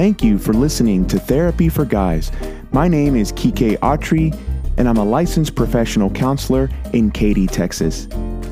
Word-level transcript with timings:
Thank 0.00 0.24
you 0.24 0.38
for 0.38 0.54
listening 0.54 1.06
to 1.08 1.18
Therapy 1.18 1.68
for 1.68 1.84
Guys. 1.84 2.32
My 2.72 2.88
name 2.88 3.14
is 3.14 3.32
Quique 3.32 3.78
Autrey, 3.80 4.34
and 4.78 4.88
I'm 4.88 4.96
a 4.96 5.04
licensed 5.04 5.54
professional 5.54 6.08
counselor 6.08 6.70
in 6.94 7.10
Katy, 7.10 7.46
Texas. 7.46 8.06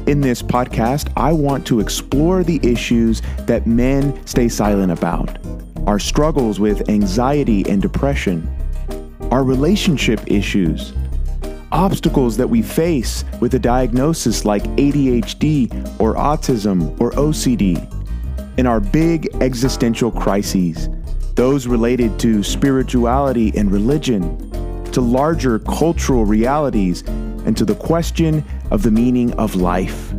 In 0.06 0.20
this 0.20 0.42
podcast, 0.42 1.10
I 1.16 1.32
want 1.32 1.66
to 1.68 1.80
explore 1.80 2.44
the 2.44 2.60
issues 2.62 3.22
that 3.46 3.66
men 3.66 4.26
stay 4.26 4.50
silent 4.50 4.92
about 4.92 5.38
our 5.86 5.98
struggles 5.98 6.60
with 6.60 6.86
anxiety 6.90 7.66
and 7.66 7.80
depression, 7.80 8.46
our 9.30 9.42
relationship 9.42 10.20
issues, 10.26 10.92
obstacles 11.72 12.36
that 12.36 12.48
we 12.50 12.60
face 12.60 13.24
with 13.40 13.54
a 13.54 13.58
diagnosis 13.58 14.44
like 14.44 14.64
ADHD 14.76 15.72
or 15.98 16.14
autism 16.14 16.90
or 17.00 17.12
OCD, 17.12 17.78
and 18.58 18.68
our 18.68 18.80
big 18.80 19.34
existential 19.40 20.10
crises, 20.10 20.90
those 21.38 21.68
related 21.68 22.18
to 22.18 22.42
spirituality 22.42 23.52
and 23.56 23.70
religion, 23.70 24.82
to 24.90 25.00
larger 25.00 25.60
cultural 25.60 26.24
realities, 26.24 27.02
and 27.46 27.56
to 27.56 27.64
the 27.64 27.76
question 27.76 28.42
of 28.72 28.82
the 28.82 28.90
meaning 28.90 29.32
of 29.34 29.54
life. 29.54 30.12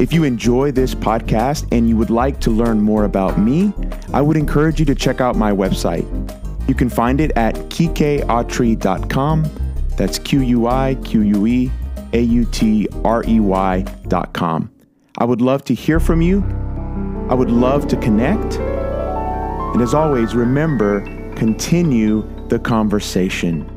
If 0.00 0.12
you 0.12 0.24
enjoy 0.24 0.72
this 0.72 0.92
podcast 0.92 1.68
and 1.70 1.88
you 1.88 1.96
would 1.96 2.10
like 2.10 2.40
to 2.40 2.50
learn 2.50 2.80
more 2.80 3.04
about 3.04 3.38
me, 3.38 3.72
I 4.12 4.22
would 4.22 4.36
encourage 4.36 4.80
you 4.80 4.86
to 4.86 4.94
check 4.96 5.20
out 5.20 5.36
my 5.36 5.52
website. 5.52 6.04
You 6.68 6.74
can 6.74 6.88
find 6.88 7.20
it 7.20 7.30
at 7.36 7.54
quiqueautrey.com. 7.54 9.44
That's 9.96 10.18
Q 10.18 10.40
U 10.40 10.66
I 10.66 10.96
Q 11.04 11.20
U 11.20 11.46
E 11.46 11.70
A 12.12 12.20
U 12.20 12.44
T 12.46 12.88
R 13.04 13.22
E 13.28 13.38
Y.com. 13.38 14.72
I 15.18 15.24
would 15.24 15.40
love 15.40 15.62
to 15.66 15.74
hear 15.74 16.00
from 16.00 16.22
you. 16.22 16.42
I 17.30 17.34
would 17.34 17.52
love 17.52 17.86
to 17.86 17.96
connect. 17.96 18.58
And 19.72 19.80
as 19.80 19.94
always, 19.94 20.34
remember, 20.34 21.00
continue 21.34 22.28
the 22.48 22.58
conversation. 22.58 23.71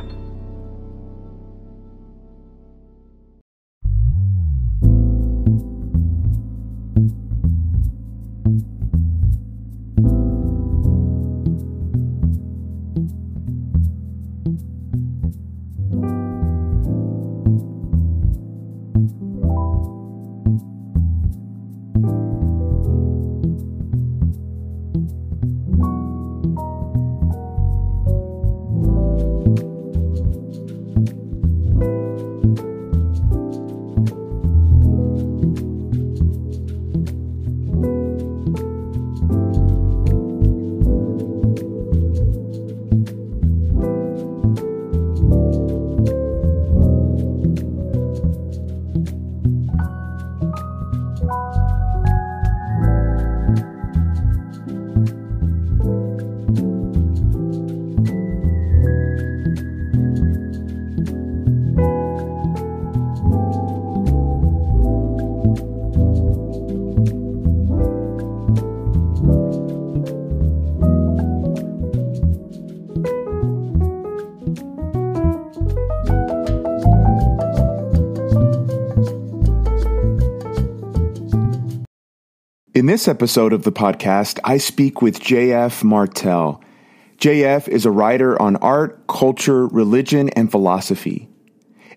In 82.75 82.88
this 82.88 83.08
episode 83.08 83.53
of 83.53 83.63
the 83.63 83.72
podcast, 83.72 84.38
I 84.44 84.58
speak 84.58 85.02
with 85.02 85.22
JF 85.22 85.81
Martel. 85.81 86.62
JF 87.19 87.69
is 87.69 87.86
a 87.86 87.90
writer 87.90 88.40
on 88.41 88.58
art, 88.58 89.08
culture, 89.08 89.66
religion, 89.68 90.28
and 90.31 90.52
philosophy. 90.52 91.30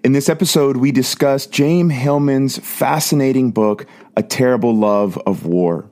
In 0.05 0.13
this 0.13 0.29
episode, 0.29 0.77
we 0.77 0.93
discuss 0.93 1.49
James 1.49 1.95
Hillman's 1.95 2.59
fascinating 2.59 3.51
book, 3.51 3.87
A 4.17 4.23
Terrible 4.23 4.73
Love 4.73 5.19
of 5.27 5.47
War. 5.47 5.91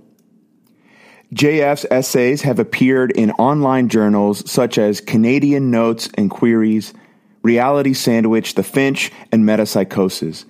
JF's 1.35 1.87
essays 1.91 2.43
have 2.43 2.61
appeared 2.61 3.11
in 3.11 3.33
online 3.33 3.89
journals 3.89 4.49
such 4.49 4.79
as 4.79 5.01
Canadian 5.01 5.73
Notes 5.73 6.09
and 6.15 6.31
Queries, 6.31 6.95
Reality 7.43 7.93
Sandwich, 7.93 8.55
The 8.55 8.63
Finch, 8.63 9.11
and 9.33 9.43
Metapsychosis 9.43 10.45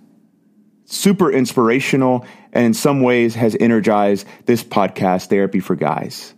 super 0.90 1.32
inspirational 1.32 2.26
and 2.52 2.66
in 2.66 2.74
some 2.74 3.02
ways 3.02 3.36
has 3.36 3.56
energized 3.60 4.28
this 4.46 4.64
podcast, 4.64 5.28
Therapy 5.28 5.60
for 5.60 5.76
Guys. 5.76 6.34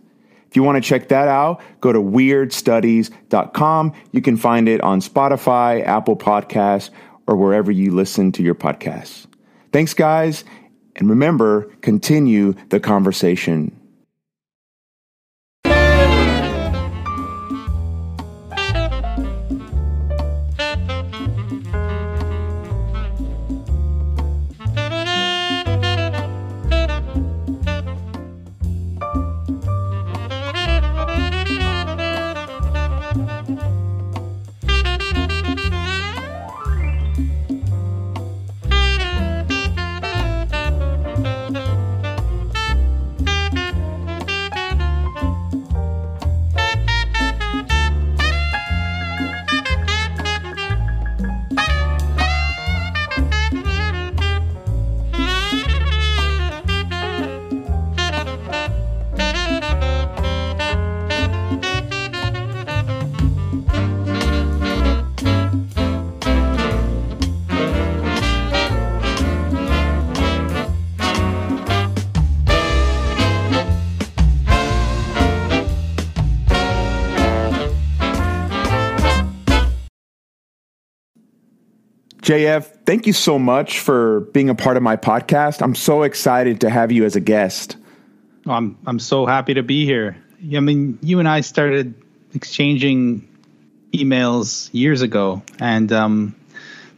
If 0.48 0.56
you 0.56 0.62
want 0.62 0.82
to 0.82 0.86
check 0.86 1.08
that 1.08 1.28
out, 1.28 1.62
go 1.80 1.92
to 1.92 1.98
weirdstudies.com. 1.98 3.92
You 4.12 4.20
can 4.20 4.36
find 4.36 4.68
it 4.68 4.82
on 4.82 5.00
Spotify, 5.00 5.82
Apple 5.82 6.16
Podcasts, 6.16 6.90
or 7.26 7.36
wherever 7.36 7.72
you 7.72 7.92
listen 7.92 8.32
to 8.32 8.42
your 8.42 8.54
podcasts. 8.54 9.26
Thanks, 9.72 9.94
guys. 9.94 10.44
And 10.96 11.08
remember, 11.08 11.70
continue 11.80 12.54
the 12.68 12.80
conversation. 12.80 13.74
JF, 82.32 82.64
thank 82.86 83.06
you 83.06 83.12
so 83.12 83.38
much 83.38 83.80
for 83.80 84.20
being 84.32 84.48
a 84.48 84.54
part 84.54 84.78
of 84.78 84.82
my 84.82 84.96
podcast. 84.96 85.60
I'm 85.60 85.74
so 85.74 86.02
excited 86.02 86.62
to 86.62 86.70
have 86.70 86.90
you 86.90 87.04
as 87.04 87.14
a 87.14 87.20
guest. 87.20 87.76
I'm 88.46 88.78
I'm 88.86 88.98
so 89.00 89.26
happy 89.26 89.52
to 89.52 89.62
be 89.62 89.84
here. 89.84 90.16
I 90.56 90.60
mean, 90.60 90.98
you 91.02 91.18
and 91.18 91.28
I 91.28 91.42
started 91.42 91.92
exchanging 92.34 93.28
emails 93.92 94.70
years 94.72 95.02
ago, 95.02 95.42
and 95.60 95.92
um, 95.92 96.34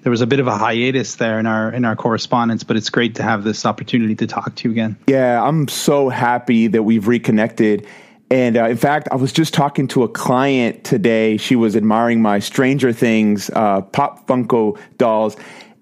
there 0.03 0.11
was 0.11 0.21
a 0.21 0.27
bit 0.29 0.39
of 0.39 0.47
a 0.47 0.57
hiatus 0.57 1.17
there 1.17 1.41
in 1.41 1.47
our 1.47 1.69
in 1.73 1.85
our 1.85 1.97
correspondence. 1.97 2.63
But 2.63 2.77
it's 2.77 2.91
great 2.91 3.17
to 3.17 3.25
have 3.25 3.43
this 3.43 3.67
opportunity 3.67 4.15
to 4.15 4.29
talk 4.29 4.55
to 4.55 4.69
you 4.69 4.71
again. 4.71 4.97
Yeah, 5.09 5.43
I'm 5.43 5.67
so 5.67 6.11
happy 6.11 6.69
that 6.69 6.85
we've 6.85 7.09
reconnected. 7.09 7.89
And 8.31 8.57
uh, 8.57 8.65
in 8.65 8.77
fact, 8.77 9.09
I 9.13 9.17
was 9.17 9.33
just 9.33 9.55
talking 9.55 9.87
to 9.89 10.03
a 10.03 10.09
client 10.09 10.85
today. 10.85 11.37
She 11.37 11.57
was 11.57 11.77
admiring 11.77 12.23
my 12.23 12.39
Stranger 12.39 12.93
Things 12.93 13.51
uh, 13.51 13.83
Pop 13.83 14.27
Funko 14.27 14.79
dolls. 14.99 15.37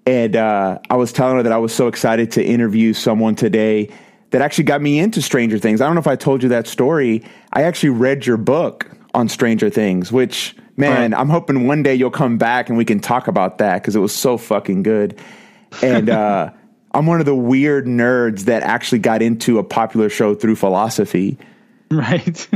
And 0.05 0.35
uh, 0.35 0.79
I 0.89 0.95
was 0.95 1.13
telling 1.13 1.37
her 1.37 1.43
that 1.43 1.51
I 1.51 1.57
was 1.57 1.73
so 1.73 1.87
excited 1.87 2.31
to 2.33 2.43
interview 2.43 2.93
someone 2.93 3.35
today 3.35 3.89
that 4.31 4.41
actually 4.41 4.65
got 4.65 4.81
me 4.81 4.99
into 4.99 5.21
Stranger 5.21 5.57
Things. 5.57 5.79
I 5.79 5.85
don't 5.85 5.95
know 5.95 6.01
if 6.01 6.07
I 6.07 6.15
told 6.15 6.43
you 6.43 6.49
that 6.49 6.67
story. 6.67 7.23
I 7.53 7.63
actually 7.63 7.89
read 7.89 8.25
your 8.25 8.37
book 8.37 8.89
on 9.13 9.29
Stranger 9.29 9.69
Things, 9.69 10.11
which, 10.11 10.55
man, 10.75 11.11
right. 11.11 11.19
I'm 11.19 11.29
hoping 11.29 11.67
one 11.67 11.83
day 11.83 11.95
you'll 11.95 12.11
come 12.11 12.37
back 12.37 12.67
and 12.67 12.77
we 12.77 12.83
can 12.83 12.99
talk 12.99 13.27
about 13.27 13.59
that 13.59 13.81
because 13.81 13.95
it 13.95 13.99
was 13.99 14.13
so 14.13 14.37
fucking 14.37 14.83
good. 14.83 15.19
And 15.81 16.09
uh, 16.09 16.51
I'm 16.93 17.05
one 17.05 17.19
of 17.19 17.25
the 17.25 17.35
weird 17.35 17.85
nerds 17.85 18.41
that 18.41 18.63
actually 18.63 18.99
got 18.99 19.21
into 19.21 19.59
a 19.59 19.63
popular 19.63 20.09
show 20.09 20.35
through 20.35 20.55
philosophy. 20.55 21.37
Right. 21.91 22.47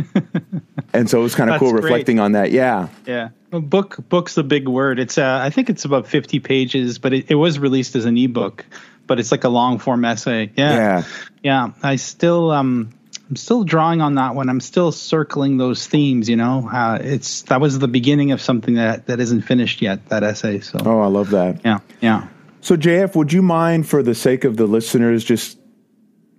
and 0.94 1.07
so 1.07 1.19
it 1.19 1.24
was 1.24 1.35
kind 1.35 1.51
of 1.51 1.59
cool 1.59 1.71
great. 1.71 1.83
reflecting 1.83 2.19
on 2.19 2.31
that. 2.31 2.51
Yeah. 2.51 2.88
Yeah. 3.06 3.29
Well, 3.51 3.62
book 3.62 3.97
book's 4.09 4.35
a 4.38 4.44
big 4.44 4.68
word. 4.68 5.00
It's 5.00 5.18
uh, 5.18 5.39
I 5.44 5.51
think 5.51 5.69
it's 5.69 5.85
about 5.85 6.07
50 6.07 6.39
pages, 6.39 6.97
but 6.97 7.13
it, 7.13 7.29
it 7.29 7.35
was 7.35 7.59
released 7.59 7.95
as 7.95 8.06
an 8.06 8.18
ebook, 8.18 8.65
but 9.06 9.19
it's 9.19 9.31
like 9.31 9.44
a 9.44 9.50
long 9.50 9.77
form 9.77 10.03
essay. 10.06 10.51
Yeah. 10.56 10.74
Yeah. 10.75 11.03
Yeah. 11.44 11.71
I 11.83 11.97
still 11.97 12.50
um 12.51 12.89
I'm 13.29 13.35
still 13.35 13.63
drawing 13.63 14.01
on 14.01 14.15
that 14.15 14.35
one. 14.35 14.50
I'm 14.50 14.62
still 14.62 14.91
circling 14.91 15.57
those 15.57 15.85
themes, 15.85 16.29
you 16.29 16.35
know. 16.38 16.68
Uh, 16.71 16.97
it's 17.01 17.44
that 17.44 17.62
was 17.62 17.77
the 17.77 17.88
beginning 17.88 18.31
of 18.31 18.41
something 18.41 18.75
that 18.75 19.07
that 19.07 19.19
isn't 19.19 19.41
finished 19.41 19.81
yet, 19.81 20.09
that 20.09 20.24
essay. 20.24 20.62
So 20.62 20.79
Oh, 20.83 21.01
I 21.01 21.07
love 21.07 21.29
that. 21.31 21.62
Yeah. 21.63 21.79
Yeah. 22.01 22.27
So 22.62 22.75
JF, 22.75 23.15
would 23.15 23.31
you 23.31 23.41
mind 23.44 23.88
for 23.88 24.01
the 24.01 24.15
sake 24.15 24.45
of 24.45 24.57
the 24.57 24.65
listeners 24.65 25.24
just 25.24 25.59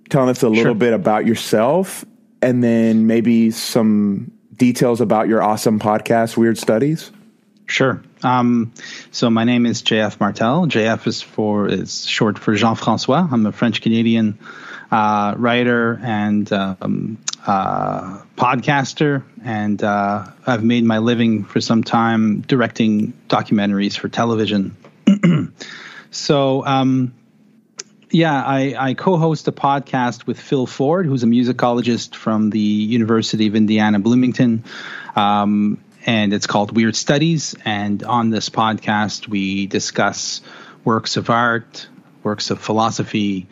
telling 0.09 0.31
us 0.31 0.43
a 0.43 0.49
little 0.49 0.65
sure. 0.65 0.75
bit 0.75 0.95
about 0.95 1.27
yourself 1.27 2.05
and 2.43 2.63
then 2.63 3.07
maybe 3.07 3.51
some 3.51 4.33
details 4.55 5.01
about 5.01 5.29
your 5.29 5.43
awesome 5.43 5.79
podcast, 5.79 6.37
Weird 6.37 6.59
Studies? 6.59 7.11
Sure. 7.67 8.03
Um, 8.23 8.73
so 9.11 9.31
my 9.31 9.45
name 9.45 9.67
is 9.67 9.83
JF 9.83 10.21
Martel. 10.21 10.67
JF 10.67 11.07
is 11.07 11.23
for 11.23 11.69
is 11.69 12.07
short 12.07 12.39
for 12.39 12.55
Jean 12.55 12.75
Francois. 12.75 13.29
I'm 13.31 13.45
a 13.47 13.53
French 13.53 13.83
Canadian 13.83 14.39
uh, 14.91 15.35
writer 15.37 16.01
and 16.03 16.51
um, 16.51 17.19
uh, 17.47 18.23
podcaster, 18.37 19.23
and 19.45 19.83
uh, 19.83 20.27
I've 20.47 20.65
made 20.65 20.85
my 20.85 20.99
living 20.99 21.45
for 21.45 21.61
some 21.61 21.85
time 21.85 22.41
directing 22.41 23.13
documentaries 23.29 23.99
for 23.99 24.09
television. 24.09 24.75
so 26.11 26.65
um, 26.65 27.15
yeah, 28.11 28.43
I, 28.43 28.75
I 28.79 28.95
co-host 28.95 29.49
a 29.49 29.53
podcast 29.53 30.27
with 30.27 30.41
Phil 30.41 30.67
Ford, 30.67 31.07
who's 31.07 31.23
a 31.23 31.27
musicologist 31.27 32.15
from 32.15 32.51
the 32.51 32.59
University 32.59 33.47
of 33.47 33.55
Indiana 33.55 33.99
Bloomington, 33.99 34.65
um, 35.17 35.83
and 36.07 36.33
it's 36.33 36.47
called 36.47 36.75
Weird 36.75 36.97
Studies. 36.97 37.55
And 37.65 38.03
on 38.03 38.31
this 38.31 38.49
podcast, 38.49 39.29
we 39.29 39.67
discuss 39.67 40.41
works 40.85 41.17
of 41.17 41.29
art, 41.29 41.87
works 42.23 42.51
of 42.51 42.61
philosophy, 42.61 43.47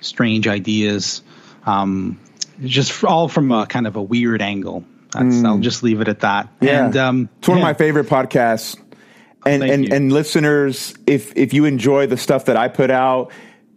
strange 0.00 0.46
ideas, 0.46 1.22
um, 1.64 2.20
just 2.64 3.02
all 3.04 3.28
from 3.28 3.50
a 3.50 3.66
kind 3.66 3.86
of 3.86 3.96
a 3.96 4.02
weird 4.02 4.40
angle. 4.40 4.84
Mm. 5.10 5.44
I'll 5.46 5.58
just 5.58 5.82
leave 5.82 6.00
it 6.00 6.08
at 6.08 6.20
that. 6.20 6.48
Yeah, 6.60 6.86
and, 6.86 6.96
um, 6.96 7.28
it's 7.38 7.48
one 7.48 7.58
yeah. 7.58 7.64
of 7.64 7.68
my 7.68 7.74
favorite 7.74 8.06
podcasts. 8.06 8.78
And 9.44 9.62
and, 9.62 9.92
and 9.92 10.12
listeners, 10.12 10.94
if 11.06 11.36
if 11.36 11.54
you 11.54 11.66
enjoy 11.66 12.08
the 12.08 12.16
stuff 12.16 12.46
that 12.46 12.56
I 12.56 12.66
put 12.66 12.90
out 12.90 13.30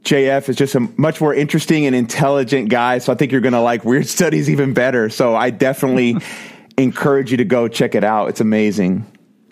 JF 0.04 0.50
is 0.50 0.56
just 0.56 0.75
a 0.75 0.80
much 0.98 1.19
more 1.22 1.34
interesting 1.34 1.86
and 1.86 1.96
intelligent 1.96 2.69
guy. 2.69 3.00
So 3.00 3.12
I 3.12 3.16
think 3.16 3.31
you're 3.31 3.42
going 3.42 3.54
to 3.54 3.62
like 3.62 3.84
Weird 3.84 4.07
Studies 4.07 4.50
even 4.50 4.74
better. 4.74 5.10
So 5.10 5.36
I 5.36 5.50
definitely 5.50 6.18
encourage 6.78 7.31
you 7.31 7.38
to 7.38 7.46
go 7.46 7.68
check 7.68 7.96
it 7.96 8.04
out. 8.04 8.30
It's 8.30 8.42
amazing. 8.42 9.06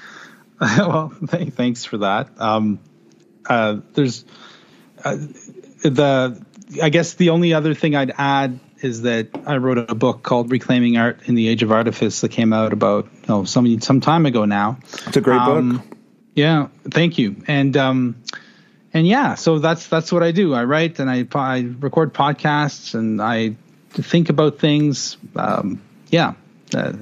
well, 0.62 1.14
th- 1.30 1.54
thanks 1.54 1.86
for 1.86 2.00
that. 2.00 2.30
Um, 2.40 2.80
uh, 3.48 3.78
there's 3.94 4.26
uh, 5.04 5.16
the, 5.84 6.44
I 6.82 6.90
guess 6.90 7.14
the 7.14 7.30
only 7.30 7.54
other 7.54 7.74
thing 7.74 7.96
I'd 7.96 8.14
add 8.18 8.60
is 8.82 9.04
that 9.04 9.30
I 9.46 9.58
wrote 9.58 9.78
a 9.78 9.96
book 9.96 10.24
called 10.24 10.52
Reclaiming 10.52 10.98
Art 10.98 11.22
in 11.26 11.36
the 11.36 11.48
Age 11.48 11.64
of 11.64 11.72
Artifice 11.72 12.22
that 12.22 12.30
came 12.30 12.54
out 12.54 12.74
about 12.74 13.10
oh 13.28 13.44
some 13.44 13.80
some 13.82 14.02
time 14.02 14.26
ago 14.26 14.46
now. 14.46 14.78
It's 15.08 15.18
a 15.18 15.22
great 15.22 15.40
um, 15.40 15.78
book. 15.78 15.98
Yeah, 16.36 16.68
thank 16.92 17.18
you. 17.18 17.38
And 17.48 17.76
um, 17.76 18.24
and 18.98 19.08
yeah, 19.08 19.36
so 19.36 19.60
that's 19.60 19.88
that's 19.88 20.12
what 20.12 20.24
I 20.24 20.32
do. 20.32 20.56
I 20.56 20.64
write 20.64 21.00
and 21.00 21.08
I, 21.08 21.28
I 21.36 21.70
record 21.80 22.16
podcasts 22.16 22.96
and 22.96 23.22
I 23.22 23.56
think 23.92 24.30
about 24.30 24.58
things. 24.58 25.18
Um, 25.36 25.80
yeah, 26.10 26.34
uh, 26.74 26.94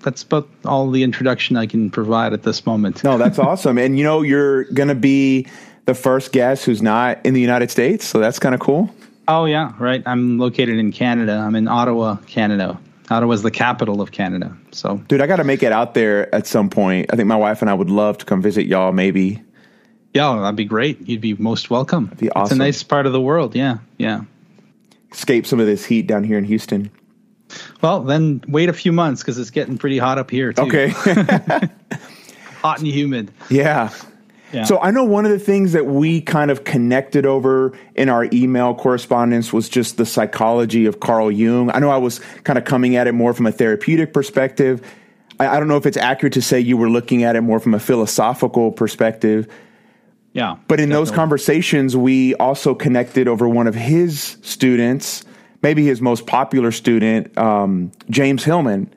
that's 0.00 0.24
about 0.24 0.48
all 0.64 0.90
the 0.90 1.04
introduction 1.04 1.56
I 1.56 1.66
can 1.66 1.90
provide 1.90 2.32
at 2.32 2.42
this 2.42 2.66
moment. 2.66 3.04
no, 3.04 3.18
that's 3.18 3.38
awesome. 3.50 3.78
And 3.78 3.96
you 3.96 4.02
know, 4.02 4.22
you're 4.22 4.64
going 4.64 4.88
to 4.88 4.96
be 4.96 5.46
the 5.86 5.94
first 5.94 6.32
guest 6.32 6.64
who's 6.64 6.82
not 6.82 7.24
in 7.24 7.34
the 7.34 7.40
United 7.40 7.70
States, 7.70 8.04
so 8.04 8.18
that's 8.18 8.40
kind 8.40 8.54
of 8.54 8.60
cool. 8.60 8.92
Oh 9.28 9.44
yeah, 9.44 9.74
right. 9.78 10.02
I'm 10.06 10.38
located 10.38 10.78
in 10.78 10.90
Canada. 10.90 11.34
I'm 11.34 11.54
in 11.54 11.68
Ottawa, 11.68 12.16
Canada. 12.26 12.80
Ottawa's 13.10 13.42
the 13.42 13.52
capital 13.52 14.00
of 14.00 14.10
Canada. 14.10 14.56
So, 14.72 14.96
dude, 15.08 15.20
I 15.20 15.28
got 15.28 15.36
to 15.36 15.44
make 15.44 15.62
it 15.62 15.70
out 15.70 15.94
there 15.94 16.34
at 16.34 16.48
some 16.48 16.68
point. 16.68 17.12
I 17.12 17.16
think 17.16 17.28
my 17.28 17.36
wife 17.36 17.60
and 17.60 17.70
I 17.70 17.74
would 17.74 17.90
love 17.90 18.18
to 18.18 18.24
come 18.24 18.42
visit 18.42 18.66
y'all. 18.66 18.92
Maybe 18.92 19.40
yeah, 20.14 20.36
that'd 20.36 20.56
be 20.56 20.64
great. 20.64 21.06
You'd 21.08 21.20
be 21.20 21.34
most 21.34 21.70
welcome. 21.70 22.04
That'd 22.04 22.18
be 22.18 22.30
awesome. 22.30 22.56
It's 22.56 22.60
a 22.60 22.64
nice 22.64 22.82
part 22.82 23.06
of 23.06 23.12
the 23.12 23.20
world. 23.20 23.54
Yeah, 23.54 23.78
yeah. 23.98 24.22
Escape 25.12 25.46
some 25.46 25.60
of 25.60 25.66
this 25.66 25.84
heat 25.84 26.06
down 26.06 26.24
here 26.24 26.38
in 26.38 26.44
Houston. 26.44 26.90
Well, 27.82 28.00
then 28.02 28.42
wait 28.48 28.68
a 28.68 28.72
few 28.72 28.92
months 28.92 29.22
because 29.22 29.38
it's 29.38 29.50
getting 29.50 29.76
pretty 29.76 29.98
hot 29.98 30.18
up 30.18 30.30
here 30.30 30.52
too. 30.52 30.62
Okay. 30.62 30.88
hot 32.62 32.78
and 32.78 32.86
humid. 32.86 33.32
Yeah. 33.50 33.90
Yeah. 34.52 34.64
So 34.64 34.78
I 34.78 34.92
know 34.92 35.02
one 35.02 35.24
of 35.24 35.32
the 35.32 35.38
things 35.38 35.72
that 35.72 35.86
we 35.86 36.20
kind 36.20 36.50
of 36.50 36.62
connected 36.62 37.26
over 37.26 37.76
in 37.96 38.08
our 38.08 38.28
email 38.32 38.74
correspondence 38.74 39.52
was 39.52 39.68
just 39.68 39.96
the 39.96 40.06
psychology 40.06 40.86
of 40.86 41.00
Carl 41.00 41.30
Jung. 41.30 41.70
I 41.70 41.80
know 41.80 41.90
I 41.90 41.96
was 41.96 42.20
kind 42.44 42.56
of 42.56 42.64
coming 42.64 42.94
at 42.94 43.08
it 43.08 43.12
more 43.12 43.34
from 43.34 43.46
a 43.46 43.52
therapeutic 43.52 44.12
perspective. 44.12 44.80
I, 45.40 45.48
I 45.48 45.58
don't 45.58 45.66
know 45.66 45.76
if 45.76 45.86
it's 45.86 45.96
accurate 45.96 46.34
to 46.34 46.42
say 46.42 46.60
you 46.60 46.76
were 46.76 46.88
looking 46.88 47.24
at 47.24 47.34
it 47.34 47.40
more 47.40 47.58
from 47.58 47.74
a 47.74 47.80
philosophical 47.80 48.70
perspective. 48.70 49.48
Yeah. 50.34 50.56
But 50.68 50.80
in 50.80 50.88
definitely. 50.88 51.06
those 51.06 51.10
conversations, 51.12 51.96
we 51.96 52.34
also 52.34 52.74
connected 52.74 53.28
over 53.28 53.48
one 53.48 53.66
of 53.66 53.74
his 53.74 54.36
students, 54.42 55.24
maybe 55.62 55.86
his 55.86 56.02
most 56.02 56.26
popular 56.26 56.72
student, 56.72 57.36
um, 57.38 57.92
James 58.10 58.44
Hillman. 58.44 58.92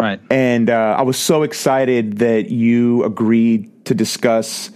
Right. 0.00 0.20
And 0.30 0.70
uh, 0.70 0.96
I 0.98 1.02
was 1.02 1.18
so 1.18 1.42
excited 1.42 2.18
that 2.18 2.50
you 2.50 3.04
agreed 3.04 3.84
to 3.84 3.94
discuss 3.94 4.70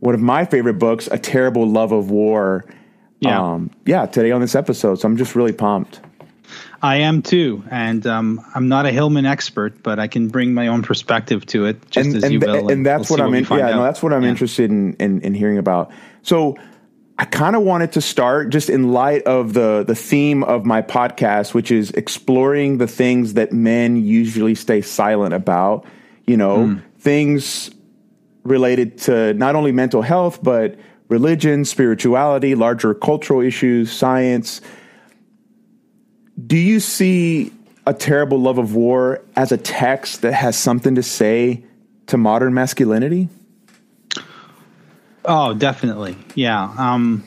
one 0.00 0.14
of 0.14 0.20
my 0.20 0.46
favorite 0.46 0.78
books, 0.78 1.08
A 1.12 1.18
Terrible 1.18 1.68
Love 1.68 1.92
of 1.92 2.10
War. 2.10 2.64
Yeah. 3.20 3.40
Um, 3.40 3.70
yeah, 3.84 4.06
today 4.06 4.32
on 4.32 4.40
this 4.40 4.54
episode. 4.54 4.98
So 4.98 5.06
I'm 5.06 5.18
just 5.18 5.36
really 5.36 5.52
pumped. 5.52 6.00
I 6.84 6.96
am 6.96 7.22
too, 7.22 7.64
and 7.70 8.06
um, 8.06 8.44
I'm 8.54 8.68
not 8.68 8.84
a 8.84 8.90
Hillman 8.90 9.24
expert, 9.24 9.82
but 9.82 9.98
I 9.98 10.06
can 10.06 10.28
bring 10.28 10.52
my 10.52 10.66
own 10.66 10.82
perspective 10.82 11.46
to 11.46 11.64
it, 11.64 11.90
just 11.90 12.08
and, 12.08 12.16
as 12.16 12.24
and 12.24 12.32
you 12.34 12.40
will. 12.40 12.54
And, 12.56 12.70
and 12.70 12.86
that's 12.86 13.08
we'll 13.08 13.20
what 13.20 13.26
I'm. 13.26 13.32
In, 13.32 13.44
yeah, 13.44 13.70
no, 13.70 13.82
that's 13.82 14.02
what 14.02 14.12
I'm 14.12 14.22
yeah. 14.22 14.28
interested 14.28 14.70
in, 14.70 14.92
in, 14.96 15.22
in 15.22 15.32
hearing 15.32 15.56
about. 15.56 15.92
So, 16.20 16.58
I 17.18 17.24
kind 17.24 17.56
of 17.56 17.62
wanted 17.62 17.92
to 17.92 18.02
start 18.02 18.50
just 18.50 18.68
in 18.68 18.92
light 18.92 19.22
of 19.22 19.54
the 19.54 19.82
the 19.86 19.94
theme 19.94 20.44
of 20.44 20.66
my 20.66 20.82
podcast, 20.82 21.54
which 21.54 21.70
is 21.70 21.90
exploring 21.92 22.76
the 22.76 22.86
things 22.86 23.32
that 23.32 23.50
men 23.50 23.96
usually 23.96 24.54
stay 24.54 24.82
silent 24.82 25.32
about. 25.32 25.86
You 26.26 26.36
know, 26.36 26.66
mm. 26.66 26.82
things 26.98 27.70
related 28.42 28.98
to 28.98 29.32
not 29.32 29.56
only 29.56 29.72
mental 29.72 30.02
health 30.02 30.42
but 30.42 30.78
religion, 31.08 31.64
spirituality, 31.64 32.54
larger 32.54 32.92
cultural 32.92 33.40
issues, 33.40 33.90
science 33.90 34.60
do 36.42 36.56
you 36.56 36.80
see 36.80 37.52
a 37.86 37.94
terrible 37.94 38.38
love 38.40 38.58
of 38.58 38.74
war 38.74 39.22
as 39.36 39.52
a 39.52 39.56
text 39.56 40.22
that 40.22 40.32
has 40.32 40.56
something 40.56 40.94
to 40.94 41.02
say 41.02 41.64
to 42.06 42.16
modern 42.16 42.54
masculinity? 42.54 43.28
Oh, 45.24 45.54
definitely. 45.54 46.16
Yeah. 46.34 46.72
Um, 46.76 47.24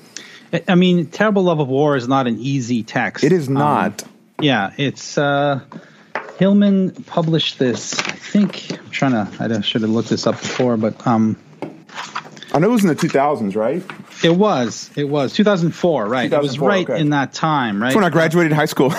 I 0.67 0.75
mean, 0.75 1.07
terrible 1.07 1.43
love 1.43 1.59
of 1.59 1.67
war 1.67 1.95
is 1.95 2.07
not 2.07 2.27
an 2.27 2.39
easy 2.39 2.83
text. 2.83 3.23
It 3.23 3.31
is 3.31 3.49
not. 3.49 4.03
Um, 4.03 4.09
yeah, 4.39 4.71
it's 4.77 5.17
uh, 5.17 5.61
Hillman 6.37 6.91
published 7.03 7.59
this. 7.59 7.97
I 7.99 8.11
think 8.11 8.71
I'm 8.79 8.89
trying 8.91 9.11
to. 9.11 9.57
I 9.57 9.61
should 9.61 9.81
have 9.81 9.89
looked 9.89 10.09
this 10.09 10.27
up 10.27 10.35
before, 10.39 10.77
but 10.77 11.05
um, 11.07 11.37
I 12.53 12.59
know 12.59 12.69
it 12.69 12.71
was 12.71 12.83
in 12.83 12.89
the 12.89 12.95
2000s, 12.95 13.55
right? 13.55 13.83
It 14.23 14.35
was. 14.35 14.89
It 14.95 15.03
was 15.03 15.33
2004, 15.33 16.05
right? 16.05 16.23
2004, 16.23 16.39
it 16.39 16.41
was 16.41 16.59
right 16.59 16.89
okay. 16.89 17.01
in 17.01 17.09
that 17.09 17.33
time, 17.33 17.81
right? 17.81 17.89
That's 17.89 17.95
when 17.95 18.05
I 18.05 18.09
graduated 18.09 18.53
high 18.53 18.65
school. 18.65 18.93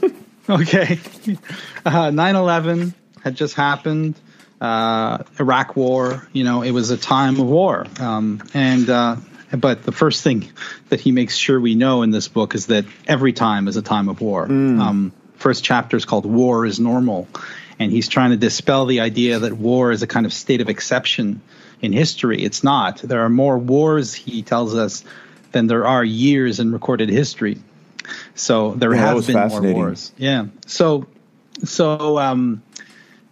okay. 0.48 0.98
Uh, 1.84 2.10
9 2.10 2.36
11 2.36 2.94
had 3.22 3.34
just 3.34 3.54
happened. 3.54 4.14
Uh, 4.60 5.24
Iraq 5.40 5.74
War, 5.74 6.28
you 6.32 6.44
know, 6.44 6.62
it 6.62 6.70
was 6.70 6.90
a 6.90 6.96
time 6.96 7.40
of 7.40 7.46
war. 7.46 7.86
Um, 7.98 8.42
and, 8.54 8.88
uh, 8.88 9.16
but 9.52 9.82
the 9.82 9.90
first 9.90 10.22
thing 10.22 10.52
that 10.88 11.00
he 11.00 11.10
makes 11.10 11.34
sure 11.36 11.60
we 11.60 11.74
know 11.74 12.02
in 12.02 12.12
this 12.12 12.28
book 12.28 12.54
is 12.54 12.66
that 12.66 12.84
every 13.06 13.32
time 13.32 13.66
is 13.66 13.76
a 13.76 13.82
time 13.82 14.08
of 14.08 14.20
war. 14.20 14.46
Mm. 14.46 14.80
Um, 14.80 15.12
first 15.34 15.64
chapter 15.64 15.96
is 15.96 16.04
called 16.04 16.24
War 16.24 16.64
is 16.64 16.78
Normal. 16.78 17.26
And 17.80 17.90
he's 17.90 18.06
trying 18.06 18.30
to 18.30 18.36
dispel 18.36 18.86
the 18.86 19.00
idea 19.00 19.40
that 19.40 19.52
war 19.52 19.90
is 19.90 20.02
a 20.02 20.06
kind 20.06 20.24
of 20.24 20.32
state 20.32 20.60
of 20.60 20.68
exception 20.68 21.42
in 21.82 21.92
history. 21.92 22.42
It's 22.42 22.64
not. 22.64 22.98
There 22.98 23.20
are 23.20 23.28
more 23.28 23.58
wars, 23.58 24.14
he 24.14 24.42
tells 24.42 24.74
us, 24.74 25.04
than 25.50 25.66
there 25.66 25.86
are 25.86 26.04
years 26.04 26.60
in 26.60 26.72
recorded 26.72 27.10
history. 27.10 27.58
So 28.34 28.72
there 28.72 28.94
yeah, 28.94 29.14
have 29.14 29.26
been 29.26 29.48
more 29.48 29.74
wars. 29.74 30.12
Yeah. 30.16 30.46
So, 30.66 31.06
so, 31.64 32.18
um, 32.18 32.62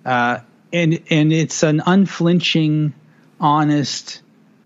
uh, 0.05 0.41
and 0.73 1.01
and 1.11 1.33
it's 1.33 1.63
an 1.63 1.83
unflinching, 1.85 2.95
honest, 3.41 4.21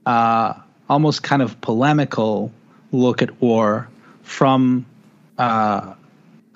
uh, 0.04 0.54
almost 0.88 1.22
kind 1.22 1.42
of 1.42 1.60
polemical 1.60 2.52
look 2.92 3.22
at 3.22 3.40
war 3.40 3.88
from 4.22 4.86
uh, 5.38 5.94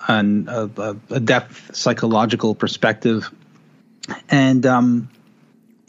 an, 0.07 0.47
a, 0.47 0.95
a, 1.09 1.19
depth 1.19 1.75
psychological 1.75 2.55
perspective, 2.55 3.29
and 4.29 4.65
um, 4.65 5.09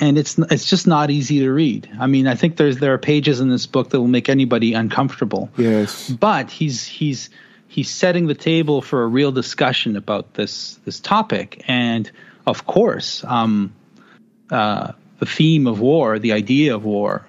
and 0.01 0.17
it's 0.17 0.39
it's 0.39 0.65
just 0.65 0.87
not 0.87 1.11
easy 1.11 1.41
to 1.41 1.51
read. 1.51 1.89
I 2.01 2.07
mean, 2.07 2.27
I 2.27 2.35
think 2.35 2.57
there's 2.57 2.79
there 2.79 2.95
are 2.95 2.99
pages 2.99 3.41
in 3.41 3.51
this 3.51 3.67
book 3.67 3.91
that 3.91 4.01
will 4.01 4.09
make 4.09 4.29
anybody 4.29 4.73
uncomfortable. 4.73 5.51
Yes, 5.57 6.09
but 6.09 6.51
he's 6.51 6.85
he's 6.85 7.31
he's 7.69 7.91
setting 7.91 8.27
the 8.27 8.35
table 8.35 8.81
for 8.81 9.03
a 9.03 9.07
real 9.07 9.31
discussion 9.31 9.97
about 9.97 10.35
this 10.35 10.81
this 10.87 10.99
topic, 10.99 11.63
and 11.69 12.11
of 12.47 12.67
course, 12.67 13.23
um, 13.25 13.75
uh, 14.51 14.93
the 15.19 15.27
theme 15.27 15.67
of 15.67 15.81
war, 15.81 16.19
the 16.19 16.33
idea 16.33 16.75
of 16.75 16.85
war, 16.85 17.27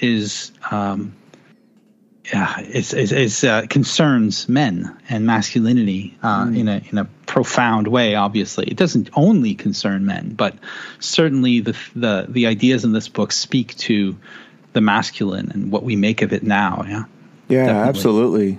is 0.00 0.52
um, 0.70 1.14
yeah, 2.32 2.56
it's, 2.58 2.92
it's, 2.92 3.12
it's 3.12 3.44
uh, 3.44 3.66
concerns 3.68 4.48
men 4.48 4.96
and 5.08 5.26
masculinity 5.26 6.18
uh, 6.22 6.46
mm. 6.46 6.58
in 6.58 6.68
a 6.68 6.82
in 6.90 6.98
a 6.98 7.04
profound 7.26 7.86
way. 7.86 8.16
Obviously, 8.16 8.66
it 8.66 8.76
doesn't 8.76 9.10
only 9.14 9.54
concern 9.54 10.06
men, 10.06 10.34
but 10.34 10.56
certainly 10.98 11.60
the 11.60 11.76
the 11.94 12.26
the 12.28 12.46
ideas 12.46 12.84
in 12.84 12.92
this 12.92 13.08
book 13.08 13.30
speak 13.30 13.76
to 13.76 14.16
the 14.72 14.80
masculine 14.80 15.52
and 15.52 15.70
what 15.70 15.84
we 15.84 15.94
make 15.94 16.22
of 16.22 16.32
it 16.32 16.42
now. 16.42 16.84
Yeah, 16.86 17.04
yeah, 17.48 17.66
Definitely. 17.66 17.88
absolutely. 17.88 18.58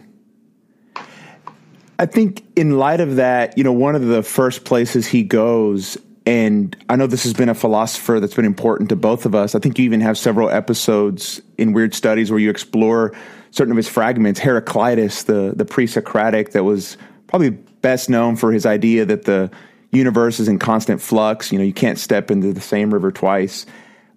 I 2.00 2.06
think 2.06 2.46
in 2.56 2.78
light 2.78 3.02
of 3.02 3.16
that, 3.16 3.58
you 3.58 3.64
know, 3.64 3.74
one 3.74 3.96
of 3.96 4.06
the 4.06 4.24
first 4.24 4.66
places 4.66 5.08
he 5.08 5.24
goes, 5.24 5.98
and 6.26 6.76
I 6.88 6.96
know 6.96 7.08
this 7.08 7.24
has 7.24 7.34
been 7.34 7.50
a 7.50 7.56
philosopher 7.56 8.20
that's 8.20 8.36
been 8.36 8.46
important 8.46 8.90
to 8.90 8.96
both 8.96 9.26
of 9.26 9.34
us. 9.34 9.56
I 9.56 9.60
think 9.60 9.78
you 9.80 9.86
even 9.86 10.02
have 10.02 10.18
several 10.18 10.50
episodes 10.50 11.42
in 11.58 11.74
Weird 11.74 11.94
Studies 11.94 12.30
where 12.30 12.40
you 12.40 12.50
explore 12.50 13.14
certain 13.52 13.72
of 13.72 13.78
his 13.78 13.88
fragments. 13.88 14.40
Heraclitus, 14.40 15.24
the, 15.24 15.54
the 15.56 15.66
pre 15.66 15.88
Socratic, 15.88 16.52
that 16.52 16.64
was 16.64 16.98
probably 17.28 17.52
best 17.52 18.10
known 18.10 18.36
for 18.36 18.52
his 18.52 18.66
idea 18.66 19.06
that 19.06 19.24
the 19.24 19.52
universe 19.92 20.40
is 20.40 20.48
in 20.48 20.60
constant 20.60 21.02
flux. 21.02 21.52
You 21.52 21.60
know, 21.60 21.66
you 21.66 21.74
can't 21.74 21.98
step 21.98 22.32
into 22.32 22.54
the 22.54 22.62
same 22.62 22.94
river 22.94 23.12
twice. 23.12 23.66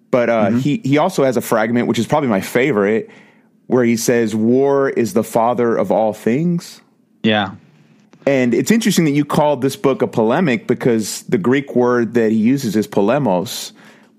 But 0.09 0.29
uh, 0.29 0.47
mm-hmm. 0.47 0.57
he, 0.59 0.77
he 0.83 0.97
also 0.97 1.23
has 1.23 1.37
a 1.37 1.41
fragment, 1.41 1.87
which 1.87 1.99
is 1.99 2.05
probably 2.05 2.29
my 2.29 2.41
favorite, 2.41 3.09
where 3.67 3.83
he 3.83 3.95
says, 3.95 4.35
War 4.35 4.89
is 4.89 5.13
the 5.13 5.23
father 5.23 5.75
of 5.75 5.91
all 5.91 6.13
things. 6.13 6.81
Yeah. 7.23 7.55
And 8.25 8.53
it's 8.53 8.69
interesting 8.69 9.05
that 9.05 9.11
you 9.11 9.25
called 9.25 9.61
this 9.61 9.75
book 9.75 10.01
a 10.01 10.07
polemic 10.07 10.67
because 10.67 11.23
the 11.23 11.37
Greek 11.37 11.75
word 11.75 12.13
that 12.13 12.31
he 12.31 12.37
uses 12.37 12.75
is 12.75 12.87
polemos, 12.87 13.71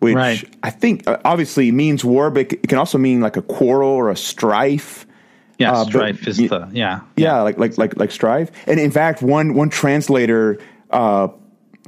which 0.02 0.14
right. 0.14 0.56
I 0.62 0.70
think 0.70 1.06
uh, 1.06 1.18
obviously 1.24 1.70
means 1.70 2.04
war, 2.04 2.30
but 2.30 2.52
it 2.52 2.68
can 2.68 2.78
also 2.78 2.98
mean 2.98 3.20
like 3.20 3.36
a 3.36 3.42
quarrel 3.42 3.90
or 3.90 4.10
a 4.10 4.16
strife. 4.16 5.06
Yeah, 5.58 5.72
uh, 5.72 5.84
strife 5.84 6.26
is 6.26 6.38
the 6.38 6.68
yeah, 6.72 7.00
yeah, 7.16 7.36
yeah, 7.36 7.40
like 7.42 7.58
like 7.58 7.78
like 7.78 7.96
like 7.96 8.10
strife. 8.10 8.50
And 8.66 8.80
in 8.80 8.90
fact, 8.90 9.22
one 9.22 9.54
one 9.54 9.70
translator 9.70 10.58
uh, 10.90 11.28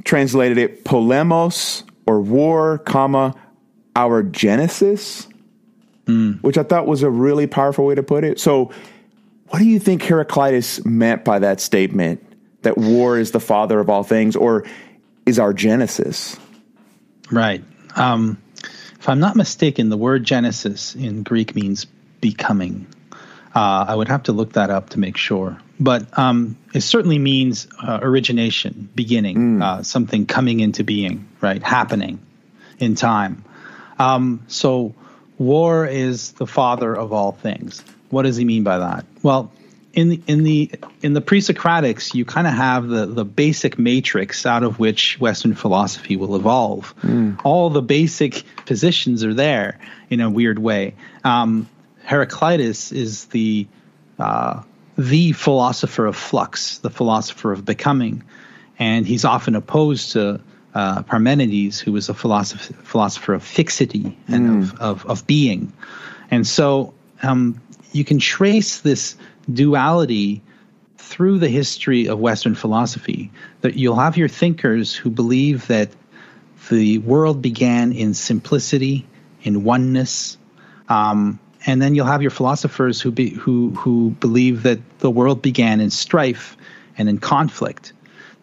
translated 0.03 0.57
it 0.57 0.85
polemos 0.85 1.83
or 2.07 2.21
war, 2.21 2.77
comma 2.79 3.35
our 3.95 4.23
genesis, 4.23 5.27
mm. 6.05 6.41
which 6.41 6.57
I 6.57 6.63
thought 6.63 6.87
was 6.87 7.03
a 7.03 7.09
really 7.09 7.47
powerful 7.47 7.85
way 7.85 7.95
to 7.95 8.03
put 8.03 8.23
it. 8.23 8.39
So 8.39 8.71
what 9.49 9.59
do 9.59 9.65
you 9.65 9.79
think 9.79 10.03
Heraclitus 10.03 10.83
meant 10.85 11.23
by 11.23 11.39
that 11.39 11.61
statement 11.61 12.21
that 12.63 12.77
war 12.77 13.17
is 13.17 13.31
the 13.31 13.39
father 13.39 13.79
of 13.79 13.89
all 13.89 14.03
things 14.03 14.35
or 14.35 14.65
is 15.25 15.39
our 15.39 15.53
genesis? 15.53 16.37
Right. 17.31 17.63
Um, 17.95 18.41
if 18.99 19.09
I'm 19.09 19.19
not 19.19 19.35
mistaken, 19.35 19.89
the 19.89 19.97
word 19.97 20.23
genesis 20.23 20.95
in 20.95 21.23
Greek 21.23 21.55
means 21.55 21.85
becoming. 22.21 22.87
Uh, 23.53 23.85
I 23.87 23.95
would 23.95 24.07
have 24.07 24.23
to 24.23 24.33
look 24.33 24.53
that 24.53 24.69
up 24.69 24.91
to 24.91 24.99
make 24.99 25.15
sure. 25.15 25.57
But 25.79 26.17
um, 26.17 26.57
it 26.73 26.81
certainly 26.81 27.19
means 27.19 27.67
uh, 27.81 27.99
origination, 28.01 28.89
beginning, 28.95 29.37
mm. 29.37 29.63
uh, 29.63 29.83
something 29.83 30.25
coming 30.25 30.59
into 30.59 30.83
being, 30.83 31.27
right? 31.41 31.61
Happening 31.61 32.19
in 32.79 32.95
time. 32.95 33.43
Um, 33.99 34.43
so 34.47 34.93
war 35.37 35.85
is 35.85 36.33
the 36.33 36.47
father 36.47 36.95
of 36.95 37.13
all 37.13 37.31
things. 37.31 37.83
What 38.09 38.23
does 38.23 38.37
he 38.37 38.45
mean 38.45 38.63
by 38.63 38.79
that? 38.79 39.05
Well, 39.21 39.51
in 39.95 40.09
the 40.09 40.21
in 40.27 40.43
the 40.43 40.71
in 41.01 41.13
the 41.13 41.21
pre-Socratics, 41.21 42.13
you 42.13 42.25
kind 42.25 42.45
of 42.45 42.53
have 42.53 42.87
the 42.87 43.05
the 43.05 43.23
basic 43.23 43.79
matrix 43.79 44.45
out 44.45 44.63
of 44.63 44.77
which 44.77 45.17
Western 45.19 45.55
philosophy 45.55 46.17
will 46.17 46.35
evolve. 46.35 46.93
Mm. 47.01 47.39
All 47.43 47.69
the 47.69 47.81
basic 47.81 48.43
positions 48.65 49.23
are 49.23 49.33
there 49.33 49.79
in 50.09 50.19
a 50.19 50.29
weird 50.29 50.59
way. 50.59 50.95
Um, 51.23 51.69
Heraclitus 52.03 52.91
is 52.91 53.25
the 53.25 53.67
uh, 54.19 54.63
the 54.97 55.31
philosopher 55.31 56.05
of 56.05 56.17
flux, 56.17 56.79
the 56.79 56.89
philosopher 56.89 57.53
of 57.53 57.63
becoming, 57.63 58.23
and 58.77 59.07
he's 59.07 59.23
often 59.23 59.55
opposed 59.55 60.11
to 60.11 60.41
uh, 60.73 61.03
Parmenides, 61.03 61.79
who 61.79 61.93
was 61.93 62.09
a 62.09 62.13
philosopher 62.13 62.73
philosopher 62.83 63.33
of 63.33 63.43
fixity 63.43 64.17
and 64.27 64.49
mm. 64.49 64.73
of, 64.73 64.81
of, 64.81 65.05
of 65.05 65.27
being. 65.27 65.71
And 66.29 66.45
so 66.45 66.93
um, 67.23 67.61
you 67.93 68.03
can 68.03 68.19
trace 68.19 68.81
this 68.81 69.15
duality 69.51 70.41
through 70.97 71.39
the 71.39 71.49
history 71.49 72.07
of 72.07 72.19
Western 72.19 72.55
philosophy. 72.55 73.31
That 73.61 73.75
you'll 73.75 73.95
have 73.95 74.17
your 74.17 74.27
thinkers 74.27 74.93
who 74.93 75.09
believe 75.09 75.67
that 75.67 75.89
the 76.69 76.97
world 76.99 77.41
began 77.41 77.91
in 77.91 78.13
simplicity, 78.13 79.05
in 79.43 79.63
oneness, 79.63 80.37
um, 80.89 81.39
and 81.65 81.81
then 81.81 81.95
you'll 81.95 82.05
have 82.05 82.21
your 82.21 82.31
philosophers 82.31 83.01
who 83.01 83.11
be, 83.11 83.29
who 83.29 83.71
who 83.71 84.11
believe 84.11 84.63
that 84.63 84.79
the 84.99 85.09
world 85.09 85.41
began 85.41 85.81
in 85.81 85.89
strife 85.89 86.57
and 86.97 87.09
in 87.09 87.17
conflict. 87.17 87.93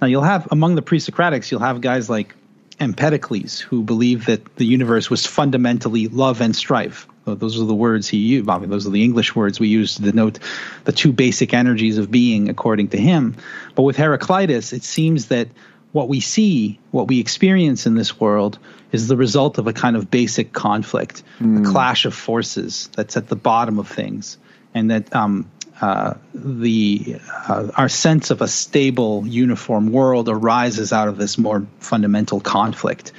Now 0.01 0.09
you'll 0.09 0.23
have 0.23 0.49
among 0.51 0.75
the 0.75 0.83
pre-Socratics, 0.83 1.51
you'll 1.51 1.61
have 1.61 1.81
guys 1.81 2.11
like 2.11 2.35
Empedocles 2.81 3.61
who 3.61 3.83
believe 3.83 4.27
that 4.27 4.57
the 4.57 4.65
universe 4.65 5.09
was 5.09 5.25
fundamentally 5.25 6.09
love 6.09 6.41
and 6.41 6.55
strife. 6.55 7.07
Those 7.25 7.61
are 7.61 7.65
the 7.65 7.75
words 7.75 8.09
he 8.09 8.19
used. 8.19 8.49
I 8.49 8.59
mean, 8.59 8.71
those 8.71 8.87
are 8.87 8.91
the 8.91 9.05
English 9.05 9.37
words 9.37 9.61
we 9.61 9.69
use 9.69 9.95
to 9.97 10.03
denote 10.03 10.39
the 10.85 10.93
two 10.93 11.13
basic 11.13 11.55
energies 11.55 11.99
of 11.99 12.11
being, 12.11 12.49
according 12.49 12.89
to 12.89 12.97
him. 12.99 13.37
But 13.75 13.83
with 13.83 13.97
Heraclitus, 13.97 14.73
it 14.73 14.83
seems 14.83 15.29
that 15.29 15.49
what 15.93 16.09
we 16.09 16.21
see, 16.21 16.81
what 16.91 17.07
we 17.07 17.21
experience 17.21 17.87
in 17.87 17.95
this 17.95 18.19
world, 18.19 18.59
is 18.91 19.09
the 19.09 19.17
result 19.17 19.59
of 19.59 19.67
a 19.67 19.73
kind 19.73 19.95
of 19.95 20.11
basic 20.11 20.53
conflict, 20.53 21.23
mm. 21.39 21.57
a 21.57 21.59
hmm. 21.61 21.65
clash 21.65 22.05
of 22.05 22.15
forces 22.15 22.91
that's 22.97 23.17
at 23.17 23.29
the 23.29 23.37
bottom 23.37 23.79
of 23.79 23.89
things, 23.89 24.39
and 24.75 24.91
that 24.91 25.15
um, 25.15 25.51
uh, 25.81 26.15
the 26.35 27.17
uh, 27.49 27.71
our 27.77 27.89
sense 27.89 28.31
of 28.31 28.41
a 28.41 28.49
stable, 28.49 29.27
uniform 29.27 29.93
world 29.93 30.29
arises 30.29 30.93
out 30.93 31.09
of 31.09 31.19
this 31.19 31.39
more 31.39 31.67
fundamental 31.79 32.41
conflict. 32.41 33.13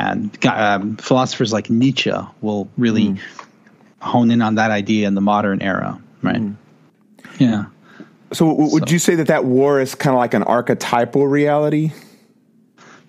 And 0.00 0.46
um, 0.46 0.96
philosophers 0.96 1.52
like 1.52 1.68
Nietzsche 1.68 2.10
will 2.40 2.70
really 2.78 3.08
mm. 3.08 3.20
hone 4.00 4.30
in 4.30 4.40
on 4.40 4.54
that 4.54 4.70
idea 4.70 5.06
in 5.06 5.14
the 5.14 5.20
modern 5.20 5.60
era, 5.60 6.00
right? 6.22 6.40
Mm. 6.40 6.56
Yeah. 7.38 7.66
So, 8.32 8.48
w- 8.48 8.72
would 8.72 8.88
so. 8.88 8.92
you 8.94 8.98
say 8.98 9.14
that 9.16 9.26
that 9.26 9.44
war 9.44 9.78
is 9.78 9.94
kind 9.94 10.14
of 10.14 10.18
like 10.18 10.32
an 10.32 10.42
archetypal 10.42 11.26
reality? 11.26 11.92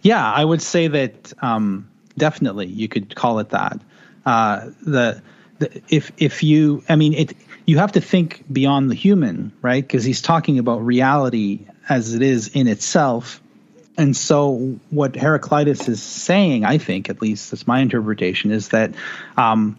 Yeah, 0.02 0.30
I 0.30 0.44
would 0.44 0.62
say 0.62 0.90
that 0.90 1.32
um, 1.42 1.90
definitely 2.18 2.68
you 2.68 2.90
could 2.90 3.16
call 3.16 3.40
it 3.40 3.52
that. 3.52 3.80
Uh, 4.26 4.72
the, 4.86 5.22
the 5.60 5.82
if 5.88 6.12
if 6.18 6.44
you, 6.44 6.84
I 6.90 6.98
mean, 6.98 7.14
it 7.14 7.34
you 7.66 7.78
have 7.78 7.94
to 7.94 8.02
think 8.02 8.44
beyond 8.52 8.92
the 8.92 8.96
human, 8.96 9.54
right? 9.62 9.82
Because 9.82 10.04
he's 10.04 10.22
talking 10.22 10.60
about 10.60 10.86
reality 10.86 11.68
as 11.88 12.14
it 12.14 12.22
is 12.22 12.50
in 12.50 12.68
itself 12.68 13.41
and 13.98 14.16
so, 14.16 14.80
what 14.90 15.16
Heraclitus 15.16 15.88
is 15.88 16.02
saying, 16.02 16.66
I 16.66 16.78
think, 16.78 17.10
at 17.10 17.22
least 17.22 17.52
that's 17.52 17.68
my 17.68 17.80
interpretation, 17.80 18.52
is 18.52 18.70
that 18.70 18.94
um, 19.38 19.78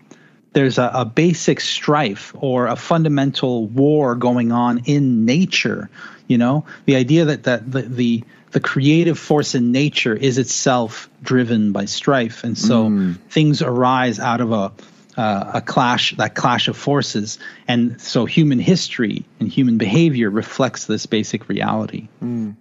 there's 0.52 0.78
a, 0.78 0.90
a, 0.94 1.04
basic 1.04 1.60
strife 1.60 2.34
or 2.38 2.66
a 2.66 2.76
fundamental 2.76 3.66
war 3.66 4.14
going 4.14 4.52
on 4.52 4.82
in 4.84 5.24
nature. 5.24 5.88
You 6.28 6.38
know, 6.38 6.66
the 6.84 6.96
idea 6.96 7.26
that 7.26 7.44
that 7.44 7.70
the, 7.70 7.82
the 7.82 8.24
the 8.50 8.60
creative 8.60 9.18
force 9.18 9.54
in 9.54 9.72
nature 9.72 10.14
is 10.14 10.36
itself 10.38 11.08
driven 11.22 11.72
by 11.72 11.86
strife, 11.86 12.44
and 12.44 12.56
so 12.56 12.88
mm. 12.88 13.18
things 13.30 13.62
arise 13.62 14.20
out 14.20 14.40
of 14.40 14.52
a 14.52 14.72
uh, 15.16 15.52
a 15.54 15.60
clash, 15.60 16.14
that 16.16 16.34
clash 16.34 16.68
of 16.68 16.76
forces, 16.76 17.38
and 17.68 18.00
so 18.00 18.24
human 18.24 18.58
history 18.58 19.24
and 19.40 19.48
human 19.48 19.78
behavior 19.78 20.30
reflects 20.30 20.86
this 20.86 21.06
basic 21.06 21.48
reality. 21.48 22.08
Mm. 22.22 22.56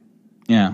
Yeah. 0.48 0.74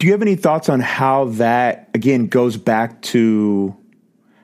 Do 0.00 0.06
you 0.06 0.14
have 0.14 0.22
any 0.22 0.34
thoughts 0.34 0.70
on 0.70 0.80
how 0.80 1.26
that 1.26 1.90
again 1.92 2.28
goes 2.28 2.56
back 2.56 3.02
to 3.02 3.76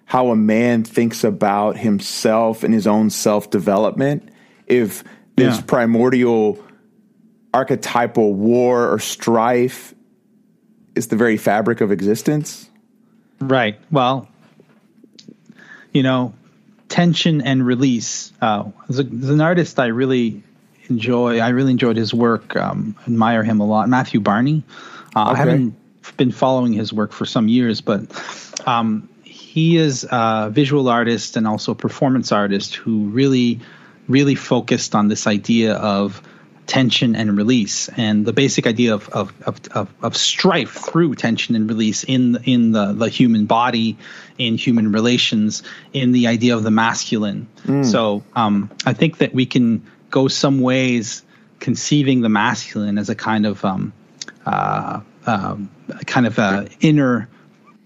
how 0.05 0.29
a 0.29 0.37
man 0.37 0.85
thinks 0.85 1.25
about 1.25 1.79
himself 1.79 2.63
and 2.63 2.75
his 2.75 2.87
own 2.87 3.09
self 3.09 3.49
development? 3.49 4.29
If 4.67 5.03
this 5.35 5.57
yeah. 5.57 5.63
primordial 5.67 6.63
archetypal 7.55 8.35
war 8.35 8.93
or 8.93 8.99
strife 8.99 9.95
is 10.95 11.09
the 11.09 11.17
very 11.17 11.39
fabric 11.39 11.81
of 11.81 11.91
existence? 11.91 12.69
Right. 13.41 13.81
Well, 13.91 14.29
you 15.91 16.03
know, 16.03 16.35
tension 16.91 17.41
and 17.41 17.65
release. 17.65 18.31
Uh, 18.43 18.73
as, 18.91 18.99
a, 18.99 19.05
as, 19.05 19.31
an 19.31 19.41
artist, 19.41 19.81
I 19.81 19.87
really 19.87 20.43
enjoy. 20.91 21.39
I 21.39 21.49
really 21.49 21.71
enjoyed 21.71 21.97
his 21.97 22.13
work. 22.13 22.55
Um, 22.57 22.95
admire 23.07 23.43
him 23.43 23.61
a 23.61 23.67
lot. 23.67 23.89
Matthew 23.89 24.21
Barney. 24.21 24.63
Uh, 25.17 25.31
okay. 25.31 25.31
I 25.31 25.37
haven't 25.37 25.75
been 26.19 26.31
following 26.31 26.75
his 26.75 26.93
work 26.93 27.13
for 27.13 27.25
some 27.25 27.49
years, 27.49 27.81
but 27.81 28.03
um, 28.69 29.09
he 29.25 29.79
is 29.79 30.07
a 30.11 30.51
visual 30.53 30.89
artist 30.89 31.37
and 31.37 31.49
also 31.49 31.73
a 31.73 31.75
performance 31.75 32.31
artist 32.31 32.75
who 32.75 33.09
really, 33.09 33.61
really 34.09 34.35
focused 34.35 34.95
on 34.95 35.09
this 35.09 35.27
idea 35.27 35.75
of 35.75 36.23
tension 36.67 37.17
and 37.17 37.37
release 37.39 37.89
and 37.91 38.27
the 38.27 38.33
basic 38.33 38.67
idea 38.67 38.93
of 38.93 39.09
of, 39.11 39.33
of, 39.71 39.89
of, 40.03 40.17
strife 40.17 40.73
through 40.73 41.15
tension 41.15 41.55
and 41.55 41.69
release 41.69 42.03
in 42.03 42.37
in 42.43 42.73
the, 42.73 42.93
the 42.93 43.09
human 43.09 43.47
body 43.47 43.97
in 44.37 44.57
human 44.57 44.91
relations 44.91 45.63
in 45.93 46.11
the 46.11 46.27
idea 46.27 46.57
of 46.57 46.65
the 46.65 46.71
masculine 46.73 47.47
mm. 47.63 47.85
so 47.87 48.25
um, 48.35 48.69
i 48.85 48.93
think 48.93 49.19
that 49.19 49.33
we 49.33 49.47
can 49.47 49.81
go 50.11 50.27
some 50.27 50.61
ways 50.61 51.23
conceiving 51.61 52.21
the 52.21 52.29
masculine 52.29 52.99
as 52.99 53.09
a 53.09 53.15
kind 53.15 53.47
of 53.47 53.65
um, 53.65 53.93
uh, 54.47 55.01
um, 55.27 55.71
kind 56.07 56.27
of 56.27 56.39
a 56.39 56.69
inner 56.81 57.29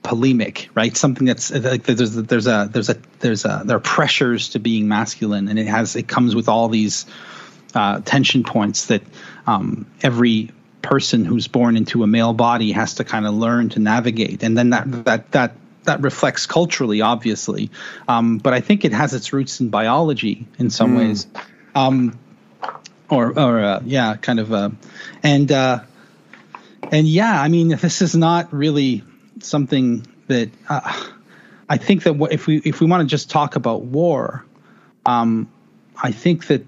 polemic, 0.03 0.69
right? 0.75 0.97
Something 0.97 1.27
that's 1.27 1.51
like 1.51 1.85
there's 1.85 2.15
there's 2.15 2.47
a 2.47 2.69
there's 2.71 2.89
a 2.89 2.97
there's 3.21 3.45
a 3.45 3.63
there 3.65 3.77
are 3.77 3.81
pressures 3.81 4.51
to 4.51 4.59
being 4.59 4.89
masculine, 4.89 5.49
and 5.49 5.59
it 5.59 5.67
has 5.67 5.97
it 5.97 6.09
comes 6.09 6.35
with 6.35 6.49
all 6.49 6.69
these 6.69 7.07
uh, 7.75 8.01
tension 8.01 8.45
points 8.45 8.87
that 8.87 9.03
um, 9.47 9.87
every 10.03 10.51
person 10.83 11.25
who's 11.25 11.47
born 11.49 11.77
into 11.77 12.03
a 12.03 12.07
male 12.07 12.33
body 12.33 12.73
has 12.73 12.95
to 12.95 13.05
kind 13.05 13.27
of 13.27 13.35
learn 13.35 13.69
to 13.71 13.81
navigate, 13.81 14.43
and 14.43 14.57
then 14.57 14.71
that 14.71 15.05
that 15.05 15.33
that 15.33 15.55
that 15.85 16.03
reflects 16.03 16.47
culturally, 16.47 17.01
obviously. 17.01 17.71
Um, 18.07 18.39
but 18.39 18.53
I 18.53 18.61
think 18.61 18.85
it 18.85 18.93
has 18.93 19.15
its 19.15 19.33
roots 19.33 19.61
in 19.61 19.71
biology 19.71 20.47
in 20.59 20.71
some 20.71 20.95
mm. 20.95 20.99
ways, 20.99 21.27
um, 21.75 22.19
or 23.09 23.39
or 23.39 23.61
uh, 23.61 23.83
yeah, 23.85 24.17
kind 24.17 24.41
of, 24.41 24.53
uh, 24.53 24.71
and 25.23 25.51
uh, 25.51 25.81
and 26.91 27.07
yeah, 27.07 27.41
I 27.41 27.49
mean, 27.49 27.69
this 27.69 28.03
is 28.03 28.15
not 28.15 28.53
really 28.53 29.05
something 29.39 30.07
that 30.27 30.51
uh, 30.69 31.09
I 31.69 31.77
think 31.77 32.03
that 32.03 32.29
if 32.31 32.47
we 32.47 32.59
if 32.59 32.81
we 32.81 32.87
want 32.87 33.03
to 33.03 33.07
just 33.07 33.31
talk 33.31 33.55
about 33.57 33.83
war, 33.83 34.45
um, 35.07 35.49
I 36.03 36.11
think 36.11 36.49
that 36.49 36.67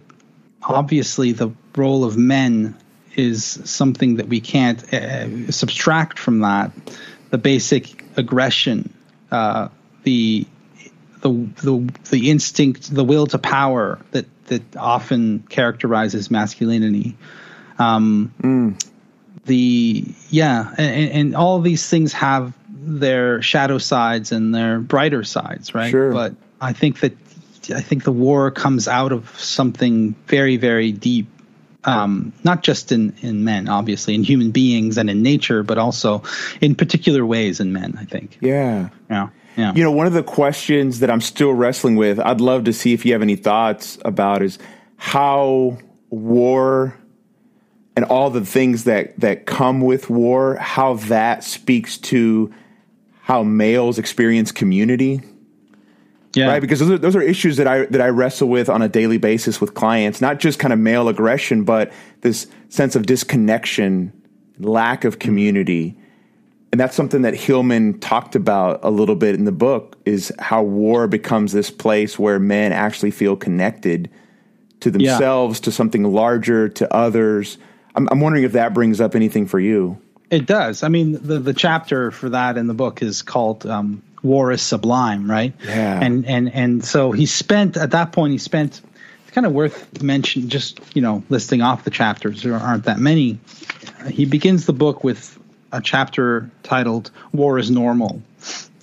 obviously 0.62 1.32
the 1.32 1.50
role 1.76 2.04
of 2.04 2.16
men 2.16 2.76
is 3.16 3.44
something 3.44 4.16
that 4.16 4.28
we 4.28 4.40
can't 4.40 4.94
uh, 4.94 5.50
subtract 5.50 6.18
from 6.18 6.40
that. 6.40 6.70
The 7.30 7.38
basic 7.38 8.04
aggression, 8.16 8.92
uh, 9.30 9.68
the, 10.04 10.46
the 11.20 11.30
the 11.30 11.92
the 12.11 12.30
instinct, 12.30 12.94
the 12.94 13.04
will 13.04 13.26
to 13.28 13.38
power 13.38 13.98
that 14.12 14.26
that 14.46 14.76
often 14.76 15.40
characterizes 15.48 16.30
masculinity. 16.30 17.16
Um, 17.78 18.32
mm. 18.40 18.91
The 19.44 20.05
yeah, 20.31 20.72
and, 20.78 21.11
and 21.11 21.37
all 21.37 21.61
these 21.61 21.88
things 21.88 22.12
have 22.12 22.52
their 22.68 23.42
shadow 23.42 23.78
sides 23.78 24.33
and 24.33 24.55
their 24.55 24.78
brighter 24.78 25.24
sides, 25.24 25.74
right? 25.74 25.90
Sure. 25.90 26.12
But 26.12 26.35
I 26.61 26.72
think 26.72 27.00
that 27.00 27.16
I 27.70 27.81
think 27.81 28.05
the 28.05 28.12
war 28.12 28.50
comes 28.50 28.88
out 28.88 29.12
of 29.12 29.28
something 29.38 30.14
very, 30.26 30.57
very 30.57 30.92
deep. 30.92 31.28
Um, 31.85 32.33
not 32.44 32.62
just 32.62 32.92
in, 32.92 33.12
in 33.22 33.42
men, 33.42 33.68
obviously, 33.68 34.14
in 34.14 34.22
human 34.22 34.52
beings 34.52 34.98
and 34.98 35.11
in 35.11 35.22
nature, 35.22 35.64
but 35.64 35.78
also 35.78 36.22
in 36.61 36.76
particular 36.76 37.26
ways 37.26 37.59
in 37.59 37.72
men, 37.72 37.96
I 37.98 38.05
think. 38.05 38.38
Yeah. 38.40 38.90
Yeah. 39.11 39.31
Yeah. 39.57 39.74
You 39.74 39.83
know, 39.83 39.90
one 39.90 40.07
of 40.07 40.12
the 40.12 40.22
questions 40.22 41.00
that 41.00 41.11
I'm 41.11 41.20
still 41.20 41.52
wrestling 41.52 41.96
with, 41.96 42.18
I'd 42.20 42.40
love 42.40 42.64
to 42.64 42.72
see 42.72 42.92
if 42.92 43.05
you 43.05 43.12
have 43.12 43.22
any 43.22 43.37
thoughts 43.37 43.98
about 44.05 44.42
is 44.42 44.59
how 44.96 45.78
war 46.09 46.96
and 47.94 48.05
all 48.07 48.31
the 48.31 48.44
things 48.44 48.85
that, 48.85 49.18
that 49.20 49.46
come 49.46 49.81
with 49.81 50.09
war, 50.09 50.57
how 50.57 50.94
that 50.94 51.44
speaks 51.44 51.98
to 51.98 52.52
how 53.22 53.42
males 53.42 53.98
experience 53.98 54.50
community 54.50 55.20
yeah. 56.35 56.46
Right. 56.46 56.61
Because 56.61 56.81
those 56.81 56.90
are, 56.90 56.98
those 56.98 57.16
are 57.16 57.22
issues 57.22 57.57
that 57.59 57.66
I 57.66 57.87
that 57.87 58.00
I 58.00 58.09
wrestle 58.09 58.48
with 58.48 58.68
on 58.68 58.83
a 58.83 58.88
daily 58.88 59.18
basis 59.18 59.61
with 59.61 59.74
clients, 59.74 60.20
not 60.20 60.40
just 60.40 60.59
kind 60.59 60.72
of 60.72 60.78
male 60.78 61.09
aggression, 61.09 61.64
but 61.64 61.92
this 62.22 62.46
sense 62.68 62.96
of 62.96 63.07
disconnection, 63.07 64.12
lack 64.59 65.05
of 65.05 65.18
community. 65.18 65.98
And 66.70 66.81
that's 66.81 66.96
something 66.96 67.20
that 67.22 67.35
Hillman 67.35 68.00
talked 68.00 68.35
about 68.35 68.81
a 68.83 68.90
little 68.90 69.14
bit 69.14 69.35
in 69.35 69.44
the 69.44 69.52
book 69.52 69.98
is 70.07 70.33
how 70.38 70.62
war 70.62 71.07
becomes 71.07 71.52
this 71.52 71.70
place 71.70 72.18
where 72.18 72.38
men 72.38 72.72
actually 72.72 73.11
feel 73.11 73.37
connected 73.37 74.09
to 74.81 74.90
themselves, 74.90 75.59
yeah. 75.59 75.64
to 75.64 75.72
something 75.72 76.05
larger, 76.05 76.70
to 76.70 76.92
others. 76.94 77.59
I'm, 77.94 78.09
I'm 78.11 78.20
wondering 78.20 78.44
if 78.44 78.52
that 78.52 78.74
brings 78.74 79.00
up 79.00 79.14
anything 79.14 79.46
for 79.46 79.61
you. 79.61 79.98
It 80.31 80.46
does. 80.46 80.83
I 80.83 80.88
mean, 80.88 81.12
the 81.12 81.38
the 81.38 81.52
chapter 81.52 82.11
for 82.11 82.31
that 82.31 82.57
in 82.57 82.66
the 82.66 82.74
book 82.74 83.02
is 83.02 83.20
called 83.20 83.66
um, 83.66 84.02
war 84.22 84.50
is 84.50 84.62
sublime, 84.62 85.31
right? 85.31 85.52
Yeah. 85.62 86.00
And 86.00 86.26
and 86.26 86.52
and 86.52 86.85
so 86.85 87.12
he 87.12 87.26
spent 87.26 87.76
at 87.76 87.90
that 87.90 88.12
point 88.12 88.33
he 88.33 88.38
spent 88.38 88.81
it's 89.22 89.31
kind 89.33 89.46
of 89.46 89.52
worth 89.52 90.02
mention 90.02 90.48
just 90.48 90.81
you 90.94 91.02
know 91.02 91.22
listing 91.28 91.61
off 91.61 91.85
the 91.85 91.90
chapters 91.90 92.42
there 92.42 92.55
aren't 92.55 92.85
that 92.85 92.98
many. 92.98 93.38
He 94.11 94.24
begins 94.24 94.66
the 94.66 94.72
book 94.72 95.05
with 95.05 95.38
a 95.70 95.81
chapter 95.81 96.50
titled 96.62 97.11
"War 97.33 97.59
is 97.59 97.70
Normal," 97.70 98.22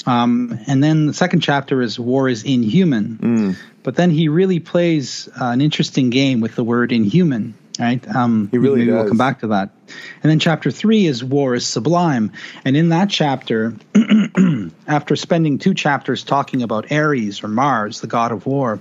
um, 0.05 0.59
and 0.67 0.83
then 0.83 1.07
the 1.07 1.13
second 1.13 1.41
chapter 1.41 1.81
is 1.81 1.99
"War 1.99 2.29
is 2.29 2.43
Inhuman." 2.43 3.17
Mm. 3.21 3.55
But 3.81 3.95
then 3.95 4.11
he 4.11 4.27
really 4.27 4.59
plays 4.59 5.29
uh, 5.29 5.45
an 5.45 5.61
interesting 5.61 6.09
game 6.09 6.41
with 6.41 6.55
the 6.55 6.63
word 6.63 6.91
"inhuman." 6.91 7.55
Right? 7.79 8.15
Um, 8.15 8.49
he 8.51 8.57
really 8.57 8.79
maybe 8.79 8.91
does. 8.91 9.01
we'll 9.01 9.07
come 9.09 9.17
back 9.17 9.39
to 9.39 9.47
that. 9.47 9.69
And 10.21 10.29
then 10.29 10.39
chapter 10.39 10.69
three 10.69 11.05
is 11.05 11.23
War 11.23 11.55
is 11.55 11.65
Sublime. 11.65 12.31
And 12.65 12.75
in 12.75 12.89
that 12.89 13.09
chapter, 13.09 13.75
after 14.87 15.15
spending 15.15 15.57
two 15.57 15.73
chapters 15.73 16.23
talking 16.23 16.61
about 16.61 16.91
Ares 16.91 17.43
or 17.43 17.47
Mars, 17.47 18.01
the 18.01 18.07
god 18.07 18.31
of 18.31 18.45
war, 18.45 18.79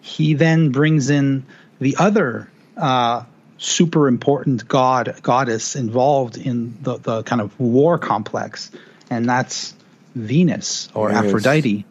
he 0.00 0.34
then 0.34 0.70
brings 0.70 1.10
in 1.10 1.46
the 1.80 1.96
other 1.98 2.50
uh, 2.76 3.24
super 3.58 4.08
important 4.08 4.68
god 4.68 5.18
goddess 5.22 5.76
involved 5.76 6.36
in 6.36 6.76
the, 6.82 6.98
the 6.98 7.22
kind 7.22 7.40
of 7.40 7.58
war 7.58 7.98
complex, 7.98 8.70
and 9.10 9.28
that's 9.28 9.74
Venus 10.14 10.88
or 10.94 11.10
yes. 11.10 11.24
Aphrodite, 11.24 11.84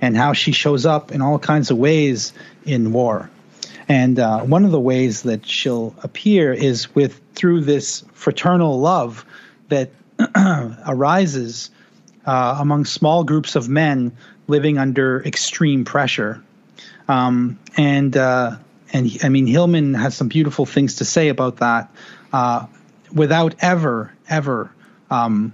and 0.00 0.16
how 0.16 0.32
she 0.32 0.52
shows 0.52 0.86
up 0.86 1.12
in 1.12 1.22
all 1.22 1.38
kinds 1.38 1.70
of 1.70 1.76
ways 1.76 2.32
in 2.64 2.92
war. 2.92 3.30
And 3.88 4.18
uh, 4.18 4.40
one 4.40 4.64
of 4.64 4.72
the 4.72 4.80
ways 4.80 5.22
that 5.22 5.46
she'll 5.46 5.94
appear 6.02 6.52
is 6.52 6.94
with 6.94 7.20
through 7.34 7.62
this 7.62 8.04
fraternal 8.12 8.80
love 8.80 9.24
that 9.68 9.90
arises 10.86 11.70
uh, 12.24 12.56
among 12.58 12.84
small 12.84 13.22
groups 13.24 13.54
of 13.54 13.68
men 13.68 14.16
living 14.48 14.78
under 14.78 15.22
extreme 15.24 15.84
pressure. 15.84 16.42
Um, 17.08 17.58
and 17.76 18.16
uh, 18.16 18.56
and 18.92 19.10
I 19.22 19.28
mean 19.28 19.46
Hillman 19.46 19.94
has 19.94 20.16
some 20.16 20.28
beautiful 20.28 20.66
things 20.66 20.96
to 20.96 21.04
say 21.04 21.28
about 21.28 21.58
that, 21.58 21.94
uh, 22.32 22.66
without 23.12 23.54
ever 23.60 24.12
ever 24.28 24.72
um, 25.10 25.52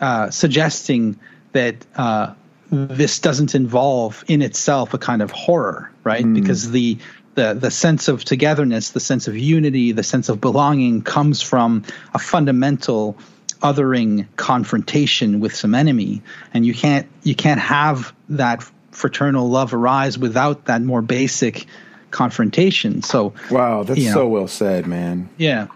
uh, 0.00 0.30
suggesting 0.30 1.18
that 1.52 1.76
uh, 1.96 2.34
this 2.70 3.18
doesn't 3.18 3.54
involve 3.54 4.24
in 4.28 4.42
itself 4.42 4.92
a 4.92 4.98
kind 4.98 5.22
of 5.22 5.30
horror, 5.30 5.90
right? 6.02 6.24
Mm. 6.24 6.34
Because 6.34 6.70
the 6.70 6.98
the 7.34 7.54
the 7.54 7.70
sense 7.70 8.08
of 8.08 8.24
togetherness, 8.24 8.90
the 8.90 9.00
sense 9.00 9.28
of 9.28 9.36
unity, 9.36 9.92
the 9.92 10.02
sense 10.02 10.28
of 10.28 10.40
belonging 10.40 11.02
comes 11.02 11.42
from 11.42 11.84
a 12.14 12.18
fundamental 12.18 13.16
othering 13.62 14.26
confrontation 14.36 15.40
with 15.40 15.54
some 15.54 15.74
enemy, 15.74 16.22
and 16.52 16.66
you 16.66 16.74
can't 16.74 17.06
you 17.22 17.34
can't 17.34 17.60
have 17.60 18.14
that 18.28 18.62
fraternal 18.90 19.48
love 19.48 19.74
arise 19.74 20.16
without 20.18 20.66
that 20.66 20.82
more 20.82 21.02
basic 21.02 21.66
confrontation? 22.14 23.02
So, 23.02 23.34
wow, 23.50 23.82
that's 23.82 24.00
you 24.00 24.06
know, 24.06 24.14
so 24.14 24.28
well 24.28 24.48
said, 24.48 24.86
man. 24.86 25.28
Yeah. 25.36 25.66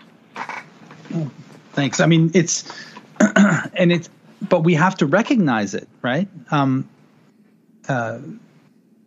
thanks. 1.73 2.01
I 2.01 2.07
mean, 2.07 2.31
it's, 2.33 2.73
and 3.21 3.92
it's, 3.92 4.09
but 4.49 4.61
we 4.61 4.75
have 4.75 4.97
to 4.99 5.07
recognize 5.07 5.75
it, 5.75 5.88
right? 6.01 6.29
Um, 6.51 6.88
uh, 7.88 8.21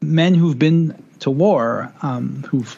men 0.01 0.35
who've 0.35 0.59
been 0.59 1.01
to 1.21 1.31
war, 1.31 1.91
um, 2.01 2.43
who've 2.49 2.77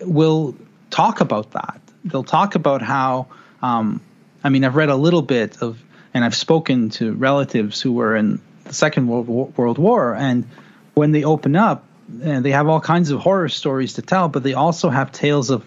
will 0.00 0.54
talk 0.90 1.20
about 1.20 1.52
that. 1.52 1.80
They'll 2.04 2.24
talk 2.24 2.54
about 2.54 2.82
how. 2.82 3.26
Um, 3.60 4.00
I 4.44 4.48
mean, 4.48 4.64
I've 4.64 4.74
read 4.74 4.88
a 4.88 4.96
little 4.96 5.22
bit 5.22 5.62
of, 5.62 5.80
and 6.12 6.24
I've 6.24 6.34
spoken 6.34 6.90
to 6.90 7.12
relatives 7.12 7.80
who 7.80 7.92
were 7.92 8.16
in 8.16 8.40
the 8.64 8.74
Second 8.74 9.06
World 9.06 9.28
War, 9.28 9.52
World 9.56 9.78
War 9.78 10.14
and 10.14 10.48
when 10.94 11.12
they 11.12 11.24
open 11.24 11.56
up, 11.56 11.84
and 12.22 12.44
they 12.44 12.50
have 12.50 12.68
all 12.68 12.80
kinds 12.80 13.10
of 13.10 13.20
horror 13.20 13.48
stories 13.48 13.94
to 13.94 14.02
tell, 14.02 14.28
but 14.28 14.42
they 14.42 14.54
also 14.54 14.90
have 14.90 15.12
tales 15.12 15.50
of 15.50 15.64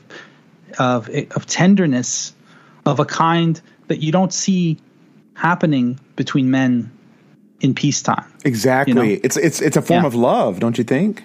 of 0.77 1.09
of 1.09 1.45
tenderness 1.45 2.33
of 2.85 2.99
a 2.99 3.05
kind 3.05 3.61
that 3.87 3.99
you 3.99 4.11
don't 4.11 4.33
see 4.33 4.77
happening 5.33 5.99
between 6.15 6.51
men 6.51 6.91
in 7.61 7.73
peacetime. 7.73 8.31
Exactly. 8.43 8.93
You 8.93 9.15
know? 9.15 9.19
It's 9.23 9.37
it's 9.37 9.61
it's 9.61 9.77
a 9.77 9.81
form 9.81 10.03
yeah. 10.03 10.07
of 10.07 10.15
love, 10.15 10.59
don't 10.59 10.77
you 10.77 10.83
think? 10.83 11.23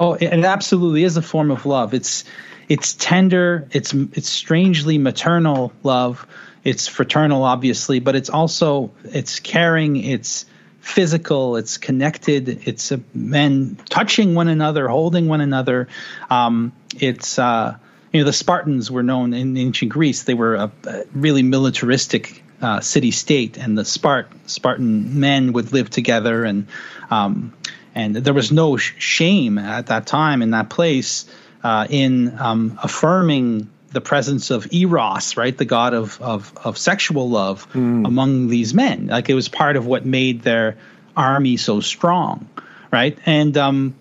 Oh, 0.00 0.14
it, 0.14 0.22
it 0.22 0.44
absolutely 0.44 1.04
is 1.04 1.18
a 1.18 1.22
form 1.22 1.50
of 1.50 1.66
love. 1.66 1.92
It's 1.92 2.24
it's 2.68 2.94
tender, 2.94 3.68
it's 3.70 3.92
it's 3.92 4.30
strangely 4.30 4.96
maternal 4.96 5.72
love. 5.82 6.26
It's 6.64 6.88
fraternal 6.88 7.44
obviously, 7.44 8.00
but 8.00 8.16
it's 8.16 8.30
also 8.30 8.92
it's 9.04 9.40
caring, 9.40 9.96
it's 9.96 10.46
physical, 10.80 11.56
it's 11.56 11.76
connected, 11.76 12.66
it's 12.66 12.92
men 13.12 13.78
touching 13.90 14.34
one 14.34 14.48
another, 14.48 14.88
holding 14.88 15.28
one 15.28 15.42
another. 15.42 15.88
Um, 16.30 16.72
it's 16.96 17.38
uh, 17.38 17.76
you 18.10 18.20
know 18.20 18.26
the 18.26 18.32
Spartans 18.32 18.90
were 18.90 19.02
known 19.02 19.34
in 19.34 19.54
ancient 19.58 19.92
Greece; 19.92 20.22
they 20.22 20.34
were 20.34 20.54
a, 20.54 20.72
a 20.84 21.04
really 21.12 21.42
militaristic 21.42 22.42
uh, 22.62 22.80
city 22.80 23.10
state, 23.10 23.58
and 23.58 23.76
the 23.76 23.82
Spart 23.82 24.26
Spartan 24.46 25.20
men 25.20 25.52
would 25.52 25.72
live 25.72 25.90
together, 25.90 26.44
and 26.44 26.68
um, 27.10 27.52
and 28.00 28.16
there 28.16 28.34
was 28.34 28.50
no 28.50 28.76
sh- 28.76 28.94
shame 28.98 29.58
at 29.58 29.86
that 29.86 30.06
time 30.06 30.42
in 30.42 30.50
that 30.50 30.70
place 30.70 31.26
uh, 31.62 31.86
in 31.90 32.38
um, 32.38 32.78
affirming 32.82 33.68
the 33.92 34.00
presence 34.00 34.50
of 34.50 34.72
eros, 34.72 35.36
right, 35.36 35.56
the 35.56 35.64
god 35.64 35.94
of 35.94 36.20
of, 36.20 36.52
of 36.64 36.78
sexual 36.78 37.28
love 37.28 37.68
mm. 37.72 38.06
among 38.06 38.48
these 38.48 38.72
men. 38.72 39.08
Like 39.08 39.28
it 39.28 39.34
was 39.34 39.48
part 39.48 39.76
of 39.76 39.86
what 39.86 40.06
made 40.06 40.42
their 40.42 40.76
army 41.16 41.56
so 41.56 41.80
strong, 41.80 42.48
right? 42.90 43.18
And 43.26 43.56
um, 43.56 43.94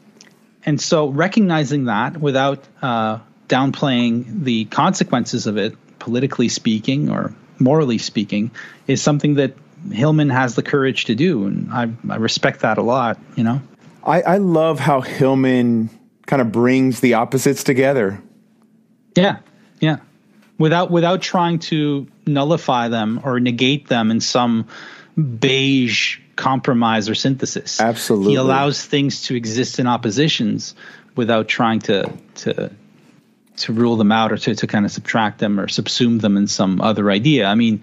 and 0.65 0.79
so 0.79 1.07
recognizing 1.07 1.85
that 1.85 2.17
without 2.17 2.63
uh, 2.81 3.19
downplaying 3.47 4.43
the 4.43 4.65
consequences 4.65 5.47
of 5.47 5.57
it, 5.57 5.75
politically 5.99 6.49
speaking 6.49 7.09
or 7.09 7.33
morally 7.57 7.97
speaking, 7.97 8.51
is 8.87 9.01
something 9.01 9.35
that 9.35 9.53
Hillman 9.91 10.29
has 10.29 10.55
the 10.55 10.63
courage 10.63 11.05
to 11.05 11.15
do, 11.15 11.45
and 11.45 11.71
I, 11.71 11.89
I 12.09 12.17
respect 12.17 12.61
that 12.61 12.77
a 12.77 12.83
lot. 12.83 13.17
You 13.35 13.43
know, 13.43 13.61
I, 14.03 14.21
I 14.21 14.37
love 14.37 14.79
how 14.79 15.01
Hillman 15.01 15.89
kind 16.25 16.41
of 16.41 16.51
brings 16.51 16.99
the 16.99 17.15
opposites 17.15 17.63
together. 17.63 18.21
Yeah, 19.15 19.39
yeah. 19.79 19.97
Without 20.57 20.91
without 20.91 21.21
trying 21.21 21.59
to 21.59 22.07
nullify 22.27 22.89
them 22.89 23.21
or 23.23 23.39
negate 23.39 23.87
them 23.87 24.11
in 24.11 24.19
some 24.19 24.67
beige 25.39 26.19
compromise 26.35 27.09
or 27.09 27.15
synthesis. 27.15 27.81
Absolutely. 27.81 28.31
He 28.31 28.35
allows 28.35 28.85
things 28.85 29.23
to 29.23 29.35
exist 29.35 29.79
in 29.79 29.87
oppositions 29.87 30.75
without 31.15 31.47
trying 31.47 31.79
to 31.81 32.11
to 32.35 32.71
to 33.57 33.73
rule 33.73 33.97
them 33.97 34.11
out 34.11 34.31
or 34.31 34.37
to, 34.37 34.55
to 34.55 34.67
kind 34.67 34.85
of 34.85 34.91
subtract 34.91 35.39
them 35.39 35.59
or 35.59 35.67
subsume 35.67 36.21
them 36.21 36.37
in 36.37 36.47
some 36.47 36.79
other 36.79 37.11
idea. 37.11 37.45
I 37.45 37.55
mean, 37.55 37.81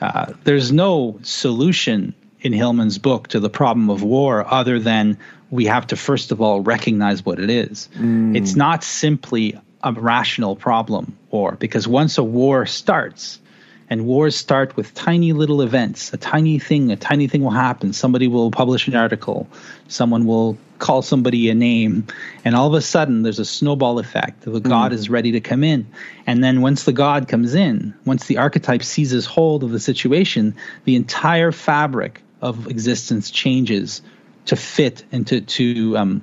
uh, 0.00 0.32
there's 0.44 0.72
no 0.72 1.18
solution 1.22 2.14
in 2.40 2.52
Hillman's 2.52 2.98
book 2.98 3.28
to 3.28 3.40
the 3.40 3.50
problem 3.50 3.90
of 3.90 4.02
war 4.02 4.46
other 4.46 4.78
than 4.78 5.18
we 5.50 5.66
have 5.66 5.86
to 5.88 5.96
first 5.96 6.32
of 6.32 6.40
all 6.40 6.60
recognize 6.60 7.24
what 7.24 7.38
it 7.38 7.50
is. 7.50 7.88
Mm. 7.94 8.36
It's 8.36 8.56
not 8.56 8.84
simply 8.84 9.58
a 9.82 9.92
rational 9.92 10.56
problem, 10.56 11.16
war, 11.30 11.52
because 11.52 11.86
once 11.86 12.18
a 12.18 12.24
war 12.24 12.66
starts, 12.66 13.40
and 13.88 14.04
wars 14.04 14.34
start 14.34 14.76
with 14.76 14.94
tiny 14.94 15.32
little 15.32 15.62
events, 15.62 16.12
a 16.12 16.16
tiny 16.16 16.58
thing, 16.58 16.90
a 16.90 16.96
tiny 16.96 17.28
thing 17.28 17.42
will 17.42 17.50
happen. 17.50 17.92
Somebody 17.92 18.26
will 18.26 18.50
publish 18.50 18.88
an 18.88 18.96
article, 18.96 19.48
someone 19.88 20.26
will 20.26 20.58
call 20.78 21.02
somebody 21.02 21.48
a 21.50 21.54
name, 21.54 22.06
and 22.44 22.54
all 22.54 22.66
of 22.66 22.74
a 22.74 22.80
sudden 22.80 23.22
there's 23.22 23.38
a 23.38 23.44
snowball 23.44 23.98
effect. 23.98 24.42
The 24.42 24.50
mm. 24.50 24.68
god 24.68 24.92
is 24.92 25.08
ready 25.08 25.32
to 25.32 25.40
come 25.40 25.62
in. 25.62 25.86
And 26.26 26.42
then 26.42 26.60
once 26.60 26.84
the 26.84 26.92
god 26.92 27.28
comes 27.28 27.54
in, 27.54 27.94
once 28.04 28.26
the 28.26 28.38
archetype 28.38 28.82
seizes 28.82 29.24
hold 29.24 29.62
of 29.62 29.70
the 29.70 29.80
situation, 29.80 30.54
the 30.84 30.96
entire 30.96 31.52
fabric 31.52 32.22
of 32.40 32.66
existence 32.68 33.30
changes 33.30 34.02
to 34.46 34.56
fit 34.56 35.04
and 35.12 35.26
to, 35.26 35.40
to 35.40 35.96
um, 35.96 36.22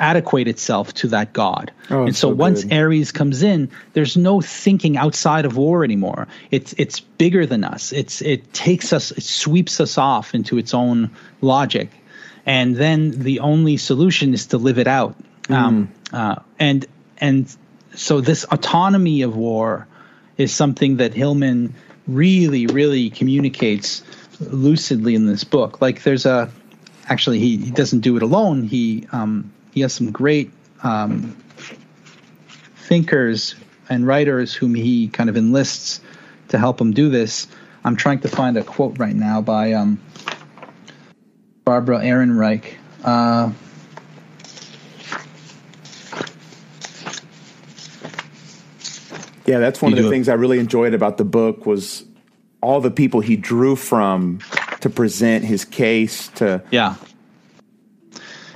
adequate 0.00 0.48
itself 0.48 0.94
to 0.94 1.08
that 1.08 1.32
god. 1.32 1.70
Oh, 1.90 2.06
and 2.06 2.16
so, 2.16 2.30
so 2.30 2.34
once 2.34 2.64
Ares 2.72 3.12
comes 3.12 3.42
in, 3.42 3.70
there's 3.92 4.16
no 4.16 4.40
thinking 4.40 4.96
outside 4.96 5.44
of 5.44 5.56
war 5.56 5.84
anymore. 5.84 6.26
It's 6.50 6.74
it's 6.78 6.98
bigger 6.98 7.46
than 7.46 7.62
us. 7.62 7.92
It's 7.92 8.22
it 8.22 8.52
takes 8.52 8.92
us, 8.92 9.12
it 9.12 9.22
sweeps 9.22 9.80
us 9.80 9.98
off 9.98 10.34
into 10.34 10.58
its 10.58 10.74
own 10.74 11.10
logic, 11.42 11.90
and 12.46 12.74
then 12.74 13.10
the 13.10 13.40
only 13.40 13.76
solution 13.76 14.32
is 14.32 14.46
to 14.46 14.58
live 14.58 14.78
it 14.78 14.88
out. 14.88 15.16
Mm. 15.44 15.54
Um, 15.54 15.92
uh, 16.12 16.36
and 16.58 16.86
and 17.18 17.54
so 17.94 18.20
this 18.20 18.44
autonomy 18.44 19.22
of 19.22 19.36
war 19.36 19.86
is 20.38 20.52
something 20.52 20.96
that 20.96 21.12
Hillman 21.12 21.74
really 22.06 22.66
really 22.66 23.10
communicates 23.10 24.02
lucidly 24.40 25.14
in 25.14 25.26
this 25.26 25.44
book. 25.44 25.80
Like 25.80 26.02
there's 26.02 26.26
a 26.26 26.50
actually 27.06 27.38
he, 27.38 27.56
he 27.56 27.70
doesn't 27.70 28.00
do 28.00 28.16
it 28.16 28.22
alone. 28.22 28.62
He 28.62 29.06
um, 29.12 29.52
he 29.72 29.80
has 29.82 29.92
some 29.92 30.10
great 30.10 30.50
um, 30.82 31.36
thinkers 32.76 33.54
and 33.88 34.06
writers 34.06 34.54
whom 34.54 34.74
he 34.74 35.08
kind 35.08 35.28
of 35.28 35.36
enlists 35.36 36.00
to 36.48 36.58
help 36.58 36.80
him 36.80 36.92
do 36.92 37.08
this. 37.08 37.46
I'm 37.84 37.96
trying 37.96 38.20
to 38.20 38.28
find 38.28 38.56
a 38.56 38.62
quote 38.62 38.98
right 38.98 39.14
now 39.14 39.40
by 39.40 39.72
um, 39.72 40.00
Barbara 41.64 42.00
Ehrenreich. 42.00 42.74
Uh, 43.02 43.52
yeah, 49.46 49.58
that's 49.58 49.80
one 49.80 49.92
you 49.92 49.98
of 49.98 50.04
the 50.04 50.10
things 50.10 50.28
I 50.28 50.34
really 50.34 50.58
enjoyed 50.58 50.94
about 50.94 51.16
the 51.16 51.24
book 51.24 51.64
was 51.64 52.04
all 52.60 52.80
the 52.80 52.90
people 52.90 53.20
he 53.20 53.36
drew 53.36 53.76
from 53.76 54.40
to 54.80 54.90
present 54.90 55.44
his 55.44 55.64
case 55.64 56.28
to 56.28 56.62
yeah 56.70 56.96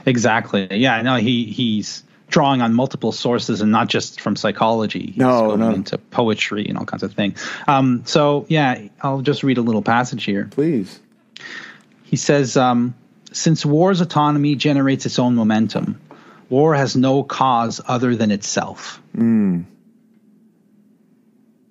Exactly. 0.06 0.68
Yeah. 0.70 1.02
No, 1.02 1.16
he 1.16 1.44
he's 1.44 2.02
drawing 2.28 2.62
on 2.62 2.74
multiple 2.74 3.12
sources 3.12 3.60
and 3.60 3.70
not 3.70 3.88
just 3.88 4.20
from 4.20 4.36
psychology. 4.36 5.06
He's 5.06 5.16
no, 5.16 5.48
going 5.48 5.60
no. 5.60 5.70
into 5.70 5.98
poetry 5.98 6.66
and 6.66 6.76
all 6.78 6.84
kinds 6.84 7.02
of 7.02 7.14
things. 7.14 7.44
Um, 7.66 8.02
so 8.06 8.46
yeah, 8.48 8.88
I'll 9.02 9.22
just 9.22 9.42
read 9.42 9.58
a 9.58 9.62
little 9.62 9.82
passage 9.82 10.24
here. 10.24 10.48
Please. 10.50 11.00
He 12.02 12.16
says, 12.16 12.56
um, 12.56 12.94
since 13.32 13.64
war's 13.64 14.00
autonomy 14.00 14.56
generates 14.56 15.06
its 15.06 15.18
own 15.18 15.34
momentum, 15.34 16.00
war 16.48 16.74
has 16.74 16.96
no 16.96 17.22
cause 17.22 17.80
other 17.86 18.14
than 18.14 18.30
itself. 18.30 19.00
Mm. 19.16 19.64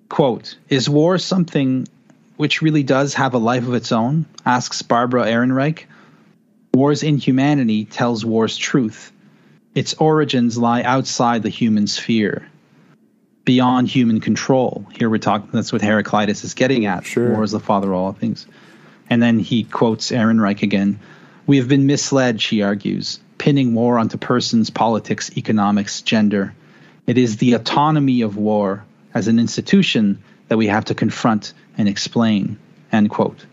Quote, 0.08 0.56
is 0.68 0.88
war 0.88 1.18
something 1.18 1.88
which 2.36 2.62
really 2.62 2.82
does 2.82 3.14
have 3.14 3.34
a 3.34 3.38
life 3.38 3.66
of 3.66 3.74
its 3.74 3.92
own? 3.92 4.26
asks 4.44 4.82
Barbara 4.82 5.26
Ehrenreich. 5.26 5.84
War's 6.74 7.02
inhumanity 7.02 7.84
tells 7.84 8.24
war's 8.24 8.56
truth. 8.56 9.12
Its 9.74 9.94
origins 9.94 10.58
lie 10.58 10.82
outside 10.82 11.42
the 11.42 11.48
human 11.48 11.86
sphere, 11.86 12.48
beyond 13.44 13.88
human 13.88 14.20
control. 14.20 14.86
Here 14.96 15.10
we're 15.10 15.18
talking, 15.18 15.50
that's 15.52 15.72
what 15.72 15.82
Heraclitus 15.82 16.44
is 16.44 16.54
getting 16.54 16.86
at. 16.86 17.04
Sure. 17.04 17.32
War 17.32 17.44
is 17.44 17.52
the 17.52 17.60
father 17.60 17.92
of 17.92 17.98
all 17.98 18.12
things. 18.12 18.46
And 19.10 19.22
then 19.22 19.38
he 19.38 19.64
quotes 19.64 20.10
Ehrenreich 20.10 20.62
again. 20.62 20.98
We 21.46 21.58
have 21.58 21.68
been 21.68 21.86
misled, 21.86 22.40
she 22.40 22.62
argues, 22.62 23.20
pinning 23.38 23.74
war 23.74 23.98
onto 23.98 24.16
persons, 24.16 24.70
politics, 24.70 25.30
economics, 25.36 26.02
gender. 26.02 26.54
It 27.06 27.18
is 27.18 27.36
the 27.36 27.52
autonomy 27.52 28.22
of 28.22 28.36
war 28.36 28.84
as 29.12 29.28
an 29.28 29.38
institution 29.38 30.22
that 30.48 30.56
we 30.56 30.66
have 30.66 30.86
to 30.86 30.94
confront 30.94 31.52
and 31.76 31.88
explain. 31.88 32.58
End 32.92 33.10
quote. 33.10 33.44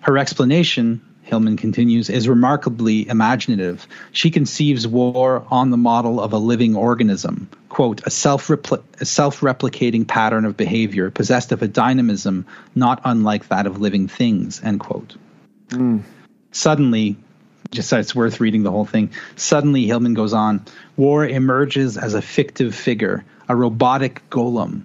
Her 0.00 0.16
explanation 0.18 1.00
Hillman 1.30 1.56
continues, 1.56 2.10
is 2.10 2.28
remarkably 2.28 3.08
imaginative. 3.08 3.86
She 4.10 4.30
conceives 4.30 4.86
war 4.86 5.46
on 5.48 5.70
the 5.70 5.76
model 5.76 6.20
of 6.20 6.32
a 6.32 6.38
living 6.38 6.74
organism, 6.74 7.48
quote, 7.68 8.04
a 8.04 8.10
self 8.10 8.48
replicating 8.48 10.06
pattern 10.06 10.44
of 10.44 10.56
behavior 10.56 11.10
possessed 11.10 11.52
of 11.52 11.62
a 11.62 11.68
dynamism 11.68 12.46
not 12.74 13.00
unlike 13.04 13.48
that 13.48 13.66
of 13.66 13.80
living 13.80 14.08
things, 14.08 14.60
end 14.64 14.80
quote. 14.80 15.16
Mm. 15.68 16.02
Suddenly, 16.50 17.16
just 17.70 17.88
so 17.88 18.00
it's 18.00 18.14
worth 18.14 18.40
reading 18.40 18.64
the 18.64 18.72
whole 18.72 18.86
thing. 18.86 19.10
Suddenly, 19.36 19.86
Hillman 19.86 20.14
goes 20.14 20.32
on 20.32 20.64
War 20.96 21.24
emerges 21.24 21.96
as 21.96 22.14
a 22.14 22.22
fictive 22.22 22.74
figure, 22.74 23.24
a 23.48 23.54
robotic 23.54 24.28
golem, 24.30 24.82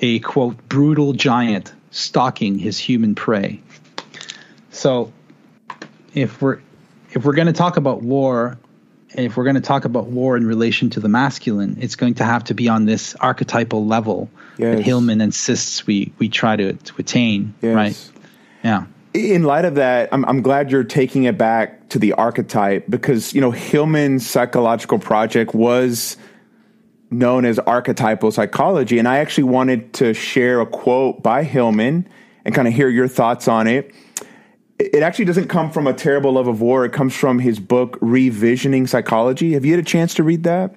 a 0.00 0.18
quote, 0.20 0.68
brutal 0.68 1.12
giant 1.12 1.72
stalking 1.90 2.58
his 2.58 2.78
human 2.78 3.14
prey. 3.14 3.60
So, 4.70 5.12
if 6.14 6.40
we're 6.40 6.60
if 7.10 7.24
we're 7.24 7.34
going 7.34 7.46
to 7.46 7.52
talk 7.52 7.76
about 7.76 8.02
war, 8.02 8.58
and 9.14 9.26
if 9.26 9.36
we're 9.36 9.44
going 9.44 9.56
to 9.56 9.60
talk 9.60 9.84
about 9.84 10.06
war 10.06 10.36
in 10.36 10.46
relation 10.46 10.90
to 10.90 11.00
the 11.00 11.08
masculine, 11.08 11.78
it's 11.80 11.96
going 11.96 12.14
to 12.14 12.24
have 12.24 12.44
to 12.44 12.54
be 12.54 12.68
on 12.68 12.84
this 12.84 13.14
archetypal 13.16 13.86
level 13.86 14.30
yes. 14.56 14.76
that 14.76 14.84
Hillman 14.84 15.20
insists 15.20 15.86
we 15.86 16.12
we 16.18 16.28
try 16.28 16.56
to, 16.56 16.74
to 16.74 16.94
attain. 16.98 17.54
Yes. 17.60 17.74
Right? 17.74 18.10
Yeah 18.62 18.86
in 19.14 19.42
light 19.42 19.64
of 19.64 19.76
that, 19.76 20.08
I'm, 20.12 20.24
I'm 20.24 20.42
glad 20.42 20.70
you're 20.70 20.84
taking 20.84 21.24
it 21.24 21.38
back 21.38 21.88
to 21.90 21.98
the 21.98 22.12
archetype 22.12 22.84
because, 22.88 23.32
you 23.34 23.40
know, 23.40 23.50
Hillman's 23.50 24.28
psychological 24.28 24.98
project 24.98 25.54
was 25.54 26.16
known 27.10 27.44
as 27.44 27.58
archetypal 27.58 28.30
psychology. 28.30 28.98
And 28.98 29.08
I 29.08 29.18
actually 29.18 29.44
wanted 29.44 29.92
to 29.94 30.14
share 30.14 30.60
a 30.60 30.66
quote 30.66 31.22
by 31.22 31.42
Hillman 31.42 32.08
and 32.44 32.54
kind 32.54 32.68
of 32.68 32.74
hear 32.74 32.88
your 32.88 33.08
thoughts 33.08 33.48
on 33.48 33.66
it. 33.66 33.94
It 34.78 35.02
actually 35.02 35.24
doesn't 35.24 35.48
come 35.48 35.70
from 35.70 35.86
a 35.86 35.92
terrible 35.92 36.32
love 36.32 36.46
of 36.46 36.60
war. 36.60 36.84
It 36.84 36.92
comes 36.92 37.14
from 37.14 37.38
his 37.38 37.58
book, 37.58 37.98
Revisioning 38.00 38.88
Psychology. 38.88 39.54
Have 39.54 39.64
you 39.64 39.72
had 39.72 39.80
a 39.80 39.86
chance 39.86 40.14
to 40.14 40.22
read 40.22 40.44
that? 40.44 40.76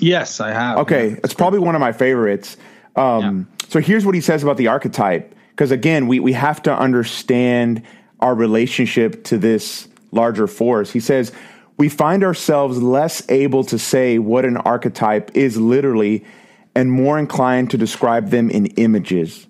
Yes, 0.00 0.40
I 0.40 0.50
have. 0.50 0.78
Okay. 0.78 1.16
It's 1.22 1.34
probably 1.34 1.60
one 1.60 1.74
of 1.74 1.80
my 1.80 1.92
favorites. 1.92 2.56
Um, 2.96 3.48
yeah. 3.60 3.66
So 3.68 3.80
here's 3.80 4.04
what 4.04 4.14
he 4.14 4.20
says 4.20 4.42
about 4.42 4.56
the 4.56 4.68
archetype 4.68 5.34
because 5.50 5.72
again, 5.72 6.06
we, 6.06 6.20
we 6.20 6.32
have 6.34 6.62
to 6.62 6.72
understand 6.76 7.82
our 8.20 8.32
relationship 8.34 9.24
to 9.24 9.38
this 9.38 9.88
larger 10.12 10.46
force. 10.46 10.92
He 10.92 11.00
says, 11.00 11.32
we 11.78 11.88
find 11.88 12.24
ourselves 12.24 12.82
less 12.82 13.22
able 13.30 13.64
to 13.64 13.78
say 13.78 14.18
what 14.18 14.44
an 14.44 14.56
archetype 14.58 15.30
is 15.34 15.56
literally 15.56 16.24
and 16.74 16.92
more 16.92 17.18
inclined 17.18 17.70
to 17.70 17.78
describe 17.78 18.30
them 18.30 18.50
in 18.50 18.66
images. 18.76 19.46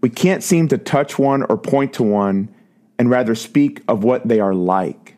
We 0.00 0.08
can't 0.08 0.42
seem 0.42 0.68
to 0.68 0.78
touch 0.78 1.18
one 1.18 1.42
or 1.42 1.58
point 1.58 1.94
to 1.94 2.04
one 2.04 2.54
and 2.98 3.10
rather 3.10 3.34
speak 3.34 3.82
of 3.88 4.04
what 4.04 4.26
they 4.26 4.40
are 4.40 4.54
like. 4.54 5.16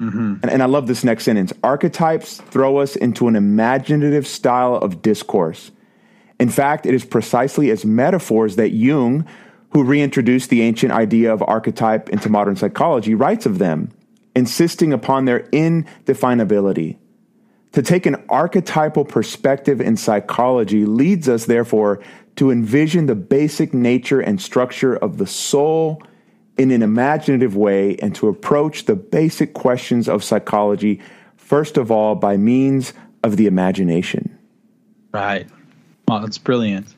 Mm-hmm. 0.00 0.34
And, 0.42 0.50
and 0.50 0.62
I 0.62 0.66
love 0.66 0.88
this 0.88 1.04
next 1.04 1.24
sentence 1.24 1.52
archetypes 1.64 2.40
throw 2.40 2.78
us 2.78 2.96
into 2.96 3.28
an 3.28 3.36
imaginative 3.36 4.26
style 4.26 4.74
of 4.74 5.00
discourse. 5.00 5.70
In 6.38 6.50
fact, 6.50 6.84
it 6.84 6.94
is 6.94 7.04
precisely 7.04 7.70
as 7.70 7.84
metaphors 7.84 8.56
that 8.56 8.70
Jung 8.70 9.26
who 9.70 9.84
reintroduced 9.84 10.50
the 10.50 10.62
ancient 10.62 10.92
idea 10.92 11.32
of 11.32 11.42
archetype 11.42 12.08
into 12.08 12.28
modern 12.28 12.56
psychology, 12.56 13.14
writes 13.14 13.46
of 13.46 13.58
them, 13.58 13.90
insisting 14.36 14.92
upon 14.92 15.24
their 15.24 15.40
indefinability. 15.48 16.98
To 17.72 17.82
take 17.82 18.06
an 18.06 18.24
archetypal 18.28 19.04
perspective 19.04 19.80
in 19.80 19.96
psychology 19.96 20.86
leads 20.86 21.28
us, 21.28 21.46
therefore, 21.46 22.00
to 22.36 22.50
envision 22.50 23.06
the 23.06 23.14
basic 23.14 23.74
nature 23.74 24.20
and 24.20 24.40
structure 24.40 24.94
of 24.94 25.18
the 25.18 25.26
soul 25.26 26.02
in 26.56 26.70
an 26.70 26.82
imaginative 26.82 27.56
way 27.56 27.96
and 27.96 28.14
to 28.14 28.28
approach 28.28 28.84
the 28.84 28.94
basic 28.94 29.52
questions 29.54 30.08
of 30.08 30.22
psychology, 30.22 31.00
first 31.36 31.76
of 31.76 31.90
all, 31.90 32.14
by 32.14 32.36
means 32.36 32.92
of 33.22 33.36
the 33.36 33.46
imagination. 33.46 34.38
Right. 35.12 35.46
Well, 36.08 36.20
that's 36.20 36.38
brilliant. 36.38 36.94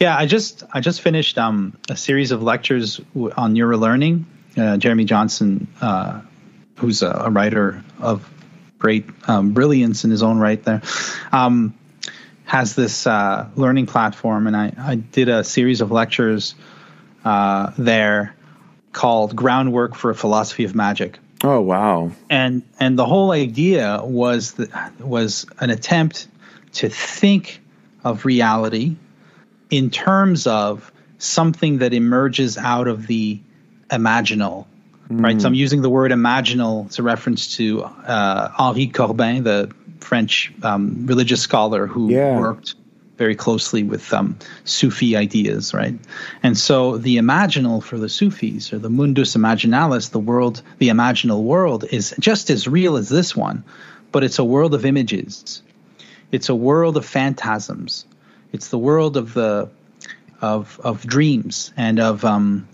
Yeah, 0.00 0.16
I 0.16 0.26
just 0.26 0.62
I 0.72 0.80
just 0.80 1.00
finished 1.00 1.38
um, 1.38 1.76
a 1.90 1.96
series 1.96 2.30
of 2.30 2.42
lectures 2.42 3.00
on 3.36 3.54
Nura 3.54 3.78
Learning. 3.78 4.26
Uh, 4.56 4.76
Jeremy 4.76 5.04
Johnson, 5.04 5.66
uh, 5.80 6.20
who's 6.76 7.02
a, 7.02 7.10
a, 7.10 7.30
writer 7.30 7.82
of 8.00 8.28
great 8.78 9.06
um, 9.28 9.52
brilliance 9.52 10.04
in 10.04 10.10
his 10.10 10.22
own 10.22 10.38
right, 10.38 10.62
there 10.64 10.82
um, 11.32 11.74
has 12.44 12.74
this 12.74 13.06
uh, 13.06 13.48
learning 13.56 13.86
platform, 13.86 14.46
and 14.46 14.56
I, 14.56 14.72
I 14.78 14.94
did 14.96 15.28
a 15.28 15.44
series 15.44 15.80
of 15.80 15.90
lectures 15.90 16.54
uh, 17.24 17.72
there 17.78 18.34
called 18.92 19.34
"Groundwork 19.34 19.94
for 19.94 20.10
a 20.10 20.14
Philosophy 20.14 20.64
of 20.64 20.74
Magic." 20.74 21.18
Oh 21.42 21.60
wow! 21.60 22.12
And 22.30 22.62
and 22.78 22.98
the 22.98 23.06
whole 23.06 23.32
idea 23.32 24.00
was 24.02 24.52
that 24.52 25.00
was 25.00 25.46
an 25.58 25.70
attempt 25.70 26.28
to 26.74 26.88
think 26.88 27.60
of 28.04 28.24
reality 28.24 28.96
in 29.70 29.90
terms 29.90 30.46
of 30.46 30.92
something 31.18 31.78
that 31.78 31.94
emerges 31.94 32.58
out 32.58 32.86
of 32.86 33.06
the 33.06 33.40
imaginal, 33.90 34.66
mm. 35.08 35.22
right? 35.22 35.40
So 35.40 35.48
I'm 35.48 35.54
using 35.54 35.82
the 35.82 35.90
word 35.90 36.10
imaginal 36.10 36.98
a 36.98 37.02
reference 37.02 37.56
to 37.56 37.84
uh, 37.84 38.48
Henri 38.58 38.88
Corbin, 38.88 39.44
the 39.44 39.72
French 40.00 40.52
um, 40.62 41.06
religious 41.06 41.40
scholar 41.40 41.86
who 41.86 42.10
yeah. 42.10 42.38
worked 42.38 42.74
very 43.16 43.36
closely 43.36 43.82
with 43.82 44.12
um, 44.12 44.36
Sufi 44.64 45.16
ideas, 45.16 45.72
right? 45.72 45.94
And 46.42 46.58
so 46.58 46.98
the 46.98 47.16
imaginal 47.16 47.82
for 47.82 47.96
the 47.96 48.08
Sufis, 48.08 48.72
or 48.72 48.78
the 48.78 48.90
mundus 48.90 49.36
imaginalis, 49.36 50.10
the 50.10 50.18
world, 50.18 50.62
the 50.78 50.88
imaginal 50.88 51.42
world, 51.42 51.84
is 51.90 52.14
just 52.18 52.50
as 52.50 52.66
real 52.66 52.96
as 52.96 53.08
this 53.08 53.36
one, 53.36 53.64
but 54.10 54.24
it's 54.24 54.38
a 54.38 54.44
world 54.44 54.74
of 54.74 54.84
images. 54.84 55.62
It's 56.32 56.48
a 56.48 56.54
world 56.54 56.96
of 56.96 57.06
phantasms. 57.06 58.04
It's 58.52 58.68
the 58.68 58.78
world 58.78 59.16
of 59.16 59.34
the 59.34 59.70
of 60.40 60.80
of 60.82 61.06
dreams 61.06 61.72
and 61.76 62.00
of 62.00 62.24
um, 62.24 62.68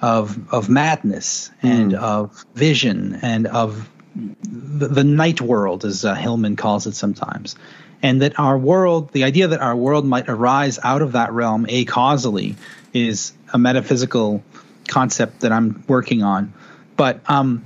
of 0.00 0.52
of 0.52 0.68
madness 0.68 1.50
and 1.62 1.92
mm. 1.92 1.98
of 1.98 2.44
vision 2.54 3.18
and 3.22 3.46
of 3.46 3.88
the, 4.14 4.88
the 4.88 5.04
night 5.04 5.40
world, 5.40 5.84
as 5.84 6.04
uh, 6.04 6.14
Hillman 6.14 6.56
calls 6.56 6.86
it 6.86 6.94
sometimes, 6.94 7.56
and 8.02 8.22
that 8.22 8.38
our 8.38 8.58
world, 8.58 9.12
the 9.12 9.24
idea 9.24 9.48
that 9.48 9.60
our 9.60 9.76
world 9.76 10.04
might 10.04 10.28
arise 10.28 10.78
out 10.82 11.02
of 11.02 11.12
that 11.12 11.32
realm 11.32 11.66
acausally, 11.68 12.56
is 12.92 13.32
a 13.52 13.58
metaphysical 13.58 14.42
concept 14.88 15.40
that 15.40 15.52
I'm 15.52 15.84
working 15.86 16.22
on. 16.22 16.52
But 16.96 17.20
um, 17.30 17.64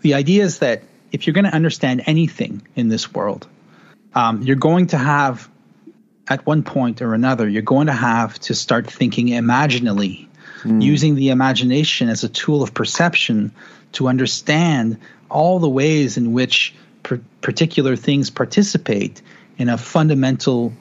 the 0.00 0.14
idea 0.14 0.44
is 0.44 0.58
that 0.58 0.82
if 1.12 1.26
you're 1.26 1.34
going 1.34 1.46
to 1.46 1.54
understand 1.54 2.02
anything 2.06 2.66
in 2.74 2.88
this 2.88 3.12
world, 3.12 3.46
um, 4.14 4.42
you're 4.42 4.56
going 4.56 4.88
to 4.88 4.98
have 4.98 5.48
at 6.28 6.44
one 6.44 6.62
point 6.62 7.00
or 7.02 7.14
another, 7.14 7.48
you're 7.48 7.62
going 7.62 7.86
to 7.86 7.92
have 7.92 8.38
to 8.40 8.54
start 8.54 8.90
thinking 8.90 9.28
imaginally, 9.28 10.28
mm. 10.68 10.82
using 10.82 11.14
the 11.14 11.28
imagination 11.28 12.08
as 12.08 12.24
a 12.24 12.28
tool 12.28 12.62
of 12.62 12.74
perception 12.74 13.52
to 13.92 14.08
understand 14.08 14.98
all 15.30 15.58
the 15.58 15.68
ways 15.68 16.16
in 16.16 16.32
which 16.32 16.74
per- 17.02 17.20
particular 17.40 17.96
things 17.96 18.30
participate 18.30 19.22
in 19.58 19.68
a 19.68 19.78
fundamental 19.78 20.72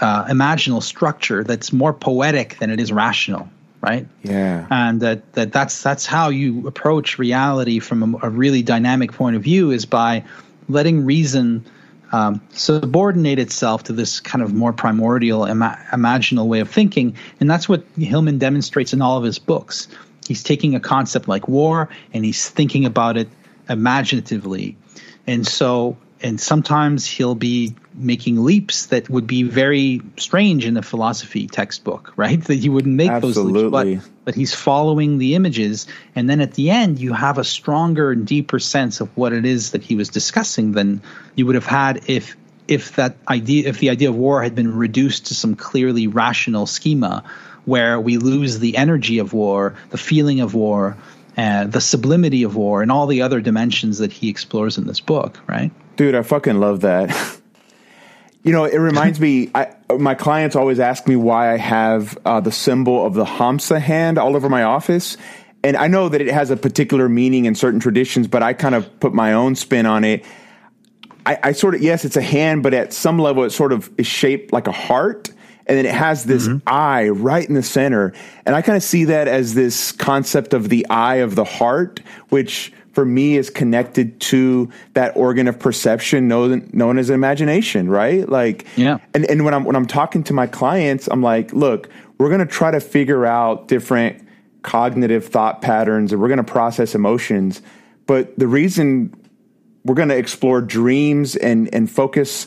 uh, 0.00 0.24
imaginal 0.26 0.82
structure 0.82 1.44
that's 1.44 1.72
more 1.72 1.92
poetic 1.92 2.58
than 2.58 2.70
it 2.70 2.80
is 2.80 2.92
rational 2.92 3.48
right 3.80 4.06
yeah 4.22 4.66
and 4.70 5.00
that, 5.00 5.32
that 5.34 5.52
that's 5.52 5.82
that's 5.82 6.06
how 6.06 6.28
you 6.28 6.66
approach 6.66 7.18
reality 7.18 7.78
from 7.78 8.14
a, 8.14 8.26
a 8.26 8.30
really 8.30 8.62
dynamic 8.62 9.12
point 9.12 9.36
of 9.36 9.42
view 9.42 9.70
is 9.70 9.86
by 9.86 10.24
letting 10.68 11.04
reason 11.04 11.64
um, 12.14 12.40
subordinate 12.50 13.40
itself 13.40 13.82
to 13.82 13.92
this 13.92 14.20
kind 14.20 14.40
of 14.40 14.54
more 14.54 14.72
primordial, 14.72 15.46
ima- 15.46 15.76
imaginal 15.92 16.46
way 16.46 16.60
of 16.60 16.70
thinking. 16.70 17.16
And 17.40 17.50
that's 17.50 17.68
what 17.68 17.84
Hillman 17.98 18.38
demonstrates 18.38 18.92
in 18.92 19.02
all 19.02 19.18
of 19.18 19.24
his 19.24 19.40
books. 19.40 19.88
He's 20.24 20.44
taking 20.44 20.76
a 20.76 20.80
concept 20.80 21.26
like 21.26 21.48
war 21.48 21.88
and 22.12 22.24
he's 22.24 22.48
thinking 22.48 22.86
about 22.86 23.16
it 23.16 23.28
imaginatively. 23.68 24.76
And 25.26 25.44
so 25.44 25.96
and 26.24 26.40
sometimes 26.40 27.06
he'll 27.06 27.34
be 27.34 27.76
making 27.92 28.42
leaps 28.42 28.86
that 28.86 29.10
would 29.10 29.26
be 29.26 29.42
very 29.42 30.00
strange 30.16 30.64
in 30.64 30.78
a 30.78 30.82
philosophy 30.82 31.46
textbook, 31.46 32.12
right? 32.16 32.42
That 32.44 32.56
you 32.56 32.72
wouldn't 32.72 32.94
make 32.96 33.10
Absolutely. 33.10 33.62
those 33.62 33.72
leaps, 33.72 34.04
but, 34.04 34.24
but 34.24 34.34
he's 34.34 34.54
following 34.54 35.18
the 35.18 35.34
images, 35.34 35.86
and 36.16 36.28
then 36.28 36.40
at 36.40 36.54
the 36.54 36.70
end 36.70 36.98
you 36.98 37.12
have 37.12 37.36
a 37.36 37.44
stronger 37.44 38.10
and 38.10 38.26
deeper 38.26 38.58
sense 38.58 39.02
of 39.02 39.14
what 39.16 39.34
it 39.34 39.44
is 39.44 39.72
that 39.72 39.82
he 39.82 39.96
was 39.96 40.08
discussing 40.08 40.72
than 40.72 41.02
you 41.34 41.44
would 41.44 41.54
have 41.54 41.66
had 41.66 42.08
if 42.08 42.36
if 42.66 42.96
that 42.96 43.16
idea 43.28 43.68
if 43.68 43.78
the 43.78 43.90
idea 43.90 44.08
of 44.08 44.16
war 44.16 44.42
had 44.42 44.54
been 44.54 44.74
reduced 44.74 45.26
to 45.26 45.34
some 45.34 45.54
clearly 45.54 46.06
rational 46.06 46.64
schema 46.64 47.22
where 47.66 48.00
we 48.00 48.16
lose 48.16 48.58
the 48.58 48.78
energy 48.78 49.18
of 49.18 49.34
war, 49.34 49.74
the 49.90 49.98
feeling 49.98 50.40
of 50.40 50.54
war, 50.54 50.96
uh, 51.36 51.64
the 51.64 51.80
sublimity 51.80 52.42
of 52.44 52.56
war, 52.56 52.80
and 52.80 52.90
all 52.90 53.06
the 53.06 53.22
other 53.22 53.40
dimensions 53.40 53.98
that 53.98 54.12
he 54.12 54.30
explores 54.30 54.78
in 54.78 54.86
this 54.86 55.00
book, 55.00 55.38
right? 55.46 55.70
Dude, 55.96 56.14
I 56.14 56.22
fucking 56.22 56.58
love 56.58 56.80
that. 56.80 57.38
you 58.42 58.52
know, 58.52 58.64
it 58.64 58.78
reminds 58.78 59.20
me. 59.20 59.50
I, 59.54 59.74
my 59.98 60.14
clients 60.14 60.56
always 60.56 60.80
ask 60.80 61.06
me 61.06 61.16
why 61.16 61.52
I 61.52 61.56
have 61.56 62.18
uh, 62.24 62.40
the 62.40 62.52
symbol 62.52 63.06
of 63.06 63.14
the 63.14 63.24
Hamsa 63.24 63.80
hand 63.80 64.18
all 64.18 64.36
over 64.36 64.48
my 64.48 64.64
office, 64.64 65.16
and 65.62 65.76
I 65.76 65.88
know 65.88 66.08
that 66.08 66.20
it 66.20 66.32
has 66.32 66.50
a 66.50 66.56
particular 66.56 67.08
meaning 67.08 67.44
in 67.44 67.54
certain 67.54 67.80
traditions, 67.80 68.28
but 68.28 68.42
I 68.42 68.52
kind 68.52 68.74
of 68.74 69.00
put 69.00 69.14
my 69.14 69.32
own 69.32 69.54
spin 69.54 69.86
on 69.86 70.04
it. 70.04 70.24
I, 71.26 71.38
I 71.42 71.52
sort 71.52 71.74
of 71.74 71.82
yes, 71.82 72.04
it's 72.04 72.16
a 72.16 72.22
hand, 72.22 72.62
but 72.62 72.74
at 72.74 72.92
some 72.92 73.18
level, 73.18 73.44
it 73.44 73.50
sort 73.50 73.72
of 73.72 73.90
is 73.96 74.06
shaped 74.06 74.52
like 74.52 74.66
a 74.66 74.72
heart 74.72 75.30
and 75.66 75.78
then 75.78 75.86
it 75.86 75.94
has 75.94 76.24
this 76.24 76.46
mm-hmm. 76.46 76.58
eye 76.66 77.08
right 77.08 77.46
in 77.48 77.54
the 77.54 77.62
center. 77.62 78.12
And 78.44 78.54
I 78.54 78.62
kind 78.62 78.76
of 78.76 78.82
see 78.82 79.04
that 79.04 79.28
as 79.28 79.54
this 79.54 79.92
concept 79.92 80.52
of 80.52 80.68
the 80.68 80.86
eye 80.90 81.16
of 81.16 81.34
the 81.34 81.44
heart, 81.44 82.00
which 82.28 82.72
for 82.94 83.04
me 83.04 83.36
is 83.36 83.50
connected 83.50 84.20
to 84.20 84.70
that 84.94 85.16
organ 85.16 85.48
of 85.48 85.58
perception 85.58 86.28
known 86.28 86.70
known 86.72 86.96
as 86.96 87.10
imagination, 87.10 87.90
right? 87.90 88.28
Like 88.28 88.66
yeah. 88.76 88.98
And 89.12 89.28
and 89.28 89.44
when 89.44 89.52
I'm 89.52 89.64
when 89.64 89.76
I'm 89.76 89.86
talking 89.86 90.22
to 90.24 90.32
my 90.32 90.46
clients, 90.46 91.08
I'm 91.10 91.22
like, 91.22 91.52
look, 91.52 91.90
we're 92.18 92.28
going 92.28 92.40
to 92.40 92.46
try 92.46 92.70
to 92.70 92.80
figure 92.80 93.26
out 93.26 93.68
different 93.68 94.26
cognitive 94.62 95.26
thought 95.26 95.60
patterns 95.60 96.12
and 96.12 96.22
we're 96.22 96.28
going 96.28 96.38
to 96.38 96.44
process 96.44 96.94
emotions, 96.94 97.60
but 98.06 98.38
the 98.38 98.46
reason 98.46 99.14
we're 99.84 99.94
going 99.94 100.08
to 100.08 100.16
explore 100.16 100.60
dreams 100.60 101.36
and 101.36 101.72
and 101.74 101.90
focus 101.90 102.46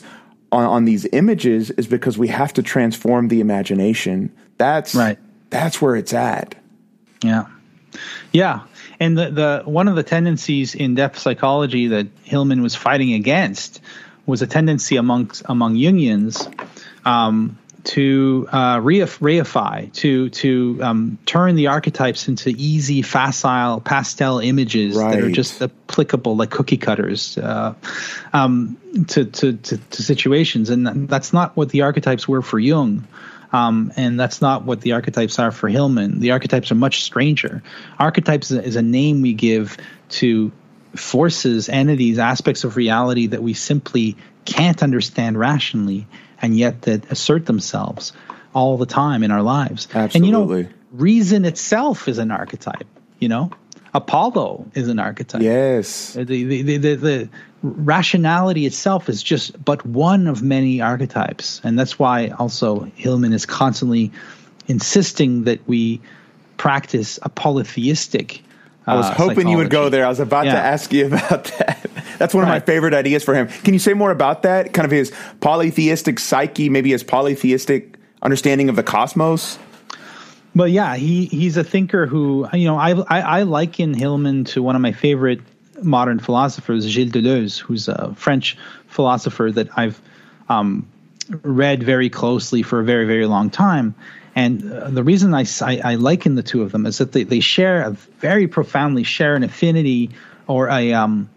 on, 0.50 0.64
on 0.64 0.84
these 0.86 1.06
images 1.12 1.70
is 1.72 1.86
because 1.86 2.18
we 2.18 2.28
have 2.28 2.52
to 2.54 2.62
transform 2.62 3.28
the 3.28 3.40
imagination. 3.40 4.32
That's 4.56 4.94
right. 4.94 5.18
That's 5.50 5.80
where 5.80 5.94
it's 5.94 6.12
at. 6.12 6.54
Yeah. 7.22 7.46
Yeah. 8.32 8.62
And 9.00 9.16
the, 9.16 9.30
the 9.30 9.62
one 9.64 9.88
of 9.88 9.96
the 9.96 10.02
tendencies 10.02 10.74
in 10.74 10.94
depth 10.94 11.18
psychology 11.18 11.88
that 11.88 12.08
Hillman 12.24 12.62
was 12.62 12.74
fighting 12.74 13.12
against 13.12 13.80
was 14.26 14.42
a 14.42 14.46
tendency 14.46 14.96
amongst 14.96 15.42
among 15.46 15.76
Jungians 15.76 16.46
um, 17.06 17.58
to 17.84 18.46
uh, 18.50 18.78
reify, 18.78 19.92
to 19.94 20.28
to 20.30 20.78
um, 20.82 21.18
turn 21.26 21.54
the 21.54 21.68
archetypes 21.68 22.28
into 22.28 22.50
easy, 22.50 23.02
facile, 23.02 23.80
pastel 23.80 24.40
images 24.40 24.96
right. 24.96 25.14
that 25.14 25.24
are 25.24 25.30
just 25.30 25.62
applicable, 25.62 26.36
like 26.36 26.50
cookie 26.50 26.76
cutters, 26.76 27.38
uh, 27.38 27.74
um, 28.32 28.76
to, 29.08 29.24
to, 29.24 29.54
to 29.54 29.78
to 29.78 30.02
situations, 30.02 30.70
and 30.70 31.08
that's 31.08 31.32
not 31.32 31.56
what 31.56 31.70
the 31.70 31.82
archetypes 31.82 32.28
were 32.28 32.42
for 32.42 32.58
Jung. 32.58 33.06
Um, 33.52 33.92
and 33.96 34.20
that's 34.20 34.42
not 34.42 34.64
what 34.64 34.82
the 34.82 34.92
archetypes 34.92 35.38
are 35.38 35.50
for 35.50 35.68
Hillman. 35.68 36.20
The 36.20 36.32
archetypes 36.32 36.70
are 36.70 36.74
much 36.74 37.02
stranger. 37.02 37.62
Archetypes 37.98 38.50
is 38.50 38.76
a 38.76 38.82
name 38.82 39.22
we 39.22 39.32
give 39.32 39.76
to 40.10 40.52
forces, 40.94 41.68
entities, 41.68 42.18
aspects 42.18 42.64
of 42.64 42.76
reality 42.76 43.28
that 43.28 43.42
we 43.42 43.54
simply 43.54 44.16
can't 44.44 44.82
understand 44.82 45.38
rationally, 45.38 46.06
and 46.40 46.56
yet 46.56 46.82
that 46.82 47.10
assert 47.10 47.46
themselves 47.46 48.12
all 48.54 48.76
the 48.76 48.86
time 48.86 49.22
in 49.22 49.30
our 49.30 49.42
lives. 49.42 49.88
Absolutely. 49.94 50.16
And 50.16 50.26
you 50.26 50.32
know, 50.32 50.68
reason 50.92 51.44
itself 51.44 52.08
is 52.08 52.18
an 52.18 52.30
archetype. 52.30 52.86
You 53.18 53.28
know, 53.28 53.50
Apollo 53.94 54.70
is 54.74 54.88
an 54.88 54.98
archetype. 54.98 55.42
Yes. 55.42 56.14
The, 56.14 56.24
the, 56.24 56.62
the, 56.62 56.76
the, 56.76 56.94
the 56.94 57.28
rationality 57.62 58.66
itself 58.66 59.08
is 59.08 59.22
just 59.22 59.62
but 59.64 59.84
one 59.84 60.26
of 60.26 60.42
many 60.42 60.80
archetypes. 60.80 61.60
And 61.64 61.78
that's 61.78 61.98
why 61.98 62.28
also 62.28 62.90
Hillman 62.94 63.32
is 63.32 63.46
constantly 63.46 64.12
insisting 64.66 65.44
that 65.44 65.66
we 65.66 66.00
practice 66.56 67.18
a 67.22 67.28
polytheistic. 67.28 68.42
I 68.86 68.96
was 68.96 69.06
uh, 69.06 69.10
hoping 69.10 69.28
psychology. 69.28 69.50
you 69.50 69.56
would 69.58 69.70
go 69.70 69.88
there. 69.88 70.04
I 70.04 70.08
was 70.08 70.20
about 70.20 70.46
yeah. 70.46 70.52
to 70.52 70.58
ask 70.58 70.92
you 70.92 71.06
about 71.06 71.44
that. 71.58 71.86
That's 72.18 72.34
one 72.34 72.42
of 72.42 72.48
my 72.48 72.60
favorite 72.60 72.94
ideas 72.94 73.22
for 73.22 73.34
him. 73.34 73.48
Can 73.48 73.74
you 73.74 73.80
say 73.80 73.94
more 73.94 74.10
about 74.10 74.42
that? 74.42 74.72
Kind 74.72 74.84
of 74.84 74.90
his 74.90 75.12
polytheistic 75.40 76.18
psyche, 76.18 76.68
maybe 76.68 76.90
his 76.90 77.04
polytheistic 77.04 77.96
understanding 78.22 78.68
of 78.68 78.76
the 78.76 78.82
cosmos? 78.82 79.58
But 80.54 80.70
yeah, 80.70 80.96
he 80.96 81.26
he's 81.26 81.56
a 81.56 81.64
thinker 81.64 82.06
who 82.06 82.48
you 82.52 82.66
know 82.66 82.76
I, 82.76 82.92
I, 82.92 83.20
I 83.20 83.42
liken 83.42 83.94
Hillman 83.94 84.44
to 84.46 84.62
one 84.62 84.74
of 84.74 84.82
my 84.82 84.92
favorite 84.92 85.40
modern 85.82 86.18
philosophers, 86.18 86.86
Gilles 86.86 87.10
Deleuze, 87.10 87.58
who's 87.58 87.88
a 87.88 88.14
French 88.14 88.56
philosopher 88.86 89.50
that 89.52 89.68
I've 89.76 90.00
um, 90.48 90.88
read 91.42 91.82
very 91.82 92.10
closely 92.10 92.62
for 92.62 92.80
a 92.80 92.84
very 92.84 93.06
very 93.06 93.26
long 93.26 93.50
time. 93.50 93.94
And 94.34 94.72
uh, 94.72 94.90
the 94.90 95.02
reason 95.02 95.34
I, 95.34 95.44
I, 95.60 95.80
I, 95.84 95.94
liken 95.96 96.36
the 96.36 96.44
two 96.44 96.62
of 96.62 96.70
them 96.70 96.86
is 96.86 96.98
that 96.98 97.10
they, 97.10 97.24
they 97.24 97.40
share 97.40 97.82
a 97.82 97.90
very 97.90 98.46
profoundly 98.46 99.02
share 99.02 99.34
an 99.34 99.42
affinity 99.42 100.10
or 100.46 100.68
a 100.68 100.92
um, 100.92 101.28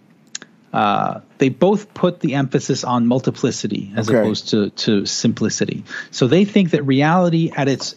uh, 0.74 1.22
they 1.38 1.50
both 1.50 1.94
put 1.94 2.20
the 2.22 2.36
emphasis 2.36 2.84
on 2.84 3.08
multiplicity 3.08 3.92
as 3.96 4.10
okay. 4.10 4.20
opposed 4.20 4.50
to, 4.50 4.70
to 4.70 5.06
simplicity. 5.06 5.84
So 6.12 6.28
they 6.28 6.46
think 6.46 6.72
that 6.72 6.84
reality 6.84 7.52
at 7.56 7.68
its 7.68 7.96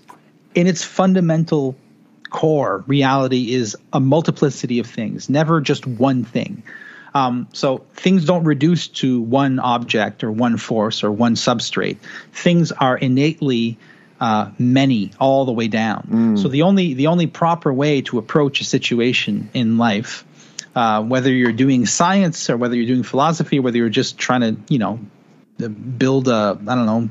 in 0.55 0.67
its 0.67 0.83
fundamental 0.83 1.77
core, 2.35 2.83
reality 2.89 3.55
is 3.55 3.77
a 3.93 4.01
multiplicity 4.01 4.81
of 4.81 4.89
things, 4.89 5.31
never 5.31 5.61
just 5.61 5.87
one 5.87 6.25
thing. 6.25 6.65
Um, 7.15 7.47
so 7.53 7.85
things 7.95 8.25
don't 8.25 8.43
reduce 8.43 8.89
to 8.89 9.21
one 9.21 9.61
object 9.61 10.25
or 10.25 10.33
one 10.33 10.57
force 10.57 11.05
or 11.05 11.13
one 11.13 11.37
substrate. 11.37 11.97
Things 12.33 12.73
are 12.73 12.99
innately 12.99 13.79
uh, 14.21 14.51
many 14.59 15.13
all 15.21 15.45
the 15.45 15.53
way 15.53 15.69
down. 15.69 16.09
Mm. 16.11 16.43
So 16.43 16.49
the 16.49 16.63
only 16.63 16.95
the 16.95 17.07
only 17.07 17.29
proper 17.29 17.73
way 17.73 18.03
to 18.03 18.19
approach 18.19 18.61
a 18.61 18.65
situation 18.65 19.49
in 19.55 19.79
life, 19.79 20.25
uh, 20.75 21.05
whether 21.05 21.31
you're 21.31 21.53
doing 21.53 21.87
science 21.87 22.51
or 22.51 22.57
whether 22.57 22.75
you're 22.75 22.89
doing 22.89 23.05
philosophy, 23.05 23.61
or 23.61 23.63
whether 23.63 23.77
you're 23.77 23.89
just 23.89 24.19
trying 24.19 24.41
to 24.41 24.57
you 24.69 24.81
know 24.81 24.99
build 25.59 26.27
a 26.27 26.59
I 26.67 26.75
don't 26.75 26.87
know 26.87 27.11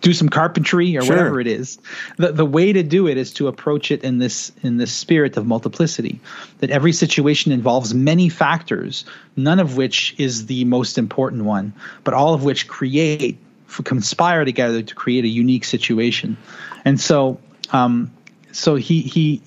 do 0.00 0.12
some 0.12 0.28
carpentry 0.28 0.96
or 0.96 1.02
sure. 1.02 1.16
whatever 1.16 1.40
it 1.40 1.46
is. 1.46 1.78
The 2.16 2.32
the 2.32 2.44
way 2.44 2.72
to 2.72 2.82
do 2.82 3.06
it 3.08 3.16
is 3.16 3.32
to 3.34 3.48
approach 3.48 3.90
it 3.90 4.04
in 4.04 4.18
this 4.18 4.52
in 4.62 4.76
this 4.76 4.92
spirit 4.92 5.36
of 5.36 5.46
multiplicity. 5.46 6.20
That 6.58 6.70
every 6.70 6.92
situation 6.92 7.52
involves 7.52 7.94
many 7.94 8.28
factors, 8.28 9.04
none 9.36 9.60
of 9.60 9.76
which 9.76 10.14
is 10.18 10.46
the 10.46 10.64
most 10.64 10.98
important 10.98 11.44
one, 11.44 11.72
but 12.04 12.14
all 12.14 12.34
of 12.34 12.44
which 12.44 12.68
create 12.68 13.38
conspire 13.84 14.44
together 14.44 14.82
to 14.82 14.94
create 14.94 15.24
a 15.24 15.28
unique 15.28 15.64
situation. 15.64 16.36
And 16.84 17.00
so 17.00 17.38
um, 17.72 18.12
so 18.52 18.76
he 18.76 19.00
he 19.00 19.42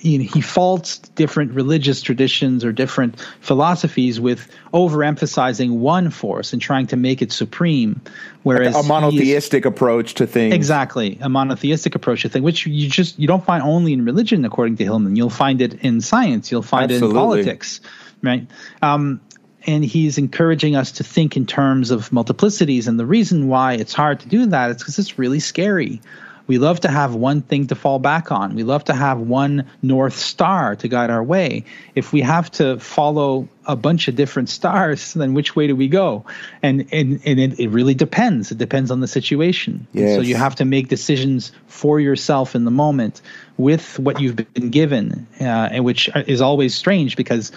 you 0.00 0.18
know, 0.18 0.24
he 0.24 0.40
faults 0.40 0.98
different 0.98 1.52
religious 1.52 2.00
traditions 2.00 2.64
or 2.64 2.72
different 2.72 3.20
philosophies 3.40 4.20
with 4.20 4.50
overemphasizing 4.72 5.78
one 5.78 6.10
force 6.10 6.52
and 6.52 6.62
trying 6.62 6.86
to 6.86 6.96
make 6.96 7.22
it 7.22 7.32
supreme, 7.32 8.00
whereas 8.42 8.76
a 8.76 8.82
monotheistic 8.82 9.64
is, 9.64 9.68
approach 9.68 10.14
to 10.14 10.26
things. 10.26 10.54
Exactly, 10.54 11.18
a 11.20 11.28
monotheistic 11.28 11.94
approach 11.94 12.22
to 12.22 12.28
things, 12.28 12.44
which 12.44 12.66
you 12.66 12.88
just 12.88 13.18
you 13.18 13.26
don't 13.26 13.44
find 13.44 13.62
only 13.62 13.92
in 13.92 14.04
religion, 14.04 14.44
according 14.44 14.76
to 14.76 14.84
Hillman. 14.84 15.16
You'll 15.16 15.30
find 15.30 15.60
it 15.60 15.74
in 15.82 16.00
science. 16.00 16.50
You'll 16.50 16.62
find 16.62 16.90
Absolutely. 16.90 17.08
it 17.08 17.10
in 17.10 17.26
politics, 17.26 17.80
right? 18.22 18.46
Um, 18.82 19.20
and 19.66 19.84
he's 19.84 20.18
encouraging 20.18 20.76
us 20.76 20.92
to 20.92 21.04
think 21.04 21.36
in 21.36 21.44
terms 21.44 21.90
of 21.90 22.10
multiplicities. 22.10 22.86
And 22.86 22.98
the 22.98 23.04
reason 23.04 23.48
why 23.48 23.74
it's 23.74 23.92
hard 23.92 24.20
to 24.20 24.28
do 24.28 24.46
that 24.46 24.70
is 24.70 24.76
because 24.78 24.98
it's 24.98 25.18
really 25.18 25.40
scary. 25.40 26.00
We 26.48 26.56
love 26.56 26.80
to 26.80 26.88
have 26.88 27.14
one 27.14 27.42
thing 27.42 27.66
to 27.66 27.74
fall 27.74 27.98
back 27.98 28.32
on. 28.32 28.54
We 28.54 28.64
love 28.64 28.84
to 28.84 28.94
have 28.94 29.20
one 29.20 29.66
North 29.82 30.16
Star 30.16 30.74
to 30.76 30.88
guide 30.88 31.10
our 31.10 31.22
way. 31.22 31.64
If 31.94 32.10
we 32.10 32.22
have 32.22 32.50
to 32.52 32.78
follow 32.78 33.48
a 33.66 33.76
bunch 33.76 34.08
of 34.08 34.16
different 34.16 34.48
stars, 34.48 35.12
then 35.14 35.34
which 35.34 35.54
way 35.54 35.66
do 35.66 35.76
we 35.76 35.88
go? 35.88 36.24
And 36.62 36.88
and, 36.90 37.20
and 37.24 37.38
it, 37.38 37.60
it 37.60 37.68
really 37.68 37.94
depends. 37.94 38.50
It 38.50 38.58
depends 38.58 38.90
on 38.90 39.00
the 39.00 39.06
situation. 39.06 39.86
Yes. 39.92 40.16
So 40.16 40.22
you 40.22 40.36
have 40.36 40.56
to 40.56 40.64
make 40.64 40.88
decisions 40.88 41.52
for 41.66 42.00
yourself 42.00 42.54
in 42.54 42.64
the 42.64 42.70
moment 42.70 43.20
with 43.58 43.98
what 43.98 44.18
you've 44.18 44.36
been 44.36 44.70
given, 44.70 45.26
uh, 45.38 45.44
and 45.44 45.84
which 45.84 46.10
is 46.26 46.40
always 46.40 46.74
strange 46.74 47.14
because. 47.14 47.52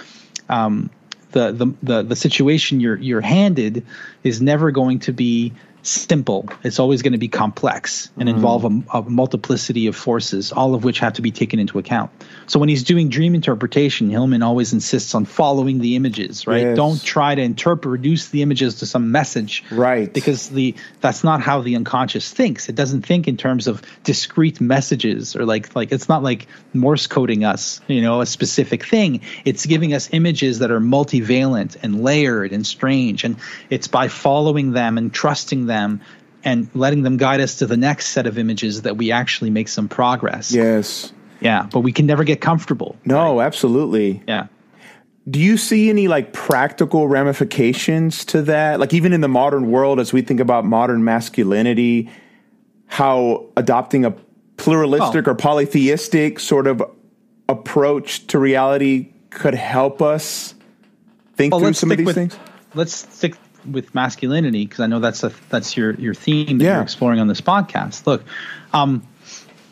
Um, 0.49 0.89
the, 1.31 1.53
the, 1.53 1.73
the, 1.81 2.03
the 2.03 2.15
situation 2.17 2.81
you're 2.81 2.97
you're 2.97 3.21
handed 3.21 3.85
is 4.21 4.41
never 4.41 4.69
going 4.69 4.99
to 4.99 5.13
be 5.13 5.53
simple. 5.83 6.47
It's 6.63 6.79
always 6.79 7.01
going 7.01 7.13
to 7.13 7.19
be 7.19 7.27
complex 7.27 8.09
and 8.17 8.27
mm-hmm. 8.27 8.35
involve 8.35 8.65
a, 8.65 8.99
a, 8.99 9.01
multiplicity 9.09 9.87
of 9.87 9.95
forces, 9.95 10.51
all 10.51 10.75
of 10.75 10.83
which 10.83 10.99
have 10.99 11.13
to 11.13 11.21
be 11.21 11.31
taken 11.31 11.59
into 11.59 11.79
account. 11.79 12.11
So 12.47 12.59
when 12.59 12.69
he's 12.69 12.83
doing 12.83 13.09
dream 13.09 13.33
interpretation, 13.33 14.09
Hillman 14.09 14.43
always 14.43 14.73
insists 14.73 15.15
on 15.15 15.25
following 15.25 15.79
the 15.79 15.95
images, 15.95 16.45
right? 16.45 16.61
Yes. 16.61 16.75
Don't 16.77 17.03
try 17.03 17.33
to 17.33 17.41
interpret, 17.41 17.91
reduce 17.91 18.29
the 18.29 18.41
images 18.41 18.75
to 18.75 18.85
some 18.85 19.11
message, 19.11 19.63
right? 19.71 20.11
Because 20.11 20.49
the 20.49 20.75
that's 20.99 21.23
not 21.23 21.41
how 21.41 21.61
the 21.61 21.75
unconscious 21.75 22.31
thinks. 22.31 22.69
It 22.69 22.75
doesn't 22.75 23.05
think 23.05 23.27
in 23.27 23.37
terms 23.37 23.67
of 23.67 23.81
discrete 24.03 24.61
messages 24.61 25.35
or 25.35 25.45
like 25.45 25.75
like 25.75 25.91
it's 25.91 26.09
not 26.09 26.23
like 26.23 26.47
Morse 26.73 27.07
coding 27.07 27.43
us, 27.43 27.81
you 27.87 28.01
know, 28.01 28.21
a 28.21 28.25
specific 28.25 28.85
thing. 28.85 29.21
It's 29.45 29.65
giving 29.65 29.93
us 29.93 30.09
images 30.11 30.59
that 30.59 30.71
are 30.71 30.79
multivalent 30.79 31.77
and 31.81 32.03
layered 32.03 32.51
and 32.51 32.65
strange, 32.67 33.23
and 33.23 33.37
it's 33.69 33.87
by 33.87 34.07
following 34.07 34.71
them 34.71 34.97
and 34.97 35.11
trusting 35.13 35.65
them 35.65 35.70
them 35.71 36.01
and 36.43 36.69
letting 36.73 37.03
them 37.03 37.17
guide 37.17 37.39
us 37.39 37.55
to 37.59 37.65
the 37.65 37.77
next 37.77 38.07
set 38.09 38.27
of 38.27 38.37
images 38.37 38.83
that 38.83 38.97
we 38.97 39.11
actually 39.11 39.49
make 39.49 39.67
some 39.67 39.87
progress. 39.87 40.51
Yes. 40.51 41.13
Yeah, 41.39 41.67
but 41.71 41.79
we 41.79 41.91
can 41.91 42.05
never 42.05 42.23
get 42.23 42.41
comfortable. 42.41 42.95
No, 43.03 43.39
right? 43.39 43.45
absolutely. 43.45 44.21
Yeah. 44.27 44.47
Do 45.29 45.39
you 45.39 45.57
see 45.57 45.89
any 45.89 46.07
like 46.07 46.33
practical 46.33 47.07
ramifications 47.07 48.25
to 48.25 48.41
that? 48.43 48.79
Like 48.79 48.93
even 48.93 49.13
in 49.13 49.21
the 49.21 49.27
modern 49.27 49.71
world 49.71 49.99
as 49.99 50.11
we 50.13 50.21
think 50.21 50.39
about 50.39 50.65
modern 50.65 51.03
masculinity, 51.03 52.09
how 52.87 53.47
adopting 53.55 54.05
a 54.05 54.11
pluralistic 54.57 55.27
oh. 55.27 55.31
or 55.31 55.35
polytheistic 55.35 56.39
sort 56.39 56.67
of 56.67 56.83
approach 57.49 58.27
to 58.27 58.39
reality 58.39 59.13
could 59.29 59.55
help 59.55 60.01
us 60.01 60.53
think 61.35 61.53
well, 61.53 61.61
through 61.61 61.73
some 61.73 61.91
of 61.91 61.97
these 61.97 62.05
with, 62.05 62.15
things? 62.15 62.37
Let's 62.73 62.93
stick 62.93 63.35
with 63.69 63.93
masculinity 63.93 64.65
because 64.65 64.79
I 64.79 64.87
know 64.87 64.99
that's 64.99 65.23
a 65.23 65.31
that's 65.49 65.75
your 65.75 65.93
your 65.93 66.13
theme 66.13 66.57
that 66.57 66.63
yeah. 66.63 66.73
you're 66.75 66.83
exploring 66.83 67.19
on 67.19 67.27
this 67.27 67.41
podcast. 67.41 68.05
Look, 68.05 68.23
um, 68.73 69.07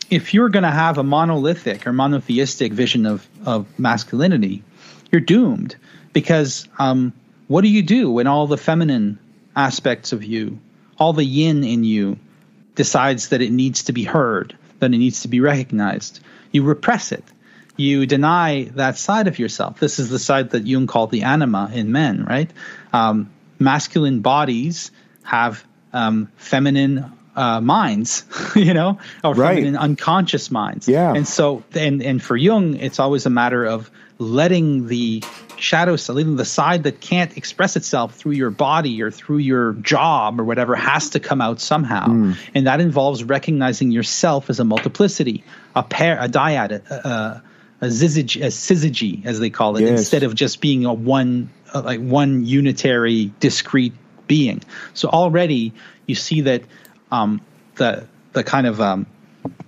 if 0.10 0.34
you're 0.34 0.50
going 0.50 0.64
to 0.64 0.72
have 0.72 0.98
a 0.98 1.04
monolithic 1.04 1.86
or 1.86 1.94
monotheistic 1.94 2.74
vision 2.74 3.06
of, 3.06 3.28
of 3.46 3.68
masculinity, 3.80 4.64
you're 5.12 5.22
doomed 5.22 5.76
because 6.14 6.68
um, 6.80 7.14
what 7.48 7.62
do 7.62 7.68
you 7.68 7.84
do 7.84 8.12
when 8.12 8.28
all 8.28 8.48
the 8.48 8.58
feminine 8.58 9.20
aspects 9.56 10.12
of 10.12 10.24
you, 10.24 10.60
all 10.98 11.14
the 11.14 11.24
yin 11.24 11.64
in 11.64 11.84
you, 11.84 12.18
decides 12.76 13.30
that 13.30 13.42
it 13.42 13.52
needs 13.52 13.84
to 13.84 13.94
be 13.94 14.04
heard, 14.04 14.58
that 14.80 14.94
it 14.94 14.98
needs 14.98 15.22
to 15.22 15.28
be 15.28 15.42
recognized? 15.42 16.20
You 16.52 16.64
repress 16.64 17.12
it. 17.12 17.24
You 17.78 18.06
deny 18.06 18.64
that 18.76 18.98
side 18.98 19.28
of 19.28 19.40
yourself. 19.40 19.80
This 19.80 20.00
is 20.00 20.10
the 20.10 20.20
side 20.20 20.50
that 20.52 20.68
Jung 20.68 20.88
called 20.88 21.12
the 21.12 21.24
anima 21.24 21.72
in 21.74 21.92
men, 21.92 22.26
right? 22.26 22.52
Um, 22.92 23.30
masculine 23.60 24.22
bodies 24.22 24.92
have 25.24 25.64
um, 25.94 26.32
feminine 26.38 27.12
uh, 27.36 27.62
minds, 27.62 28.26
you 28.56 28.74
know, 28.74 29.00
or 29.24 29.34
right. 29.34 29.56
feminine 29.56 29.78
unconscious 29.78 30.50
minds. 30.50 30.88
Yeah. 30.88 31.14
And 31.14 31.28
so, 31.28 31.64
and 31.74 32.02
and 32.02 32.22
for 32.22 32.36
Jung, 32.36 32.76
it's 32.76 33.00
always 33.00 33.26
a 33.26 33.30
matter 33.30 33.66
of 33.66 33.90
letting 34.18 34.88
the 34.88 35.24
shadow 35.56 35.96
side, 35.96 36.14
leaving 36.14 36.36
the 36.36 36.46
side 36.46 36.84
that 36.84 37.00
can't 37.00 37.38
express 37.38 37.76
itself 37.76 38.16
through 38.16 38.34
your 38.34 38.50
body 38.50 39.02
or 39.02 39.12
through 39.12 39.38
your 39.38 39.74
job 39.74 40.40
or 40.40 40.44
whatever 40.44 40.76
has 40.76 41.12
to 41.12 41.20
come 41.20 41.42
out 41.42 41.62
somehow. 41.62 42.08
Mm. 42.08 42.38
And 42.54 42.68
that 42.68 42.82
involves 42.82 43.24
recognizing 43.24 43.92
yourself 43.92 44.50
as 44.50 44.60
a 44.60 44.64
multiplicity, 44.64 45.44
a 45.76 45.84
pair, 45.84 46.20
a 46.20 46.28
dyad, 46.28 46.72
a, 46.90 46.94
a, 47.08 47.44
a 47.82 47.88
syzygy, 47.88 49.26
as 49.26 49.40
they 49.40 49.50
call 49.50 49.78
it, 49.78 49.82
yes. 49.82 50.00
instead 50.00 50.24
of 50.24 50.36
just 50.36 50.62
being 50.62 50.86
a 50.86 50.94
one, 50.94 51.50
uh, 51.74 51.82
like 51.82 52.00
one 52.00 52.46
unitary, 52.46 53.32
discrete 53.40 53.94
being. 54.28 54.62
So 54.94 55.10
already 55.10 55.74
you 56.06 56.16
see 56.16 56.42
that 56.42 56.64
um, 57.12 57.42
the 57.76 58.08
the 58.34 58.44
kind 58.44 58.68
of 58.68 58.80
um, 58.80 59.08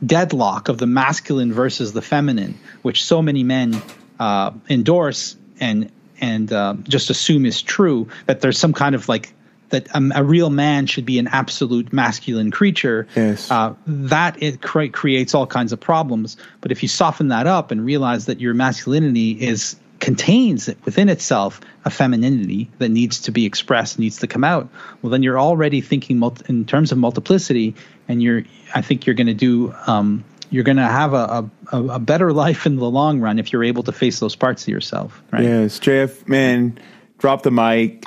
deadlock 0.06 0.70
of 0.70 0.78
the 0.78 0.88
masculine 0.88 1.54
versus 1.54 1.94
the 1.94 2.02
feminine, 2.02 2.58
which 2.82 3.04
so 3.04 3.22
many 3.22 3.44
men 3.44 3.82
uh, 4.20 4.52
endorse 4.70 5.36
and 5.60 5.92
and 6.20 6.54
uh, 6.54 6.76
just 6.84 7.10
assume 7.10 7.46
is 7.46 7.62
true, 7.62 8.08
that 8.28 8.42
there's 8.42 8.58
some 8.58 8.74
kind 8.74 8.94
of 8.94 9.10
like 9.10 9.34
that 9.70 9.88
a, 9.96 10.10
a 10.16 10.24
real 10.24 10.50
man 10.50 10.86
should 10.86 11.06
be 11.06 11.18
an 11.18 11.28
absolute 11.28 11.92
masculine 11.92 12.52
creature. 12.52 13.08
Yes. 13.16 13.50
Uh, 13.50 13.74
that 13.88 14.42
it 14.42 14.62
cre- 14.62 14.88
creates 14.88 15.34
all 15.34 15.48
kinds 15.48 15.72
of 15.74 15.80
problems. 15.80 16.38
But 16.62 16.72
if 16.72 16.84
you 16.84 16.90
soften 16.90 17.30
that 17.30 17.48
up 17.48 17.72
and 17.72 17.84
realize 17.84 18.28
that 18.28 18.40
your 18.40 18.54
masculinity 18.54 19.32
is 19.32 19.76
contains 20.02 20.68
within 20.84 21.08
itself 21.08 21.62
a 21.86 21.90
femininity 21.90 22.70
that 22.80 22.90
needs 22.90 23.22
to 23.22 23.32
be 23.32 23.46
expressed, 23.46 24.00
needs 24.00 24.18
to 24.18 24.28
come 24.28 24.44
out, 24.44 24.68
well, 25.02 25.12
then 25.12 25.24
you're 25.24 25.40
already 25.40 25.80
thinking 25.80 26.18
multi- 26.18 26.44
in 26.50 26.66
terms 26.66 26.92
of 26.92 26.98
multiplicity, 26.98 27.76
and 28.10 28.22
you're. 28.22 28.44
I 28.74 28.82
think 28.82 29.06
you're 29.06 29.16
going 29.16 29.28
to 29.28 29.34
do. 29.34 29.74
Um, 29.88 30.26
you're 30.50 30.66
going 30.66 30.78
to 30.78 30.84
have 30.84 31.14
a, 31.14 31.50
a, 31.72 31.84
a 31.84 32.00
better 32.00 32.34
life 32.44 32.66
in 32.66 32.76
the 32.76 32.90
long 32.90 33.22
run 33.22 33.40
if 33.40 33.54
you're 33.54 33.64
able 33.64 33.84
to 33.84 33.94
face 33.94 34.20
those 34.20 34.36
parts 34.36 34.64
of 34.64 34.68
yourself. 34.68 35.24
Right? 35.32 35.44
Yes, 35.44 35.80
JF, 35.80 36.28
man, 36.28 36.78
drop 37.20 37.44
the 37.44 37.52
mic. 37.52 38.06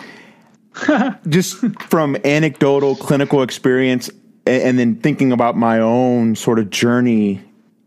Just 1.29 1.59
from 1.89 2.17
anecdotal 2.25 2.97
clinical 2.97 3.43
experience, 3.43 4.11
and, 4.45 4.63
and 4.63 4.79
then 4.79 4.97
thinking 4.97 5.33
about 5.33 5.57
my 5.57 5.79
own 5.79 6.35
sort 6.35 6.59
of 6.59 6.71
journey 6.71 7.41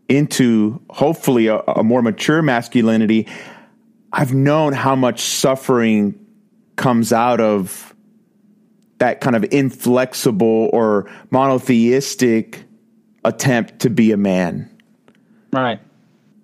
into 0.08 0.80
hopefully 0.88 1.48
a, 1.48 1.58
a 1.58 1.84
more 1.84 2.00
mature 2.00 2.40
masculinity 2.40 3.28
I've 4.12 4.32
known 4.34 4.72
how 4.72 4.96
much 4.96 5.20
suffering 5.20 6.18
comes 6.76 7.12
out 7.12 7.40
of 7.40 7.94
that 8.98 9.20
kind 9.20 9.36
of 9.36 9.44
inflexible 9.52 10.70
or 10.72 11.10
monotheistic 11.30 12.64
attempt 13.24 13.80
to 13.80 13.90
be 13.90 14.12
a 14.12 14.16
man. 14.16 14.70
Right. 15.52 15.80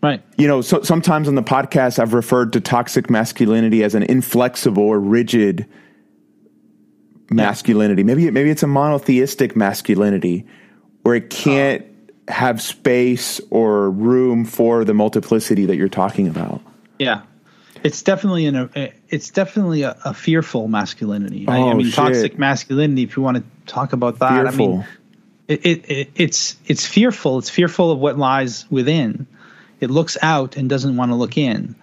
Right. 0.03 0.23
You 0.37 0.47
know, 0.47 0.61
so 0.61 0.83
sometimes 0.83 1.29
on 1.29 1.35
the 1.35 1.43
podcast 1.43 1.99
I've 1.99 2.13
referred 2.13 2.53
to 2.53 2.61
toxic 2.61 3.09
masculinity 3.09 3.83
as 3.83 3.95
an 3.95 4.03
inflexible 4.03 4.83
or 4.83 5.01
rigid 5.01 5.67
masculinity. 7.31 8.03
Yeah. 8.03 8.07
Maybe 8.07 8.31
maybe 8.31 8.51
it's 8.51 8.63
a 8.63 8.67
monotheistic 8.67 9.57
masculinity 9.57 10.47
where 11.03 11.15
it 11.15 11.31
can't 11.31 11.87
have 12.29 12.61
space 12.61 13.41
or 13.51 13.91
room 13.91 14.45
for 14.45 14.85
the 14.85 14.95
multiplicity 14.95 15.65
that 15.67 15.77
you're 15.77 15.89
talking 15.89 16.29
about. 16.29 16.61
Yeah. 16.99 17.23
It's 17.85 18.03
definitely 18.03 18.47
an 18.47 18.71
it's 19.11 19.31
definitely 19.31 19.83
a, 19.83 19.97
a 20.07 20.15
fearful 20.15 20.69
masculinity. 20.69 21.45
Oh, 21.47 21.53
I, 21.53 21.71
I 21.71 21.75
mean, 21.75 21.87
shit. 21.87 21.95
toxic 21.95 22.39
masculinity. 22.39 23.03
If 23.03 23.17
you 23.17 23.23
want 23.23 23.37
to 23.37 23.45
talk 23.67 23.93
about 23.93 24.19
that, 24.21 24.43
fearful. 24.43 24.65
I 24.65 24.77
mean, 24.77 24.87
it, 25.49 25.67
it, 25.67 25.91
it, 25.91 26.11
it's 26.15 26.57
it's 26.67 26.87
fearful. 26.87 27.39
It's 27.39 27.51
fearful 27.51 27.91
of 27.91 27.99
what 27.99 28.19
lies 28.19 28.69
within. 28.71 29.27
It 29.81 29.91
looks 29.91 30.17
out 30.23 30.57
and 30.57 30.69
doesn't 30.71 30.97
want 30.97 31.11
to 31.11 31.15
look 31.15 31.37
in 31.37 31.77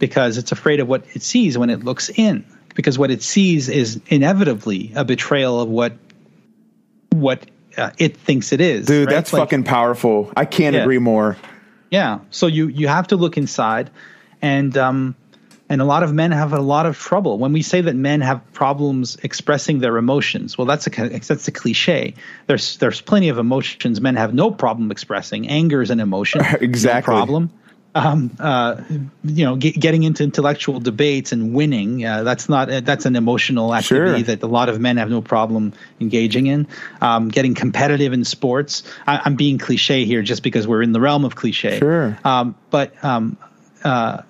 because 0.00 0.38
it's 0.38 0.50
afraid 0.50 0.80
of 0.80 0.88
what 0.88 1.04
it 1.14 1.22
sees 1.22 1.56
when 1.56 1.70
it 1.70 1.84
looks 1.84 2.10
in. 2.10 2.44
Because 2.74 2.98
what 2.98 3.12
it 3.12 3.22
sees 3.22 3.68
is 3.68 4.00
inevitably 4.08 4.92
a 4.96 5.04
betrayal 5.04 5.60
of 5.60 5.68
what 5.68 5.92
what 7.10 7.46
uh, 7.76 7.90
it 7.98 8.16
thinks 8.16 8.52
it 8.52 8.60
is. 8.60 8.86
Dude, 8.86 9.06
right? 9.06 9.14
that's 9.14 9.32
like, 9.32 9.42
fucking 9.42 9.62
powerful. 9.64 10.32
I 10.36 10.44
can't 10.44 10.74
yeah. 10.74 10.82
agree 10.82 10.98
more. 10.98 11.36
Yeah. 11.90 12.20
So 12.30 12.48
you 12.48 12.66
you 12.66 12.88
have 12.88 13.06
to 13.08 13.16
look 13.16 13.36
inside, 13.36 13.90
and 14.42 14.76
um, 14.76 15.14
and 15.68 15.80
a 15.80 15.84
lot 15.84 16.02
of 16.02 16.12
men 16.12 16.30
have 16.30 16.52
a 16.52 16.60
lot 16.60 16.86
of 16.86 16.98
trouble 16.98 17.38
when 17.38 17.52
we 17.52 17.62
say 17.62 17.80
that 17.80 17.94
men 17.94 18.20
have 18.20 18.52
problems 18.52 19.16
expressing 19.22 19.78
their 19.78 19.96
emotions 19.96 20.58
well 20.58 20.66
that's 20.66 20.86
a 20.86 20.90
that's 20.90 21.48
a 21.48 21.52
cliche 21.52 22.14
there's 22.46 22.76
there's 22.78 23.00
plenty 23.00 23.28
of 23.28 23.38
emotions 23.38 24.00
men 24.00 24.16
have 24.16 24.34
no 24.34 24.50
problem 24.50 24.90
expressing 24.90 25.48
anger 25.48 25.82
is 25.82 25.90
an 25.90 26.00
emotion 26.00 26.40
exactly 26.60 27.12
no 27.12 27.18
problem 27.18 27.50
um, 27.94 28.32
uh, 28.40 28.82
you 29.24 29.44
know, 29.44 29.54
get, 29.54 29.78
getting 29.78 30.02
into 30.02 30.24
intellectual 30.24 30.80
debates 30.80 31.30
and 31.30 31.54
winning, 31.54 32.04
uh, 32.04 32.24
that's 32.24 32.48
not, 32.48 32.68
uh, 32.68 32.80
that's 32.80 33.06
an 33.06 33.14
emotional 33.14 33.74
activity 33.74 34.24
sure. 34.24 34.34
that 34.34 34.42
a 34.42 34.48
lot 34.48 34.68
of 34.68 34.80
men 34.80 34.96
have 34.96 35.10
no 35.10 35.22
problem 35.22 35.72
engaging 36.00 36.46
in. 36.46 36.66
Um, 37.00 37.28
getting 37.28 37.54
competitive 37.54 38.12
in 38.12 38.24
sports. 38.24 38.82
I, 39.06 39.22
am 39.24 39.36
being 39.36 39.58
cliche 39.58 40.04
here 40.06 40.22
just 40.22 40.42
because 40.42 40.66
we're 40.66 40.82
in 40.82 40.90
the 40.90 41.00
realm 41.00 41.24
of 41.24 41.36
cliche. 41.36 41.78
Sure. 41.78 42.18
Um, 42.24 42.56
but, 42.70 43.02
um, 43.04 43.36
uh, 43.84 44.22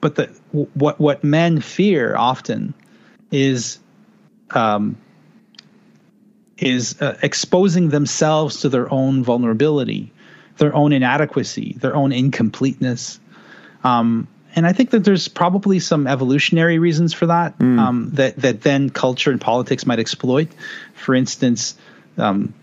but 0.00 0.14
the 0.14 0.26
what 0.50 1.00
what 1.00 1.24
men 1.24 1.60
fear 1.60 2.16
often 2.16 2.74
is 3.30 3.78
um, 4.50 4.96
is 6.56 7.00
uh, 7.00 7.16
exposing 7.22 7.88
themselves 7.88 8.60
to 8.60 8.68
their 8.68 8.92
own 8.92 9.22
vulnerability, 9.22 10.12
their 10.56 10.74
own 10.74 10.92
inadequacy, 10.92 11.76
their 11.78 11.94
own 11.94 12.12
incompleteness. 12.12 13.20
Um, 13.84 14.28
and 14.56 14.66
I 14.66 14.72
think 14.72 14.90
that 14.90 15.04
there's 15.04 15.28
probably 15.28 15.78
some 15.78 16.06
evolutionary 16.06 16.78
reasons 16.78 17.12
for 17.12 17.26
that 17.26 17.58
mm. 17.58 17.78
um, 17.78 18.10
that 18.14 18.36
that 18.36 18.62
then 18.62 18.90
culture 18.90 19.30
and 19.30 19.40
politics 19.40 19.86
might 19.86 19.98
exploit. 19.98 20.48
For 20.94 21.14
instance, 21.14 21.76
um, 22.16 22.54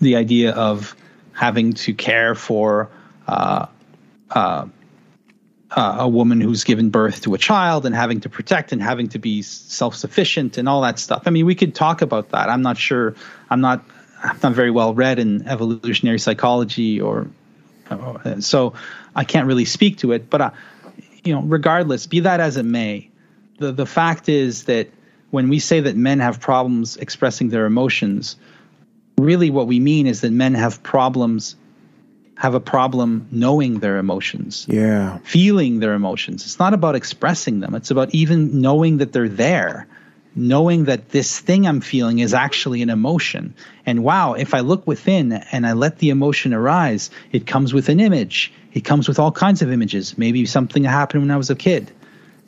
the 0.00 0.16
idea 0.16 0.52
of 0.52 0.96
having 1.32 1.72
to 1.72 1.94
care 1.94 2.34
for 2.34 2.90
uh, 3.26 3.66
uh, 4.30 4.66
uh, 5.74 5.96
a 6.00 6.08
woman 6.08 6.40
who's 6.40 6.64
given 6.64 6.90
birth 6.90 7.22
to 7.22 7.34
a 7.34 7.38
child 7.38 7.86
and 7.86 7.94
having 7.94 8.20
to 8.20 8.28
protect 8.28 8.72
and 8.72 8.82
having 8.82 9.08
to 9.08 9.18
be 9.18 9.42
self-sufficient 9.42 10.58
and 10.58 10.68
all 10.68 10.82
that 10.82 10.98
stuff. 10.98 11.22
I 11.26 11.30
mean, 11.30 11.46
we 11.46 11.54
could 11.54 11.74
talk 11.74 12.02
about 12.02 12.30
that. 12.30 12.48
I'm 12.48 12.62
not 12.62 12.76
sure. 12.76 13.14
I'm 13.50 13.60
not. 13.60 13.84
I'm 14.22 14.38
not 14.40 14.52
very 14.52 14.70
well 14.70 14.94
read 14.94 15.18
in 15.18 15.48
evolutionary 15.48 16.20
psychology, 16.20 17.00
or 17.00 17.26
uh, 17.90 18.40
so 18.40 18.74
I 19.16 19.24
can't 19.24 19.48
really 19.48 19.64
speak 19.64 19.98
to 19.98 20.12
it. 20.12 20.30
But 20.30 20.40
uh, 20.40 20.50
you 21.24 21.34
know, 21.34 21.42
regardless, 21.42 22.06
be 22.06 22.20
that 22.20 22.38
as 22.38 22.56
it 22.56 22.64
may, 22.64 23.10
the 23.58 23.72
the 23.72 23.86
fact 23.86 24.28
is 24.28 24.64
that 24.64 24.90
when 25.30 25.48
we 25.48 25.58
say 25.58 25.80
that 25.80 25.96
men 25.96 26.20
have 26.20 26.38
problems 26.38 26.96
expressing 26.98 27.48
their 27.48 27.66
emotions, 27.66 28.36
really 29.18 29.50
what 29.50 29.66
we 29.66 29.80
mean 29.80 30.06
is 30.06 30.20
that 30.20 30.30
men 30.30 30.54
have 30.54 30.82
problems 30.82 31.56
have 32.36 32.54
a 32.54 32.60
problem 32.60 33.28
knowing 33.30 33.78
their 33.78 33.98
emotions. 33.98 34.66
Yeah. 34.68 35.18
Feeling 35.18 35.80
their 35.80 35.94
emotions. 35.94 36.44
It's 36.44 36.58
not 36.58 36.74
about 36.74 36.94
expressing 36.94 37.60
them. 37.60 37.74
It's 37.74 37.90
about 37.90 38.14
even 38.14 38.60
knowing 38.60 38.98
that 38.98 39.12
they're 39.12 39.28
there. 39.28 39.86
Knowing 40.34 40.84
that 40.84 41.10
this 41.10 41.38
thing 41.38 41.66
I'm 41.66 41.82
feeling 41.82 42.20
is 42.20 42.32
actually 42.32 42.80
an 42.80 42.88
emotion. 42.88 43.54
And 43.84 44.02
wow, 44.02 44.32
if 44.32 44.54
I 44.54 44.60
look 44.60 44.86
within 44.86 45.32
and 45.32 45.66
I 45.66 45.74
let 45.74 45.98
the 45.98 46.08
emotion 46.08 46.54
arise, 46.54 47.10
it 47.32 47.46
comes 47.46 47.74
with 47.74 47.90
an 47.90 48.00
image. 48.00 48.50
It 48.72 48.80
comes 48.80 49.08
with 49.08 49.18
all 49.18 49.30
kinds 49.30 49.60
of 49.60 49.70
images. 49.70 50.16
Maybe 50.16 50.46
something 50.46 50.84
that 50.84 50.88
happened 50.88 51.24
when 51.24 51.30
I 51.30 51.36
was 51.36 51.50
a 51.50 51.54
kid. 51.54 51.90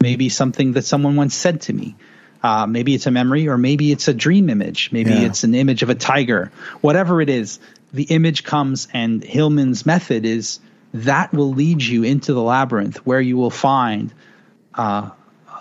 Maybe 0.00 0.30
something 0.30 0.72
that 0.72 0.86
someone 0.86 1.14
once 1.16 1.34
said 1.34 1.60
to 1.62 1.72
me. 1.74 1.94
Uh, 2.42 2.66
maybe 2.66 2.94
it's 2.94 3.06
a 3.06 3.10
memory, 3.10 3.48
or 3.48 3.56
maybe 3.56 3.90
it's 3.90 4.08
a 4.08 4.12
dream 4.12 4.50
image. 4.50 4.90
Maybe 4.92 5.10
yeah. 5.10 5.26
it's 5.26 5.44
an 5.44 5.54
image 5.54 5.82
of 5.82 5.88
a 5.88 5.94
tiger. 5.94 6.52
Whatever 6.82 7.22
it 7.22 7.30
is, 7.30 7.58
the 7.94 8.02
image 8.04 8.42
comes 8.42 8.88
and 8.92 9.22
Hillman's 9.22 9.86
method 9.86 10.26
is 10.26 10.58
that 10.92 11.32
will 11.32 11.52
lead 11.52 11.82
you 11.82 12.02
into 12.02 12.34
the 12.34 12.42
labyrinth 12.42 12.98
where 13.06 13.20
you 13.20 13.36
will 13.36 13.50
find 13.50 14.12
uh, 14.74 15.10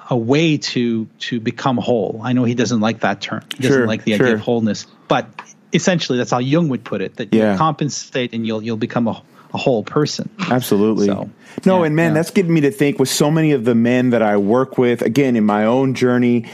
a 0.09 0.17
way 0.17 0.57
to 0.57 1.05
to 1.19 1.39
become 1.39 1.77
whole. 1.77 2.19
I 2.23 2.33
know 2.33 2.43
he 2.43 2.55
doesn't 2.55 2.81
like 2.81 3.01
that 3.01 3.21
term. 3.21 3.43
He 3.55 3.63
doesn't 3.63 3.77
sure, 3.77 3.87
like 3.87 4.03
the 4.03 4.15
sure. 4.15 4.25
idea 4.25 4.35
of 4.35 4.41
wholeness, 4.41 4.87
but 5.07 5.27
essentially 5.71 6.17
that's 6.17 6.31
how 6.31 6.39
Jung 6.39 6.69
would 6.69 6.83
put 6.83 7.01
it. 7.01 7.17
That 7.17 7.33
Yeah. 7.33 7.51
you 7.53 7.57
compensate 7.57 8.33
and 8.33 8.45
you'll 8.45 8.63
you'll 8.63 8.77
become 8.77 9.07
a, 9.07 9.21
a 9.53 9.57
whole 9.57 9.83
person. 9.83 10.29
Absolutely. 10.39 11.05
So, 11.05 11.29
no, 11.65 11.79
yeah, 11.79 11.85
and 11.85 11.95
man, 11.95 12.09
yeah. 12.09 12.13
that's 12.15 12.31
getting 12.31 12.53
me 12.53 12.61
to 12.61 12.71
think 12.71 12.97
with 12.97 13.09
so 13.09 13.29
many 13.29 13.51
of 13.51 13.63
the 13.63 13.75
men 13.75 14.09
that 14.09 14.23
I 14.23 14.37
work 14.37 14.79
with, 14.79 15.03
again, 15.03 15.35
in 15.35 15.45
my 15.45 15.65
own 15.65 15.93
journey, 15.93 16.49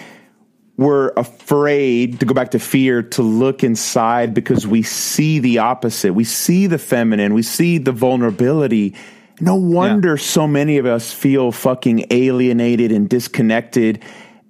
we're 0.79 1.09
afraid 1.17 2.21
to 2.21 2.25
go 2.25 2.33
back 2.33 2.51
to 2.51 2.57
fear 2.59 3.03
to 3.03 3.21
look 3.21 3.65
inside 3.65 4.33
because 4.33 4.65
we 4.65 4.81
see 4.81 5.39
the 5.39 5.57
opposite. 5.57 6.13
We 6.13 6.23
see 6.23 6.67
the 6.67 6.77
feminine, 6.77 7.33
we 7.33 7.43
see 7.43 7.79
the 7.79 7.91
vulnerability. 7.91 8.95
No 9.41 9.55
wonder 9.55 10.15
so 10.15 10.47
many 10.47 10.77
of 10.77 10.85
us 10.85 11.11
feel 11.11 11.51
fucking 11.51 12.05
alienated 12.11 12.93
and 12.93 13.09
disconnected 13.09 14.01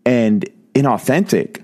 and 0.06 0.48
inauthentic 0.76 1.64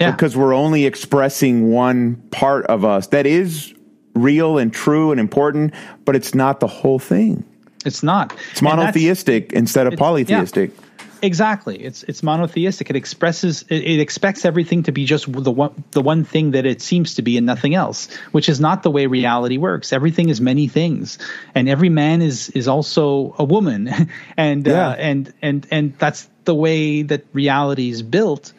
Yeah. 0.00 0.10
because 0.10 0.36
we're 0.36 0.54
only 0.54 0.86
expressing 0.86 1.70
one 1.70 2.16
part 2.32 2.66
of 2.66 2.84
us 2.84 3.06
that 3.08 3.26
is 3.26 3.74
real 4.16 4.58
and 4.58 4.72
true 4.72 5.12
and 5.12 5.20
important, 5.20 5.72
but 6.04 6.16
it's 6.16 6.34
not 6.34 6.58
the 6.58 6.66
whole 6.66 6.98
thing. 6.98 7.44
It's 7.86 8.02
not. 8.02 8.34
It's 8.50 8.60
monotheistic 8.62 9.52
instead 9.52 9.86
of 9.86 9.96
polytheistic. 9.96 10.72
yeah. 10.76 10.83
Exactly. 11.24 11.82
It's 11.82 12.02
it's 12.02 12.22
monotheistic. 12.22 12.90
It 12.90 12.96
expresses 12.96 13.64
it, 13.70 13.82
it 13.82 13.98
expects 13.98 14.44
everything 14.44 14.82
to 14.82 14.92
be 14.92 15.06
just 15.06 15.24
the 15.32 15.50
one 15.50 15.72
the 15.92 16.02
one 16.02 16.22
thing 16.24 16.50
that 16.50 16.66
it 16.66 16.82
seems 16.82 17.14
to 17.14 17.22
be 17.22 17.38
and 17.38 17.46
nothing 17.46 17.74
else, 17.74 18.12
which 18.32 18.48
is 18.50 18.60
not 18.60 18.82
the 18.82 18.90
way 18.90 19.06
reality 19.06 19.56
works. 19.56 19.90
Everything 19.94 20.28
is 20.28 20.40
many 20.42 20.68
things, 20.68 21.18
and 21.54 21.66
every 21.66 21.88
man 21.88 22.20
is 22.20 22.50
is 22.50 22.68
also 22.68 23.34
a 23.38 23.44
woman, 23.44 23.88
and 24.36 24.66
Yeah. 24.66 24.88
uh, 24.90 24.94
and 24.96 25.32
and 25.40 25.66
and 25.70 25.94
that's 25.98 26.28
the 26.44 26.54
way 26.54 27.02
that 27.02 27.24
reality 27.32 27.88
is 27.88 28.02
built. 28.02 28.52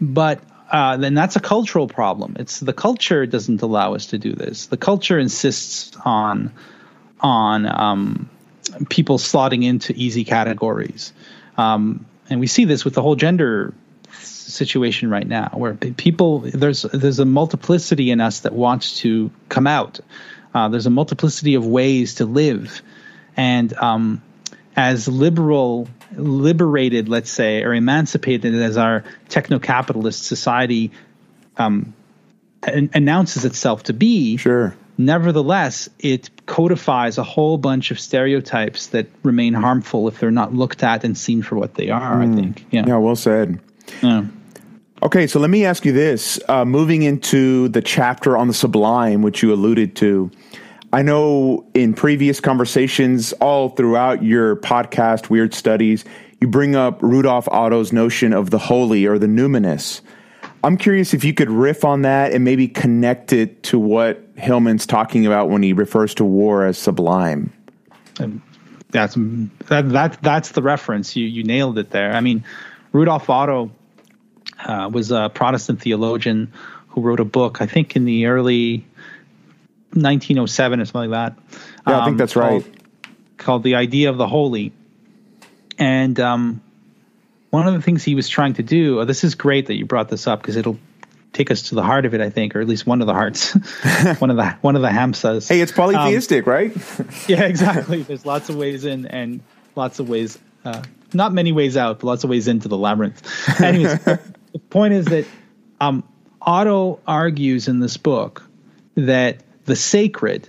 But 0.00 0.40
uh, 0.72 0.96
then 0.96 1.14
that's 1.14 1.36
a 1.36 1.40
cultural 1.40 1.86
problem. 1.86 2.34
It's 2.40 2.58
the 2.58 2.72
culture 2.72 3.24
doesn't 3.24 3.62
allow 3.62 3.94
us 3.94 4.06
to 4.06 4.18
do 4.18 4.32
this. 4.32 4.66
The 4.66 4.76
culture 4.76 5.18
insists 5.20 5.96
on 6.04 6.50
on 7.20 7.66
um, 7.66 8.28
people 8.88 9.18
slotting 9.18 9.64
into 9.64 9.92
easy 9.94 10.24
categories. 10.24 11.12
Um, 11.60 12.06
and 12.30 12.40
we 12.40 12.46
see 12.46 12.64
this 12.64 12.84
with 12.84 12.94
the 12.94 13.02
whole 13.02 13.16
gender 13.16 13.74
situation 14.12 15.10
right 15.10 15.26
now, 15.26 15.50
where 15.54 15.74
people 15.74 16.38
there's 16.38 16.82
there's 16.82 17.18
a 17.18 17.24
multiplicity 17.24 18.10
in 18.10 18.20
us 18.20 18.40
that 18.40 18.52
wants 18.52 18.98
to 19.00 19.30
come 19.48 19.66
out. 19.66 20.00
Uh, 20.54 20.68
there's 20.68 20.86
a 20.86 20.90
multiplicity 20.90 21.54
of 21.54 21.66
ways 21.66 22.16
to 22.16 22.24
live, 22.24 22.82
and 23.36 23.72
um, 23.74 24.22
as 24.74 25.06
liberal, 25.06 25.86
liberated, 26.16 27.08
let's 27.08 27.30
say, 27.30 27.62
or 27.62 27.74
emancipated 27.74 28.54
as 28.54 28.76
our 28.76 29.04
techno-capitalist 29.28 30.24
society 30.24 30.90
um, 31.56 31.94
an- 32.62 32.90
announces 32.94 33.44
itself 33.44 33.84
to 33.84 33.92
be, 33.92 34.38
Sure. 34.38 34.74
Nevertheless, 35.00 35.88
it 35.98 36.28
codifies 36.44 37.16
a 37.16 37.22
whole 37.22 37.56
bunch 37.56 37.90
of 37.90 37.98
stereotypes 37.98 38.88
that 38.88 39.06
remain 39.22 39.54
harmful 39.54 40.06
if 40.08 40.20
they're 40.20 40.30
not 40.30 40.52
looked 40.52 40.82
at 40.82 41.04
and 41.04 41.16
seen 41.16 41.42
for 41.42 41.56
what 41.56 41.74
they 41.76 41.88
are. 41.88 42.20
I 42.20 42.26
think. 42.26 42.66
Yeah. 42.70 42.84
Yeah, 42.86 42.98
well 42.98 43.16
said. 43.16 43.58
Yeah. 44.02 44.26
Okay, 45.02 45.26
so 45.26 45.40
let 45.40 45.48
me 45.48 45.64
ask 45.64 45.86
you 45.86 45.92
this. 45.92 46.38
Uh, 46.50 46.66
moving 46.66 47.02
into 47.02 47.68
the 47.68 47.80
chapter 47.80 48.36
on 48.36 48.46
the 48.46 48.52
sublime, 48.52 49.22
which 49.22 49.42
you 49.42 49.54
alluded 49.54 49.96
to, 49.96 50.30
I 50.92 51.00
know 51.00 51.64
in 51.72 51.94
previous 51.94 52.38
conversations, 52.38 53.32
all 53.34 53.70
throughout 53.70 54.22
your 54.22 54.56
podcast, 54.56 55.30
Weird 55.30 55.54
Studies, 55.54 56.04
you 56.42 56.48
bring 56.48 56.76
up 56.76 57.02
Rudolf 57.02 57.48
Otto's 57.48 57.90
notion 57.90 58.34
of 58.34 58.50
the 58.50 58.58
holy 58.58 59.06
or 59.06 59.18
the 59.18 59.28
numinous. 59.28 60.02
I'm 60.62 60.76
curious 60.76 61.14
if 61.14 61.24
you 61.24 61.32
could 61.32 61.50
riff 61.50 61.84
on 61.84 62.02
that 62.02 62.32
and 62.32 62.44
maybe 62.44 62.68
connect 62.68 63.32
it 63.32 63.62
to 63.64 63.78
what 63.78 64.22
Hillman's 64.36 64.86
talking 64.86 65.26
about 65.26 65.48
when 65.48 65.62
he 65.62 65.72
refers 65.72 66.14
to 66.16 66.24
war 66.24 66.66
as 66.66 66.76
sublime. 66.76 67.52
That's 68.90 69.14
that 69.14 69.88
that 69.90 70.18
that's 70.22 70.50
the 70.50 70.62
reference. 70.62 71.16
You 71.16 71.26
you 71.26 71.44
nailed 71.44 71.78
it 71.78 71.90
there. 71.90 72.12
I 72.12 72.20
mean, 72.20 72.44
Rudolf 72.92 73.30
Otto 73.30 73.70
uh, 74.64 74.90
was 74.92 75.10
a 75.10 75.30
Protestant 75.32 75.80
theologian 75.80 76.52
who 76.88 77.00
wrote 77.00 77.20
a 77.20 77.24
book. 77.24 77.62
I 77.62 77.66
think 77.66 77.96
in 77.96 78.04
the 78.04 78.26
early 78.26 78.84
1907 79.92 80.80
or 80.80 80.84
something 80.84 81.10
like 81.10 81.34
that. 81.34 81.42
Yeah, 81.86 82.00
I 82.00 82.04
think 82.04 82.14
um, 82.14 82.16
that's 82.16 82.36
right. 82.36 82.62
Called, 82.62 82.76
called 83.38 83.62
the 83.62 83.76
idea 83.76 84.10
of 84.10 84.18
the 84.18 84.26
holy, 84.26 84.72
and 85.78 86.18
um, 86.20 86.60
one 87.50 87.66
of 87.66 87.74
the 87.74 87.82
things 87.82 88.02
he 88.02 88.14
was 88.14 88.28
trying 88.28 88.54
to 88.54 88.62
do. 88.62 89.00
Oh, 89.00 89.04
this 89.04 89.24
is 89.24 89.34
great 89.34 89.66
that 89.66 89.74
you 89.74 89.84
brought 89.84 90.08
this 90.08 90.26
up 90.26 90.40
because 90.40 90.56
it'll 90.56 90.78
take 91.32 91.50
us 91.50 91.62
to 91.68 91.74
the 91.74 91.82
heart 91.82 92.06
of 92.06 92.14
it. 92.14 92.20
I 92.20 92.30
think, 92.30 92.56
or 92.56 92.60
at 92.60 92.68
least 92.68 92.86
one 92.86 93.00
of 93.00 93.06
the 93.06 93.12
hearts, 93.12 93.52
one 94.18 94.30
of 94.30 94.36
the 94.36 94.56
one 94.60 94.76
of 94.76 94.82
the 94.82 94.88
hamsas. 94.88 95.48
Hey, 95.48 95.60
it's 95.60 95.72
polytheistic, 95.72 96.46
right? 96.46 96.72
Yeah, 97.28 97.42
exactly. 97.42 98.02
There's 98.02 98.26
lots 98.26 98.48
of 98.48 98.56
ways 98.56 98.84
in 98.84 99.06
and 99.06 99.40
lots 99.76 99.98
of 99.98 100.08
ways, 100.08 100.38
uh, 100.64 100.82
not 101.12 101.32
many 101.32 101.52
ways 101.52 101.76
out, 101.76 102.00
but 102.00 102.06
lots 102.06 102.24
of 102.24 102.30
ways 102.30 102.48
into 102.48 102.68
the 102.68 102.78
labyrinth. 102.78 103.60
Anyways, 103.60 104.02
the 104.04 104.20
point 104.70 104.94
is 104.94 105.06
that 105.06 105.26
um, 105.80 106.04
Otto 106.40 107.00
argues 107.06 107.68
in 107.68 107.80
this 107.80 107.96
book 107.96 108.42
that 108.94 109.42
the 109.64 109.76
sacred 109.76 110.48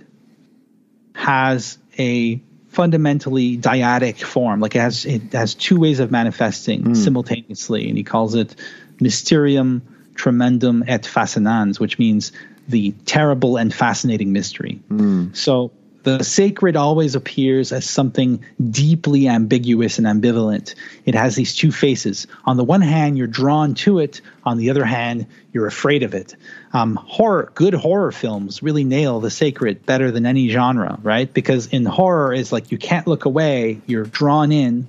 has 1.14 1.78
a 1.98 2.40
fundamentally 2.72 3.58
dyadic 3.58 4.22
form, 4.22 4.60
like 4.60 4.74
it 4.74 4.80
has 4.80 5.04
it 5.04 5.32
has 5.32 5.54
two 5.54 5.78
ways 5.78 6.00
of 6.00 6.10
manifesting 6.10 6.82
hmm. 6.82 6.94
simultaneously, 6.94 7.88
and 7.88 7.98
he 7.98 8.02
calls 8.02 8.34
it 8.34 8.56
mysterium 8.98 9.82
tremendum 10.14 10.82
et 10.86 11.02
fascinans, 11.02 11.78
which 11.78 11.98
means 11.98 12.32
the 12.68 12.92
terrible 13.04 13.58
and 13.58 13.72
fascinating 13.74 14.32
mystery. 14.32 14.80
Hmm. 14.88 15.34
So 15.34 15.72
the 16.02 16.24
sacred 16.24 16.76
always 16.76 17.14
appears 17.14 17.72
as 17.72 17.88
something 17.88 18.44
deeply 18.70 19.28
ambiguous 19.28 19.98
and 19.98 20.06
ambivalent. 20.06 20.74
It 21.04 21.14
has 21.14 21.36
these 21.36 21.54
two 21.54 21.70
faces. 21.70 22.26
On 22.44 22.56
the 22.56 22.64
one 22.64 22.80
hand, 22.80 23.16
you're 23.16 23.28
drawn 23.28 23.74
to 23.74 24.00
it. 24.00 24.20
On 24.44 24.58
the 24.58 24.70
other 24.70 24.84
hand, 24.84 25.26
you're 25.52 25.66
afraid 25.66 26.02
of 26.02 26.14
it. 26.14 26.34
Um, 26.72 26.96
horror, 26.96 27.52
good 27.54 27.74
horror 27.74 28.10
films 28.10 28.62
really 28.62 28.84
nail 28.84 29.20
the 29.20 29.30
sacred 29.30 29.86
better 29.86 30.10
than 30.10 30.26
any 30.26 30.48
genre, 30.48 30.98
right? 31.02 31.32
Because 31.32 31.68
in 31.68 31.84
horror, 31.84 32.34
it's 32.34 32.50
like 32.50 32.72
you 32.72 32.78
can't 32.78 33.06
look 33.06 33.24
away. 33.24 33.80
You're 33.86 34.04
drawn 34.04 34.50
in, 34.50 34.88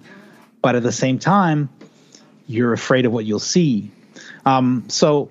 but 0.61 0.75
at 0.75 0.83
the 0.83 0.91
same 0.91 1.19
time, 1.19 1.69
you're 2.47 2.73
afraid 2.73 3.05
of 3.05 3.11
what 3.11 3.25
you'll 3.25 3.39
see. 3.39 3.91
Um, 4.45 4.85
so 4.87 5.29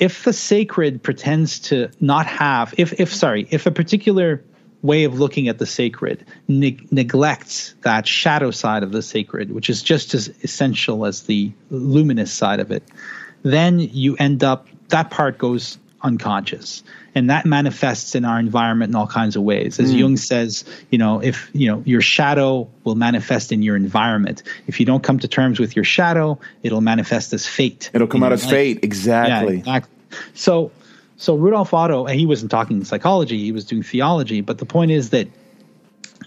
if 0.00 0.24
the 0.24 0.32
sacred 0.32 1.02
pretends 1.02 1.60
to 1.60 1.90
not 2.00 2.26
have, 2.26 2.74
if, 2.78 2.98
if 2.98 3.14
sorry, 3.14 3.46
if 3.50 3.66
a 3.66 3.70
particular 3.70 4.42
way 4.82 5.04
of 5.04 5.18
looking 5.18 5.48
at 5.48 5.58
the 5.58 5.66
sacred 5.66 6.24
neg- 6.48 6.90
neglects 6.90 7.74
that 7.82 8.06
shadow 8.06 8.50
side 8.50 8.82
of 8.82 8.92
the 8.92 9.02
sacred, 9.02 9.52
which 9.52 9.68
is 9.68 9.82
just 9.82 10.14
as 10.14 10.28
essential 10.42 11.04
as 11.04 11.24
the 11.24 11.52
luminous 11.70 12.32
side 12.32 12.60
of 12.60 12.70
it, 12.70 12.82
then 13.42 13.78
you 13.78 14.16
end 14.16 14.42
up, 14.42 14.68
that 14.88 15.10
part 15.10 15.38
goes 15.38 15.78
unconscious. 16.02 16.82
And 17.14 17.28
that 17.28 17.44
manifests 17.44 18.14
in 18.14 18.24
our 18.24 18.38
environment 18.38 18.90
in 18.90 18.96
all 18.96 19.06
kinds 19.06 19.36
of 19.36 19.42
ways. 19.42 19.80
As 19.80 19.90
hmm. 19.90 19.98
Jung 19.98 20.16
says, 20.16 20.64
you 20.90 20.98
know, 20.98 21.20
if, 21.20 21.50
you 21.52 21.66
know, 21.66 21.82
your 21.84 22.00
shadow 22.00 22.68
will 22.84 22.94
manifest 22.94 23.52
in 23.52 23.62
your 23.62 23.76
environment. 23.76 24.42
If 24.66 24.78
you 24.78 24.86
don't 24.86 25.02
come 25.02 25.18
to 25.18 25.28
terms 25.28 25.58
with 25.58 25.74
your 25.74 25.84
shadow, 25.84 26.38
it'll 26.62 26.80
manifest 26.80 27.32
as 27.32 27.46
fate. 27.46 27.90
It'll 27.92 28.06
come 28.06 28.22
out 28.22 28.32
as 28.32 28.44
life. 28.44 28.52
fate. 28.52 28.76
Yeah, 28.76 28.84
Exactly. 28.84 29.58
exactly. 29.58 29.96
So, 30.34 30.70
so 31.20 31.34
Rudolf 31.34 31.74
Otto, 31.74 32.06
and 32.06 32.18
he 32.18 32.24
wasn't 32.24 32.50
talking 32.50 32.82
psychology; 32.82 33.38
he 33.38 33.52
was 33.52 33.66
doing 33.66 33.82
theology. 33.82 34.40
But 34.40 34.56
the 34.56 34.64
point 34.64 34.90
is 34.90 35.10
that 35.10 35.28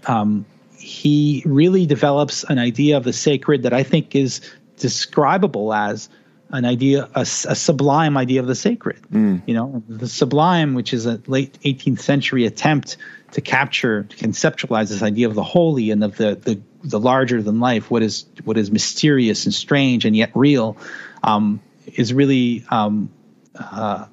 um, 0.05 0.45
he 0.77 1.41
really 1.47 1.87
develops 1.87 2.43
an 2.43 2.59
idea 2.59 2.95
of 2.95 3.03
the 3.03 3.11
sacred 3.11 3.63
that 3.63 3.73
I 3.73 3.81
think 3.81 4.15
is 4.15 4.39
describable 4.77 5.73
as 5.73 6.09
an 6.49 6.63
idea, 6.63 7.09
a 7.15 7.25
sublime 7.25 8.15
idea 8.17 8.39
of 8.39 8.45
the 8.45 8.53
sacred. 8.53 9.01
You 9.47 9.55
know, 9.55 9.83
the 9.89 10.07
sublime, 10.07 10.75
which 10.75 10.93
is 10.93 11.07
a 11.07 11.19
late 11.25 11.57
18th 11.63 11.99
century 11.99 12.45
attempt 12.45 12.97
to 13.31 13.41
capture, 13.41 14.03
to 14.03 14.17
conceptualize 14.17 14.89
this 14.89 15.01
idea 15.01 15.27
of 15.27 15.33
the 15.33 15.43
holy 15.43 15.89
and 15.89 16.03
of 16.03 16.17
the 16.17 16.35
the, 16.35 16.61
the 16.83 16.99
larger 16.99 17.41
than 17.41 17.59
life, 17.59 17.89
what 17.89 18.03
is 18.03 18.25
what 18.43 18.59
is 18.59 18.69
mysterious 18.69 19.45
and 19.45 19.55
strange 19.55 20.05
and 20.05 20.15
yet 20.15 20.29
real, 20.35 20.77
um, 21.23 21.59
is 21.95 22.13
really 22.13 22.63
um, 22.69 23.09
uh, 23.55 24.05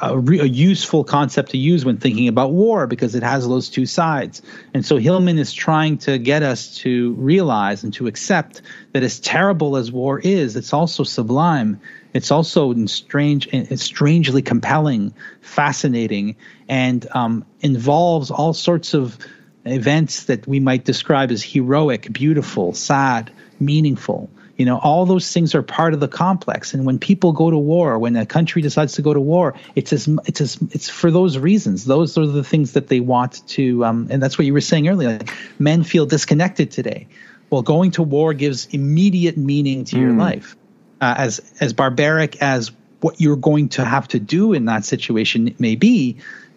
a, 0.00 0.18
re- 0.18 0.40
a 0.40 0.44
useful 0.44 1.04
concept 1.04 1.50
to 1.50 1.58
use 1.58 1.84
when 1.84 1.98
thinking 1.98 2.28
about 2.28 2.52
war 2.52 2.86
because 2.86 3.14
it 3.14 3.22
has 3.22 3.46
those 3.46 3.68
two 3.68 3.86
sides. 3.86 4.42
And 4.72 4.84
so 4.84 4.96
Hillman 4.96 5.38
is 5.38 5.52
trying 5.52 5.98
to 5.98 6.18
get 6.18 6.42
us 6.42 6.76
to 6.78 7.14
realize 7.14 7.84
and 7.84 7.92
to 7.94 8.06
accept 8.06 8.62
that 8.92 9.02
as 9.02 9.20
terrible 9.20 9.76
as 9.76 9.92
war 9.92 10.18
is, 10.18 10.56
it's 10.56 10.72
also 10.72 11.04
sublime. 11.04 11.80
It's 12.12 12.30
also 12.30 12.74
strange, 12.86 13.48
it's 13.52 13.82
strangely 13.82 14.42
compelling, 14.42 15.14
fascinating, 15.40 16.36
and 16.68 17.06
um, 17.12 17.44
involves 17.60 18.30
all 18.30 18.52
sorts 18.52 18.94
of 18.94 19.18
events 19.64 20.24
that 20.24 20.46
we 20.46 20.60
might 20.60 20.84
describe 20.84 21.30
as 21.30 21.42
heroic, 21.42 22.12
beautiful, 22.12 22.72
sad, 22.72 23.32
meaningful. 23.58 24.30
You 24.56 24.66
know, 24.66 24.78
all 24.78 25.04
those 25.04 25.32
things 25.32 25.54
are 25.54 25.62
part 25.62 25.94
of 25.94 26.00
the 26.00 26.08
complex. 26.08 26.74
And 26.74 26.86
when 26.86 26.98
people 26.98 27.32
go 27.32 27.50
to 27.50 27.58
war, 27.58 27.98
when 27.98 28.14
a 28.16 28.24
country 28.24 28.62
decides 28.62 28.94
to 28.94 29.02
go 29.02 29.12
to 29.12 29.20
war, 29.20 29.54
it's 29.74 29.92
as 29.92 30.08
it's 30.26 30.40
as 30.40 30.58
it's 30.70 30.88
for 30.88 31.10
those 31.10 31.38
reasons. 31.38 31.84
Those 31.84 32.16
are 32.16 32.26
the 32.26 32.44
things 32.44 32.72
that 32.72 32.86
they 32.86 33.00
want 33.00 33.46
to. 33.48 33.84
Um, 33.84 34.08
and 34.10 34.22
that's 34.22 34.38
what 34.38 34.46
you 34.46 34.52
were 34.52 34.60
saying 34.60 34.88
earlier. 34.88 35.18
Like, 35.18 35.30
men 35.58 35.82
feel 35.82 36.06
disconnected 36.06 36.70
today. 36.70 37.08
Well, 37.50 37.62
going 37.62 37.92
to 37.92 38.02
war 38.02 38.32
gives 38.32 38.66
immediate 38.66 39.36
meaning 39.36 39.84
to 39.86 39.96
mm. 39.96 40.00
your 40.00 40.12
life. 40.12 40.56
Uh, 41.00 41.14
as 41.18 41.52
as 41.60 41.72
barbaric 41.72 42.40
as 42.40 42.70
what 43.00 43.20
you're 43.20 43.36
going 43.36 43.68
to 43.70 43.84
have 43.84 44.08
to 44.08 44.20
do 44.20 44.54
in 44.54 44.64
that 44.66 44.84
situation 44.84 45.54
may 45.58 45.74
be, 45.74 46.16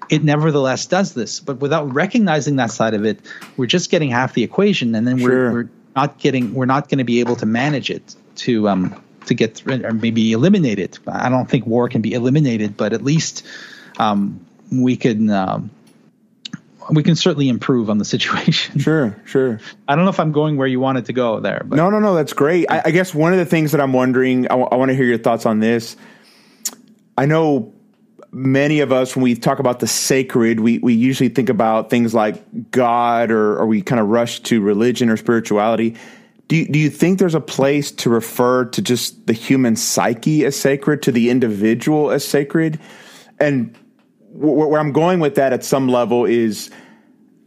it 0.09 0.23
nevertheless 0.23 0.85
does 0.85 1.13
this. 1.13 1.39
But 1.39 1.57
without 1.59 1.93
recognizing 1.93 2.55
that 2.57 2.71
side 2.71 2.93
of 2.93 3.05
it, 3.05 3.19
we're 3.57 3.65
just 3.65 3.89
getting 3.89 4.11
half 4.11 4.33
the 4.33 4.43
equation, 4.43 4.95
and 4.95 5.05
then 5.05 5.21
we're, 5.21 5.51
we're 5.51 5.69
not 5.97 6.19
getting 6.19 6.53
we're 6.53 6.65
not 6.65 6.87
going 6.87 6.99
to 6.99 7.03
be 7.03 7.19
able 7.19 7.35
to 7.35 7.45
manage 7.45 7.89
it 7.89 8.15
to 8.35 8.69
um 8.69 9.03
to 9.27 9.33
get 9.33 9.55
through 9.55 9.85
or 9.85 9.91
maybe 9.91 10.31
eliminate 10.31 10.79
it. 10.79 10.99
I 11.07 11.29
don't 11.29 11.49
think 11.49 11.65
war 11.65 11.89
can 11.89 12.01
be 12.01 12.13
eliminated, 12.13 12.77
but 12.77 12.93
at 12.93 13.03
least 13.03 13.45
um, 13.99 14.45
we 14.71 14.95
can. 14.95 15.29
Um, 15.29 15.71
we 16.89 17.03
can 17.03 17.17
certainly 17.17 17.49
improve 17.49 17.89
on 17.89 17.97
the 17.97 18.05
situation. 18.05 18.79
Sure, 18.87 19.13
sure. 19.25 19.59
I 19.89 19.95
don't 19.95 20.05
know 20.05 20.09
if 20.09 20.21
I'm 20.21 20.31
going 20.31 20.55
where 20.55 20.67
you 20.67 20.79
wanted 20.79 21.07
to 21.07 21.13
go 21.13 21.41
there. 21.41 21.61
But. 21.65 21.75
No, 21.75 21.89
no, 21.89 21.99
no. 21.99 22.15
That's 22.15 22.31
great. 22.31 22.71
I, 22.71 22.83
I 22.85 22.91
guess 22.91 23.13
one 23.13 23.33
of 23.33 23.39
the 23.39 23.45
things 23.45 23.73
that 23.73 23.81
I'm 23.81 23.91
wondering, 23.91 24.45
I, 24.45 24.55
w- 24.55 24.69
I 24.71 24.75
want 24.77 24.89
to 24.89 24.95
hear 24.95 25.03
your 25.03 25.17
thoughts 25.17 25.45
on 25.45 25.59
this. 25.59 25.97
I 27.17 27.25
know 27.25 27.73
many 28.31 28.79
of 28.81 28.91
us, 28.91 29.15
when 29.15 29.23
we 29.23 29.35
talk 29.35 29.59
about 29.59 29.79
the 29.79 29.87
sacred, 29.87 30.59
we, 30.59 30.79
we 30.79 30.93
usually 30.93 31.29
think 31.29 31.49
about 31.49 31.89
things 31.89 32.13
like 32.13 32.71
God 32.71 33.31
or, 33.31 33.57
or 33.57 33.65
we 33.65 33.81
kind 33.81 33.99
of 33.99 34.07
rush 34.07 34.41
to 34.41 34.61
religion 34.61 35.09
or 35.09 35.17
spirituality. 35.17 35.95
Do 36.47 36.55
you, 36.55 36.67
do 36.67 36.79
you 36.79 36.89
think 36.89 37.19
there's 37.19 37.35
a 37.35 37.41
place 37.41 37.91
to 37.91 38.09
refer 38.09 38.65
to 38.65 38.81
just 38.81 39.27
the 39.27 39.33
human 39.33 39.75
psyche 39.75 40.45
as 40.45 40.55
sacred, 40.55 41.01
to 41.03 41.11
the 41.11 41.29
individual 41.29 42.11
as 42.11 42.25
sacred? 42.25 42.79
And 43.39 43.75
wh- 44.31 44.69
where 44.69 44.79
I'm 44.79 44.93
going 44.93 45.19
with 45.19 45.35
that 45.35 45.51
at 45.51 45.63
some 45.63 45.87
level 45.87 46.25
is 46.25 46.69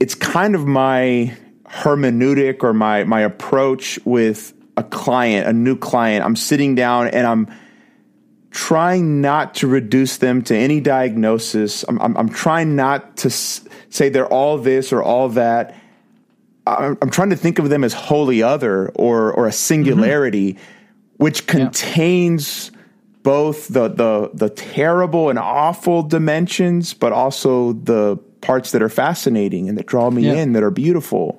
it's 0.00 0.14
kind 0.14 0.54
of 0.54 0.66
my 0.66 1.34
hermeneutic 1.64 2.62
or 2.62 2.72
my, 2.72 3.04
my 3.04 3.20
approach 3.20 3.98
with 4.04 4.52
a 4.76 4.82
client, 4.82 5.46
a 5.46 5.52
new 5.52 5.76
client. 5.76 6.24
I'm 6.24 6.36
sitting 6.36 6.74
down 6.74 7.08
and 7.08 7.26
I'm 7.26 7.48
trying 8.50 9.20
not 9.20 9.54
to 9.56 9.66
reduce 9.66 10.18
them 10.18 10.42
to 10.42 10.56
any 10.56 10.80
diagnosis. 10.80 11.84
I'm, 11.88 12.00
I'm, 12.00 12.16
I'm 12.16 12.28
trying 12.28 12.74
not 12.74 13.18
to 13.18 13.28
s- 13.28 13.64
say 13.90 14.08
they're 14.08 14.26
all 14.26 14.58
this 14.58 14.92
or 14.92 15.02
all 15.02 15.28
that. 15.30 15.76
I'm, 16.66 16.98
I'm, 17.00 17.10
trying 17.10 17.30
to 17.30 17.36
think 17.36 17.58
of 17.58 17.68
them 17.68 17.84
as 17.84 17.92
wholly 17.92 18.42
other 18.42 18.88
or, 18.90 19.32
or 19.32 19.46
a 19.46 19.52
singularity, 19.52 20.54
mm-hmm. 20.54 21.24
which 21.24 21.46
contains 21.46 22.70
yeah. 22.72 22.80
both 23.22 23.68
the, 23.68 23.88
the, 23.88 24.30
the 24.34 24.50
terrible 24.50 25.30
and 25.30 25.38
awful 25.38 26.02
dimensions, 26.02 26.92
but 26.92 27.12
also 27.12 27.74
the 27.74 28.16
parts 28.40 28.72
that 28.72 28.82
are 28.82 28.88
fascinating 28.88 29.68
and 29.68 29.78
that 29.78 29.86
draw 29.86 30.10
me 30.10 30.26
yeah. 30.26 30.34
in, 30.34 30.54
that 30.54 30.62
are 30.64 30.70
beautiful. 30.70 31.36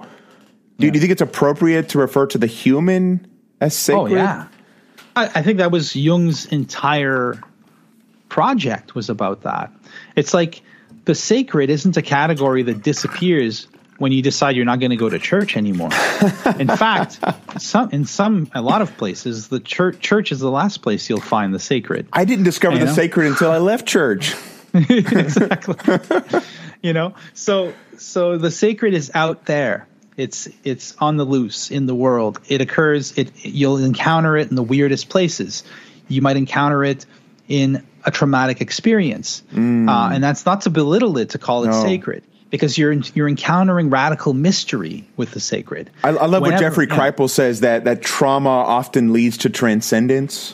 Do, 0.80 0.88
yeah. 0.88 0.92
do, 0.92 0.98
you 0.98 1.02
think 1.02 1.12
it's 1.12 1.22
appropriate 1.22 1.90
to 1.90 2.00
refer 2.00 2.26
to 2.28 2.38
the 2.38 2.48
human 2.48 3.28
as 3.60 3.76
sacred? 3.76 4.14
Oh, 4.14 4.16
yeah. 4.16 4.48
I, 5.16 5.26
I 5.36 5.42
think 5.42 5.58
that 5.58 5.72
was 5.72 5.96
Jung's 5.96 6.46
entire 6.46 7.42
project 8.30 8.96
was 8.96 9.10
about 9.10 9.42
that. 9.42 9.72
It's 10.16 10.34
like 10.34 10.62
the 11.06 11.16
sacred 11.16 11.70
isn't 11.70 11.98
a 11.98 12.02
category 12.02 12.64
that 12.64 12.82
disappears 12.82 13.68
when 13.98 14.12
you 14.12 14.22
decide 14.24 14.56
you're 14.56 14.66
not 14.66 14.80
going 14.80 14.90
to 14.90 14.96
go 14.96 15.10
to 15.10 15.20
church 15.20 15.56
anymore. 15.56 15.92
in 16.58 16.68
fact, 16.76 17.20
some 17.60 17.92
in 17.92 18.06
some 18.06 18.50
a 18.56 18.62
lot 18.62 18.82
of 18.82 18.98
places, 18.98 19.50
the 19.50 19.60
church 19.60 20.00
church 20.00 20.32
is 20.32 20.40
the 20.40 20.50
last 20.50 20.82
place 20.82 21.08
you'll 21.10 21.22
find 21.22 21.54
the 21.54 21.60
sacred. 21.60 22.08
I 22.12 22.26
didn't 22.26 22.46
discover 22.46 22.76
you 22.76 22.80
the 22.80 22.86
know? 22.86 22.94
sacred 22.94 23.28
until 23.28 23.52
I 23.52 23.58
left 23.58 23.88
church. 23.88 24.34
exactly. 24.74 26.40
you 26.82 26.94
know, 26.94 27.14
so 27.34 27.74
so 27.98 28.38
the 28.38 28.50
sacred 28.50 28.94
is 28.94 29.12
out 29.14 29.46
there. 29.46 29.88
It's 30.22 30.48
it's 30.64 30.96
on 31.00 31.18
the 31.18 31.26
loose 31.26 31.72
in 31.72 31.88
the 31.88 31.96
world. 31.96 32.40
It 32.48 32.62
occurs. 32.62 33.18
It 33.18 33.32
you'll 33.44 33.78
encounter 33.78 34.38
it 34.38 34.50
in 34.50 34.56
the 34.56 34.64
weirdest 34.64 35.10
places. 35.10 35.64
You 36.08 36.22
might 36.22 36.38
encounter 36.38 36.84
it 36.84 37.08
in 37.48 37.84
a 38.06 38.12
traumatic 38.12 38.62
experience, 38.62 39.42
mm. 39.52 39.90
uh, 39.90 40.14
and 40.14 40.24
that's 40.24 40.46
not 40.46 40.62
to 40.62 40.70
belittle 40.70 41.18
it 41.18 41.32
to 41.32 41.40
call 41.40 41.64
it 41.64 41.70
no. 41.70 41.82
sacred 41.82 42.24
because 42.52 42.78
you're 42.78 42.94
you're 42.94 43.28
encountering 43.28 43.90
radical 43.90 44.34
mystery 44.34 45.08
with 45.18 45.32
the 45.32 45.40
sacred. 45.40 45.90
I, 46.04 46.10
I 46.10 46.12
love 46.28 46.44
Whenever, 46.44 46.52
what 46.52 46.60
Jeffrey 46.60 46.88
Kripal 46.88 47.28
says 47.28 47.62
that 47.62 47.86
that 47.86 48.04
trauma 48.04 48.50
often 48.50 49.14
leads 49.14 49.38
to 49.38 49.50
transcendence. 49.50 50.54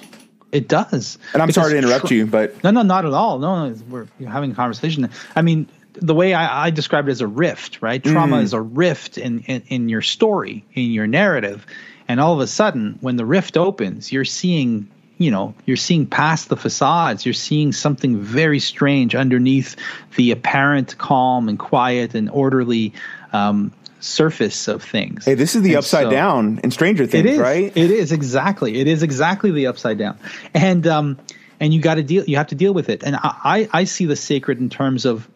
It 0.53 0.69
does. 0.69 1.17
And 1.33 1.41
I'm 1.41 1.51
sorry 1.51 1.73
to 1.73 1.77
interrupt 1.77 2.07
tra- 2.07 2.15
you, 2.15 2.25
but 2.25 2.63
no, 2.63 2.71
no, 2.71 2.81
not 2.81 3.05
at 3.05 3.11
all. 3.11 3.39
No, 3.39 3.67
no, 3.67 3.75
we're 3.89 4.07
having 4.25 4.51
a 4.51 4.55
conversation. 4.55 5.09
I 5.35 5.41
mean, 5.41 5.67
the 6.01 6.15
way 6.15 6.33
I, 6.33 6.67
I, 6.67 6.69
describe 6.69 7.07
it 7.07 7.11
as 7.11 7.21
a 7.21 7.27
rift, 7.27 7.81
right? 7.81 8.03
Trauma 8.03 8.37
mm. 8.37 8.43
is 8.43 8.53
a 8.53 8.61
rift 8.61 9.17
in, 9.17 9.39
in, 9.41 9.63
in 9.67 9.89
your 9.89 10.01
story, 10.01 10.65
in 10.73 10.91
your 10.91 11.07
narrative, 11.07 11.65
and 12.07 12.19
all 12.19 12.33
of 12.33 12.39
a 12.39 12.47
sudden, 12.47 12.97
when 13.01 13.17
the 13.17 13.25
rift 13.25 13.57
opens, 13.57 14.11
you're 14.11 14.25
seeing, 14.25 14.89
you 15.17 15.29
know, 15.29 15.53
you're 15.65 15.77
seeing 15.77 16.05
past 16.05 16.49
the 16.49 16.55
facades. 16.55 17.25
You're 17.25 17.33
seeing 17.33 17.73
something 17.73 18.19
very 18.19 18.59
strange 18.59 19.13
underneath 19.13 19.75
the 20.15 20.31
apparent 20.31 20.97
calm 20.97 21.49
and 21.49 21.59
quiet 21.59 22.15
and 22.15 22.29
orderly 22.29 22.93
um, 23.33 23.73
surface 23.99 24.67
of 24.67 24.83
things. 24.83 25.25
Hey, 25.25 25.33
this 25.33 25.55
is 25.55 25.63
the 25.63 25.71
and 25.71 25.79
upside 25.79 26.05
so, 26.05 26.11
down 26.11 26.59
in 26.63 26.71
Stranger 26.71 27.05
Things, 27.05 27.25
it 27.25 27.31
is, 27.33 27.39
right? 27.39 27.75
It 27.75 27.91
is 27.91 28.11
exactly. 28.11 28.79
It 28.79 28.87
is 28.87 29.03
exactly 29.03 29.51
the 29.51 29.67
upside 29.67 29.97
down, 29.97 30.17
and 30.53 30.87
um, 30.87 31.17
and 31.59 31.73
you 31.73 31.81
got 31.81 31.95
to 31.95 32.03
deal. 32.03 32.23
You 32.23 32.37
have 32.37 32.47
to 32.47 32.55
deal 32.55 32.73
with 32.73 32.89
it. 32.89 33.03
And 33.03 33.17
I, 33.21 33.67
I 33.73 33.83
see 33.83 34.05
the 34.05 34.15
sacred 34.15 34.59
in 34.59 34.69
terms 34.69 35.05
of 35.05 35.27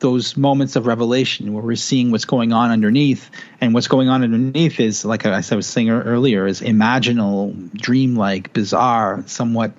those 0.00 0.36
moments 0.36 0.76
of 0.76 0.86
revelation 0.86 1.52
where 1.52 1.62
we're 1.62 1.74
seeing 1.74 2.10
what's 2.10 2.24
going 2.24 2.52
on 2.52 2.70
underneath. 2.70 3.30
And 3.60 3.72
what's 3.72 3.88
going 3.88 4.08
on 4.08 4.22
underneath 4.22 4.78
is 4.78 5.04
like 5.04 5.24
I 5.24 5.42
was 5.54 5.66
saying 5.66 5.90
earlier 5.90 6.46
is 6.46 6.60
imaginal 6.60 7.72
dreamlike 7.72 8.52
bizarre 8.52 9.24
somewhat 9.26 9.72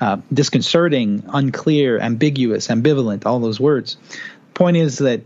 uh, 0.00 0.18
disconcerting 0.32 1.24
unclear 1.28 1.98
ambiguous 1.98 2.68
ambivalent 2.68 3.24
all 3.24 3.40
those 3.40 3.58
words. 3.58 3.96
Point 4.52 4.76
is 4.76 4.98
that 4.98 5.22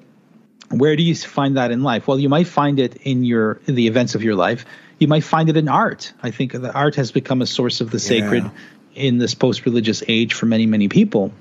where 0.71 0.95
do 0.95 1.03
you 1.03 1.17
find 1.17 1.57
that 1.57 1.73
in 1.73 1.83
life? 1.83 2.07
Well 2.07 2.21
you 2.21 2.29
might 2.29 2.47
find 2.47 2.79
it 2.79 2.97
in 3.03 3.25
your 3.25 3.61
in 3.67 3.75
the 3.75 3.89
events 3.89 4.15
of 4.15 4.23
your 4.23 4.37
life. 4.37 4.65
You 5.01 5.09
might 5.09 5.25
find 5.25 5.49
it 5.49 5.57
in 5.57 5.67
art. 5.67 6.13
I 6.23 6.31
think 6.31 6.53
that 6.53 6.75
art 6.75 6.95
has 6.95 7.11
become 7.11 7.43
a 7.43 7.47
source 7.47 7.81
of 7.81 7.91
the 7.91 7.99
sacred 7.99 8.45
yeah. 8.45 8.51
in 8.95 9.19
this 9.19 9.35
post-religious 9.35 10.05
age 10.07 10.35
for 10.35 10.47
many 10.47 10.67
many 10.67 10.89
people 10.89 11.33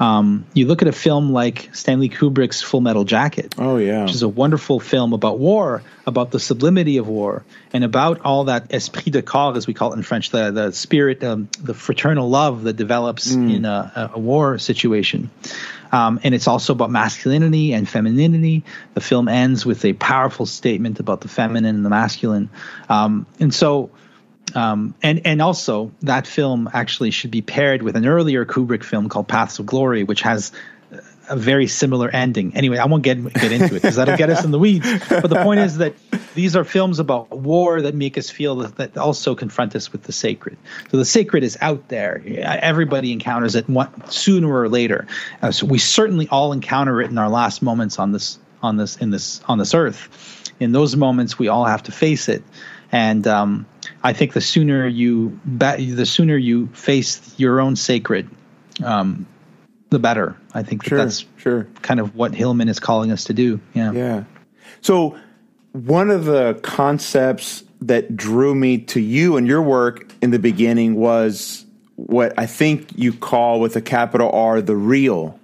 um, 0.00 0.46
you 0.54 0.66
look 0.66 0.82
at 0.82 0.88
a 0.88 0.92
film 0.92 1.32
like 1.32 1.70
Stanley 1.72 2.08
Kubrick's 2.08 2.62
Full 2.62 2.80
Metal 2.80 3.04
Jacket. 3.04 3.54
Oh 3.58 3.76
yeah, 3.76 4.02
which 4.02 4.14
is 4.14 4.22
a 4.22 4.28
wonderful 4.28 4.80
film 4.80 5.12
about 5.12 5.38
war, 5.38 5.82
about 6.06 6.30
the 6.30 6.40
sublimity 6.40 6.98
of 6.98 7.08
war, 7.08 7.44
and 7.72 7.84
about 7.84 8.20
all 8.22 8.44
that 8.44 8.72
esprit 8.72 9.10
de 9.10 9.22
corps, 9.22 9.56
as 9.56 9.66
we 9.66 9.74
call 9.74 9.92
it 9.92 9.96
in 9.96 10.02
French, 10.02 10.30
the 10.30 10.50
the 10.50 10.72
spirit, 10.72 11.22
um, 11.24 11.48
the 11.60 11.74
fraternal 11.74 12.28
love 12.28 12.64
that 12.64 12.74
develops 12.74 13.32
mm. 13.32 13.54
in 13.54 13.64
a, 13.64 14.10
a, 14.14 14.18
war 14.18 14.58
situation. 14.58 15.30
Um, 15.90 16.20
and 16.22 16.34
it's 16.34 16.46
also 16.46 16.74
about 16.74 16.90
masculinity 16.90 17.72
and 17.72 17.88
femininity. 17.88 18.64
The 18.94 19.00
film 19.00 19.28
ends 19.28 19.64
with 19.64 19.84
a 19.84 19.94
powerful 19.94 20.46
statement 20.46 21.00
about 21.00 21.22
the 21.22 21.28
feminine 21.28 21.74
and 21.74 21.84
the 21.84 21.90
masculine. 21.90 22.50
Um, 22.88 23.26
and 23.40 23.54
so 23.54 23.90
um, 24.56 24.94
and 25.02 25.26
and 25.26 25.42
also 25.42 25.90
that 26.02 26.26
film 26.26 26.68
actually 26.72 27.10
should 27.10 27.30
be 27.30 27.42
paired 27.42 27.82
with 27.82 27.96
an 27.96 28.06
earlier 28.06 28.44
Kubrick 28.44 28.84
film 28.84 29.08
called 29.08 29.28
Paths 29.28 29.58
of 29.58 29.66
Glory, 29.66 30.04
which 30.04 30.22
has 30.22 30.52
a 31.28 31.36
very 31.36 31.66
similar 31.66 32.08
ending. 32.08 32.56
Anyway, 32.56 32.78
I 32.78 32.86
won't 32.86 33.02
get 33.02 33.22
get 33.34 33.52
into 33.52 33.76
it 33.76 33.82
because 33.82 33.96
that'll 33.96 34.16
get 34.16 34.30
us 34.30 34.44
in 34.44 34.50
the 34.50 34.58
weeds. 34.58 34.86
But 35.08 35.28
the 35.28 35.42
point 35.42 35.60
is 35.60 35.78
that 35.78 35.94
these 36.34 36.56
are 36.56 36.64
films 36.64 36.98
about 36.98 37.30
war 37.30 37.82
that 37.82 37.94
make 37.94 38.16
us 38.18 38.30
feel 38.30 38.56
that, 38.56 38.76
that 38.76 38.96
also 38.96 39.34
confront 39.34 39.74
us 39.76 39.92
with 39.92 40.04
the 40.04 40.12
sacred. 40.12 40.56
So 40.90 40.96
the 40.96 41.04
sacred 41.04 41.42
is 41.42 41.58
out 41.60 41.88
there. 41.88 42.22
Everybody 42.26 43.12
encounters 43.12 43.54
it 43.54 43.68
one, 43.68 44.08
sooner 44.10 44.50
or 44.50 44.68
later. 44.68 45.06
Uh, 45.42 45.50
so 45.50 45.66
we 45.66 45.78
certainly 45.78 46.28
all 46.28 46.52
encounter 46.52 47.00
it 47.02 47.10
in 47.10 47.18
our 47.18 47.28
last 47.28 47.62
moments 47.62 47.98
on 47.98 48.12
this 48.12 48.38
on 48.62 48.76
this 48.76 48.96
in 48.96 49.10
this 49.10 49.40
on 49.46 49.58
this 49.58 49.74
earth. 49.74 50.52
In 50.60 50.72
those 50.72 50.96
moments, 50.96 51.38
we 51.38 51.48
all 51.48 51.64
have 51.64 51.84
to 51.84 51.92
face 51.92 52.28
it. 52.28 52.42
And 52.90 53.26
um, 53.26 53.66
I 54.02 54.12
think 54.12 54.32
the 54.32 54.40
sooner 54.40 54.86
you 54.86 55.40
the 55.44 56.06
sooner 56.06 56.36
you 56.36 56.68
face 56.68 57.34
your 57.36 57.60
own 57.60 57.76
sacred, 57.76 58.28
um, 58.84 59.26
the 59.90 59.98
better. 59.98 60.36
I 60.54 60.62
think 60.62 60.84
that 60.84 60.88
sure, 60.88 60.98
that's 60.98 61.24
sure 61.36 61.64
kind 61.82 62.00
of 62.00 62.14
what 62.14 62.34
Hillman 62.34 62.68
is 62.68 62.80
calling 62.80 63.10
us 63.10 63.24
to 63.24 63.34
do. 63.34 63.60
Yeah. 63.74 63.92
Yeah. 63.92 64.24
So 64.80 65.18
one 65.72 66.10
of 66.10 66.24
the 66.24 66.60
concepts 66.62 67.64
that 67.82 68.16
drew 68.16 68.54
me 68.54 68.78
to 68.78 69.00
you 69.00 69.36
and 69.36 69.46
your 69.46 69.62
work 69.62 70.12
in 70.20 70.30
the 70.30 70.38
beginning 70.38 70.94
was 70.94 71.64
what 71.96 72.38
I 72.38 72.46
think 72.46 72.90
you 72.96 73.12
call 73.12 73.60
with 73.60 73.76
a 73.76 73.80
capital 73.80 74.30
R 74.30 74.60
the 74.60 74.76
real. 74.76 75.38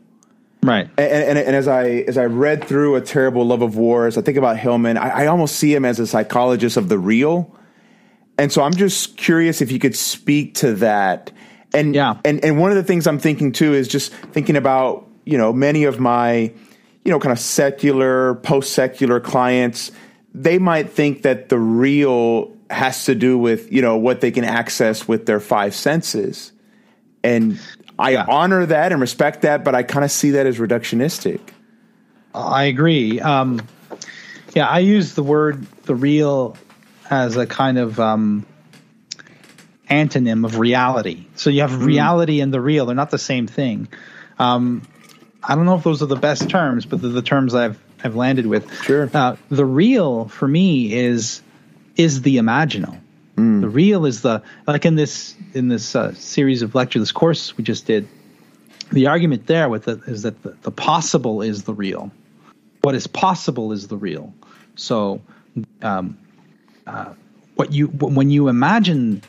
Right. 0.62 0.88
And, 0.96 1.38
and, 1.38 1.38
and, 1.38 1.56
as 1.56 1.68
I 1.68 1.88
as 2.08 2.16
I 2.16 2.24
read 2.24 2.64
through 2.64 2.94
a 2.94 3.00
terrible 3.00 3.44
love 3.44 3.60
of 3.60 3.76
war, 3.76 4.06
as 4.06 4.16
I 4.16 4.22
think 4.22 4.38
about 4.38 4.56
Hillman, 4.56 4.96
I, 4.96 5.24
I 5.24 5.26
almost 5.26 5.56
see 5.56 5.74
him 5.74 5.84
as 5.84 6.00
a 6.00 6.06
psychologist 6.06 6.76
of 6.78 6.88
the 6.88 6.98
real 6.98 7.54
And 8.38 8.50
so 8.50 8.62
I'm 8.62 8.74
just 8.74 9.16
curious 9.16 9.60
if 9.60 9.70
you 9.70 9.78
could 9.78 9.96
speak 9.96 10.54
to 10.56 10.74
that. 10.74 11.30
And 11.72 11.94
yeah. 11.94 12.18
and 12.24 12.44
and 12.44 12.58
one 12.58 12.70
of 12.70 12.76
the 12.76 12.84
things 12.84 13.06
I'm 13.06 13.18
thinking 13.18 13.52
too 13.52 13.74
is 13.74 13.88
just 13.88 14.12
thinking 14.12 14.56
about, 14.56 15.06
you 15.24 15.38
know, 15.38 15.52
many 15.52 15.84
of 15.84 15.98
my, 16.00 16.52
you 17.04 17.10
know, 17.10 17.18
kind 17.18 17.32
of 17.32 17.38
secular, 17.38 18.34
post-secular 18.36 19.20
clients, 19.20 19.92
they 20.32 20.58
might 20.58 20.90
think 20.90 21.22
that 21.22 21.48
the 21.48 21.58
real 21.58 22.56
has 22.70 23.04
to 23.04 23.14
do 23.14 23.38
with, 23.38 23.72
you 23.72 23.82
know, 23.82 23.96
what 23.96 24.20
they 24.20 24.30
can 24.30 24.44
access 24.44 25.06
with 25.06 25.26
their 25.26 25.40
five 25.40 25.74
senses. 25.74 26.52
And 27.22 27.60
I 27.98 28.10
yeah. 28.10 28.26
honor 28.28 28.66
that 28.66 28.92
and 28.92 29.00
respect 29.00 29.42
that, 29.42 29.64
but 29.64 29.74
I 29.74 29.82
kind 29.82 30.04
of 30.04 30.10
see 30.10 30.30
that 30.32 30.46
as 30.46 30.58
reductionistic. 30.58 31.40
I 32.34 32.64
agree. 32.64 33.20
Um, 33.20 33.62
yeah, 34.54 34.66
I 34.66 34.80
use 34.80 35.14
the 35.14 35.22
word 35.22 35.66
the 35.84 35.94
real 35.94 36.56
as 37.10 37.36
a 37.36 37.46
kind 37.46 37.78
of 37.78 38.00
um, 38.00 38.46
antonym 39.88 40.44
of 40.44 40.58
reality. 40.58 41.26
So 41.36 41.50
you 41.50 41.62
have 41.62 41.70
mm. 41.70 41.84
reality 41.84 42.40
and 42.40 42.52
the 42.52 42.60
real; 42.60 42.86
they're 42.86 42.96
not 42.96 43.10
the 43.10 43.18
same 43.18 43.46
thing. 43.46 43.88
Um, 44.38 44.82
I 45.42 45.54
don't 45.54 45.66
know 45.66 45.76
if 45.76 45.84
those 45.84 46.02
are 46.02 46.06
the 46.06 46.16
best 46.16 46.48
terms, 46.48 46.86
but 46.86 47.00
they're 47.02 47.10
the 47.10 47.22
terms 47.22 47.54
I've 47.54 47.78
I've 48.02 48.16
landed 48.16 48.46
with. 48.46 48.72
Sure. 48.82 49.10
Uh, 49.12 49.36
the 49.50 49.64
real 49.64 50.28
for 50.28 50.46
me 50.46 50.92
is 50.92 51.42
is 51.96 52.22
the 52.22 52.36
imaginal. 52.36 52.98
Mm. 53.36 53.62
The 53.62 53.68
real 53.68 54.06
is 54.06 54.22
the 54.22 54.42
like 54.66 54.84
in 54.84 54.94
this 54.94 55.34
in 55.54 55.68
this 55.68 55.94
uh, 55.94 56.14
series 56.14 56.62
of 56.62 56.74
lecture, 56.74 56.98
this 56.98 57.12
course 57.12 57.56
we 57.56 57.64
just 57.64 57.86
did. 57.86 58.08
The 58.92 59.06
argument 59.08 59.46
there 59.46 59.68
with 59.68 59.88
it 59.88 60.00
is 60.06 60.22
that 60.22 60.42
the, 60.42 60.50
the 60.62 60.70
possible 60.70 61.42
is 61.42 61.64
the 61.64 61.74
real. 61.74 62.12
What 62.82 62.94
is 62.94 63.06
possible 63.06 63.72
is 63.72 63.88
the 63.88 63.96
real. 63.96 64.34
So, 64.76 65.22
um, 65.80 66.18
uh, 66.86 67.12
what 67.54 67.72
you 67.72 67.86
when 67.88 68.30
you 68.30 68.48
imagine 68.48 69.22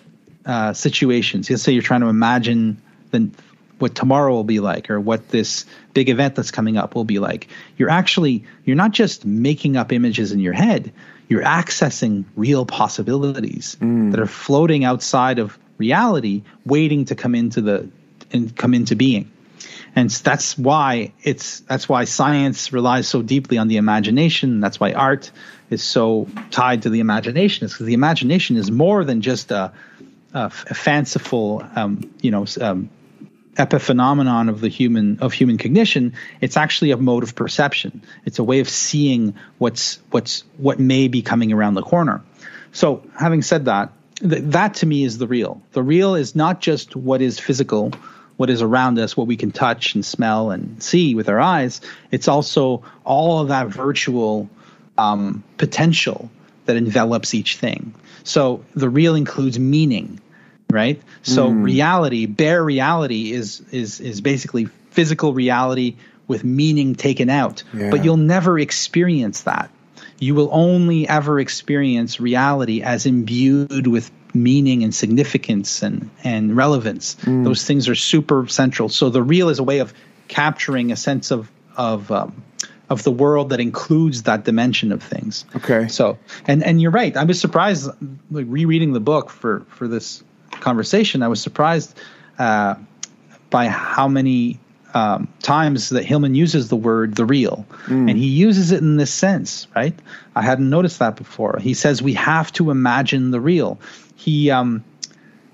uh, 0.46 0.74
situations, 0.74 1.50
let's 1.50 1.64
say 1.64 1.72
you're 1.72 1.82
trying 1.82 2.02
to 2.02 2.08
imagine 2.08 2.82
the 3.12 3.30
what 3.78 3.94
tomorrow 3.94 4.32
will 4.32 4.46
be 4.46 4.62
like 4.62 4.90
or 4.90 5.00
what 5.02 5.30
this 5.30 5.66
big 5.94 6.10
event 6.10 6.36
that's 6.36 6.52
coming 6.52 6.78
up 6.78 6.96
will 6.96 7.04
be 7.04 7.20
like 7.20 7.50
you're 7.76 7.90
actually 7.90 8.42
you're 8.64 8.76
not 8.78 8.92
just 8.92 9.26
making 9.26 9.76
up 9.76 9.92
images 9.92 10.32
in 10.32 10.40
your 10.40 10.54
head 10.54 10.94
you're 11.28 11.44
accessing 11.44 12.24
real 12.36 12.66
possibilities 12.66 13.78
mm. 13.82 14.12
that 14.12 14.20
are 14.20 14.28
floating 14.28 14.84
outside 14.84 15.40
of 15.40 15.58
reality, 15.78 16.44
waiting 16.66 17.06
to 17.06 17.16
come 17.16 17.36
into 17.36 17.62
the 17.62 17.90
and 18.32 18.56
come 18.56 18.74
into 18.74 18.96
being. 18.96 19.32
And 19.96 20.10
that's 20.10 20.58
why 20.58 21.14
it's 21.24 21.62
that's 21.62 21.88
why 21.88 22.04
science 22.04 22.74
relies 22.74 23.08
so 23.08 23.22
deeply 23.22 23.58
on 23.58 23.68
the 23.68 23.78
imagination. 23.78 24.60
That's 24.60 24.80
why 24.80 24.94
art 24.94 25.32
is 25.70 25.84
so 25.84 26.28
tied 26.52 26.84
to 26.84 26.90
the 26.90 27.00
imagination. 27.00 27.66
Is 27.66 27.74
because 27.74 27.86
the 27.86 27.94
imagination 27.94 28.58
is 28.58 28.70
more 28.70 29.06
than 29.06 29.22
just 29.22 29.52
a, 29.52 29.72
fanciful, 30.74 31.66
um, 31.78 32.14
you 32.22 32.30
know, 32.30 32.46
um, 32.60 32.90
epiphenomenon 33.56 34.50
of 34.50 34.60
the 34.60 34.68
human 34.68 35.18
of 35.20 35.32
human 35.32 35.58
cognition 35.58 36.14
it's 36.42 36.58
actually 36.58 36.92
a 36.92 36.98
mode 36.98 37.24
of 37.24 37.36
perception 37.36 38.04
it's 38.26 38.38
a 38.38 38.44
way 38.44 38.60
of 38.60 38.68
seeing 38.68 39.34
what's 39.60 40.00
what's 40.12 40.44
what 40.58 40.78
may 40.78 41.08
be 41.08 41.22
coming 41.22 41.54
around 41.54 41.74
the 41.74 41.82
corner 41.82 42.22
so 42.74 43.02
having 43.18 43.42
said 43.42 43.66
that 43.66 43.94
th- 44.20 44.44
that 44.44 44.74
to 44.74 44.86
me 44.86 45.06
is 45.06 45.20
the 45.20 45.28
real 45.28 45.62
the 45.72 45.82
real 45.82 46.16
is 46.16 46.36
not 46.36 46.60
just 46.60 46.98
what 46.98 47.22
is 47.22 47.40
physical 47.40 47.94
what 48.38 48.50
is 48.50 48.62
around 48.62 49.00
us 49.00 49.16
what 49.16 49.28
we 49.28 49.38
can 49.38 49.52
touch 49.52 49.96
and 49.96 50.06
smell 50.06 50.52
and 50.52 50.82
see 50.82 51.16
with 51.16 51.30
our 51.30 51.40
eyes 51.40 51.82
it's 52.12 52.28
also 52.28 52.84
all 53.04 53.40
of 53.40 53.50
that 53.50 53.68
virtual 53.68 54.50
um, 54.98 55.44
potential 55.58 56.30
that 56.66 56.76
envelops 56.76 57.34
each 57.34 57.58
thing 57.58 57.94
so 58.24 58.64
the 58.74 58.90
real 58.90 59.16
includes 59.16 59.60
meaning 59.60 60.20
right? 60.72 61.02
So 61.24 61.50
mm. 61.50 61.64
reality, 61.64 62.26
bare 62.26 62.64
reality 62.64 63.32
is 63.32 63.62
is 63.72 64.00
is 64.00 64.22
basically 64.22 64.66
physical 64.92 65.34
reality 65.34 65.96
with 66.28 66.44
meaning 66.44 66.96
taken 66.96 67.30
out. 67.30 67.64
Yeah. 67.74 67.92
But 67.92 68.04
you'll 68.04 68.18
never 68.18 68.60
experience 68.60 69.42
that. 69.42 69.70
You 70.20 70.34
will 70.36 70.50
only 70.52 71.08
ever 71.08 71.40
experience 71.40 72.20
reality 72.20 72.82
as 72.82 73.06
imbued 73.06 73.88
with 73.88 74.12
meaning 74.36 74.84
and 74.84 74.94
significance 74.94 75.82
and 75.82 76.10
and 76.24 76.56
relevance. 76.56 77.16
Mm. 77.22 77.44
Those 77.44 77.64
things 77.64 77.90
are 77.90 77.96
super 77.96 78.48
central. 78.48 78.90
So 78.90 79.10
the 79.10 79.24
real 79.24 79.50
is 79.50 79.60
a 79.60 79.64
way 79.64 79.80
of 79.80 79.94
capturing 80.28 80.92
a 80.92 80.96
sense 80.96 81.32
of 81.32 81.50
of 81.76 82.12
um, 82.12 82.44
of 82.90 83.04
the 83.04 83.12
world 83.12 83.50
that 83.50 83.60
includes 83.60 84.24
that 84.24 84.44
dimension 84.44 84.92
of 84.92 85.02
things. 85.02 85.46
Okay. 85.56 85.88
So 85.88 86.18
and 86.48 86.64
and 86.64 86.82
you're 86.82 86.92
right. 86.92 87.16
I 87.16 87.24
was 87.24 87.40
surprised 87.40 87.90
like 88.30 88.46
rereading 88.48 88.94
the 88.94 89.00
book 89.00 89.30
for 89.30 89.62
for 89.70 89.88
this 89.88 90.24
conversation, 90.60 91.24
I 91.24 91.28
was 91.28 91.42
surprised 91.42 91.98
uh, 92.40 92.76
by 93.50 93.68
how 93.68 94.08
many 94.08 94.60
um, 94.94 95.28
times 95.42 95.90
that 95.90 96.06
Hillman 96.06 96.36
uses 96.36 96.70
the 96.70 96.76
word 96.76 97.16
the 97.16 97.26
real, 97.26 97.66
mm. 97.86 98.10
and 98.10 98.18
he 98.18 98.28
uses 98.28 98.72
it 98.72 98.82
in 98.82 98.98
this 98.98 99.14
sense, 99.14 99.68
right? 99.76 99.94
I 100.36 100.42
hadn't 100.42 100.70
noticed 100.70 101.00
that 101.00 101.18
before. 101.18 101.58
He 101.60 101.74
says 101.74 102.02
we 102.02 102.14
have 102.14 102.52
to 102.54 102.72
imagine 102.72 103.32
the 103.32 103.42
real. 103.42 103.80
He 104.16 104.50
um, 104.52 104.84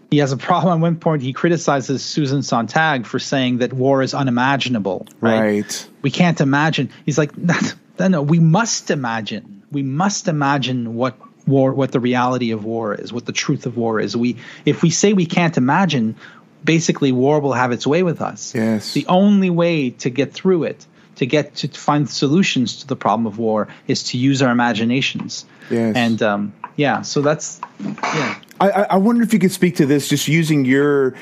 he 0.10 0.18
has 0.18 0.32
a 0.32 0.38
problem. 0.38 0.74
At 0.78 0.82
one 0.82 0.98
point, 0.98 1.22
he 1.22 1.34
criticizes 1.34 2.04
Susan 2.04 2.44
Sontag 2.44 3.06
for 3.06 3.20
saying 3.20 3.60
that 3.60 3.74
war 3.74 4.02
is 4.02 4.14
unimaginable. 4.14 5.08
Right? 5.20 5.40
right. 5.40 5.90
We 6.02 6.12
can't 6.12 6.40
imagine. 6.42 6.90
He's 7.06 7.18
like, 7.18 7.38
no, 7.38 8.08
no, 8.08 8.22
we 8.22 8.40
must 8.40 8.92
imagine. 8.92 9.64
We 9.72 9.84
must 9.84 10.28
imagine 10.28 10.96
what 10.96 11.18
war 11.48 11.74
what 11.74 11.92
the 11.92 12.00
reality 12.00 12.52
of 12.52 12.64
war 12.64 12.94
is 12.94 13.12
what 13.12 13.26
the 13.26 13.32
truth 13.32 13.66
of 13.66 13.76
war 13.76 14.00
is 14.00 14.16
we 14.16 14.38
if 14.66 14.84
we 14.84 14.90
say 14.90 15.14
we 15.14 15.26
can't 15.26 15.58
imagine 15.58 16.16
basically 16.64 17.12
war 17.12 17.40
will 17.40 17.54
have 17.54 17.72
its 17.72 17.88
way 17.88 18.04
with 18.04 18.22
us 18.22 18.54
yes 18.54 18.94
the 18.94 19.06
only 19.08 19.50
way 19.50 19.90
to 19.90 20.10
get 20.10 20.34
through 20.34 20.64
it 20.64 20.86
to 21.16 21.26
get 21.26 21.56
to 21.56 21.68
find 21.68 22.10
solutions 22.10 22.82
to 22.82 22.88
the 22.88 22.96
problem 22.96 23.26
of 23.26 23.38
war 23.38 23.68
is 23.88 24.04
to 24.04 24.18
use 24.18 24.42
our 24.42 24.52
imaginations 24.52 25.46
yes 25.70 25.96
and 25.96 26.22
um, 26.22 26.54
yeah 26.76 27.02
so 27.02 27.22
that's 27.22 27.60
yeah 27.80 28.40
I, 28.60 28.70
I 28.70 28.98
wonder 28.98 29.24
if 29.24 29.34
you 29.34 29.40
could 29.40 29.52
speak 29.52 29.78
to 29.78 29.86
this 29.86 30.08
just 30.08 30.28
using 30.28 30.66
your 30.66 31.16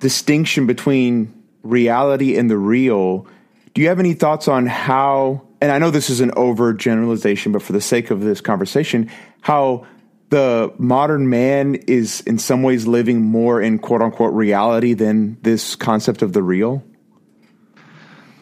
distinction 0.00 0.66
between 0.66 1.32
reality 1.62 2.36
and 2.36 2.50
the 2.50 2.58
real 2.58 3.26
do 3.74 3.82
you 3.82 3.88
have 3.88 4.00
any 4.00 4.14
thoughts 4.14 4.48
on 4.48 4.66
how 4.66 5.42
and 5.62 5.70
I 5.70 5.78
know 5.78 5.92
this 5.92 6.10
is 6.10 6.20
an 6.20 6.32
over 6.34 6.72
generalization, 6.72 7.52
but 7.52 7.62
for 7.62 7.72
the 7.72 7.80
sake 7.80 8.10
of 8.10 8.20
this 8.20 8.40
conversation, 8.40 9.08
how 9.42 9.86
the 10.30 10.74
modern 10.76 11.30
man 11.30 11.76
is 11.86 12.20
in 12.22 12.38
some 12.38 12.64
ways 12.64 12.88
living 12.88 13.22
more 13.22 13.62
in 13.62 13.78
quote 13.78 14.02
unquote 14.02 14.34
reality 14.34 14.94
than 14.94 15.38
this 15.42 15.76
concept 15.76 16.20
of 16.20 16.32
the 16.32 16.42
real? 16.42 16.82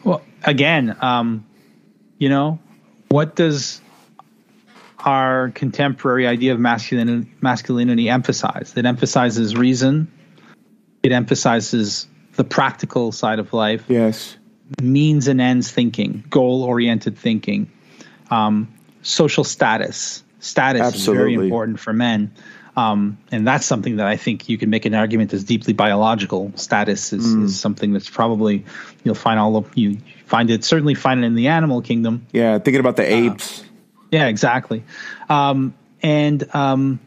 Well, 0.02 0.22
again, 0.44 0.96
um, 1.02 1.44
you 2.16 2.30
know, 2.30 2.58
what 3.10 3.36
does 3.36 3.82
our 5.06 5.50
contemporary 5.50 6.26
idea 6.26 6.52
of 6.52 6.60
masculinity, 6.60 7.30
masculinity 7.40 8.08
emphasize? 8.08 8.72
It 8.76 8.86
emphasizes 8.86 9.56
reason. 9.56 10.10
It 11.02 11.12
emphasizes 11.12 12.06
the 12.34 12.44
practical 12.44 13.12
side 13.12 13.38
of 13.38 13.52
life. 13.52 13.84
Yes. 13.88 14.36
Means 14.80 15.28
and 15.28 15.40
ends 15.40 15.70
thinking, 15.70 16.24
goal 16.30 16.62
oriented 16.62 17.18
thinking, 17.18 17.70
um, 18.30 18.72
social 19.02 19.44
status, 19.44 20.22
status 20.38 20.82
Absolutely. 20.82 21.32
is 21.32 21.36
very 21.36 21.46
important 21.46 21.80
for 21.80 21.92
men. 21.92 22.32
Um, 22.76 23.18
and 23.32 23.46
that's 23.46 23.66
something 23.66 23.96
that 23.96 24.06
I 24.06 24.16
think 24.16 24.48
you 24.48 24.56
can 24.56 24.70
make 24.70 24.84
an 24.84 24.94
argument 24.94 25.32
is 25.32 25.44
deeply 25.44 25.72
biological. 25.72 26.52
Status 26.54 27.12
is, 27.12 27.26
mm. 27.26 27.44
is 27.44 27.58
something 27.58 27.92
that's 27.92 28.08
probably 28.08 28.64
you'll 29.02 29.14
find 29.14 29.40
all 29.40 29.56
of 29.56 29.76
you 29.76 29.98
find 30.26 30.48
it 30.50 30.64
certainly 30.64 30.94
find 30.94 31.24
it 31.24 31.26
in 31.26 31.34
the 31.34 31.48
animal 31.48 31.82
kingdom. 31.82 32.26
Yeah, 32.32 32.58
thinking 32.58 32.80
about 32.80 32.96
the 32.96 33.02
uh, 33.02 33.32
apes. 33.32 33.60
Uh, 33.60 33.64
yeah, 34.10 34.26
exactly. 34.26 34.84
Um, 35.28 35.74
and 36.02 36.54
um, 36.54 37.00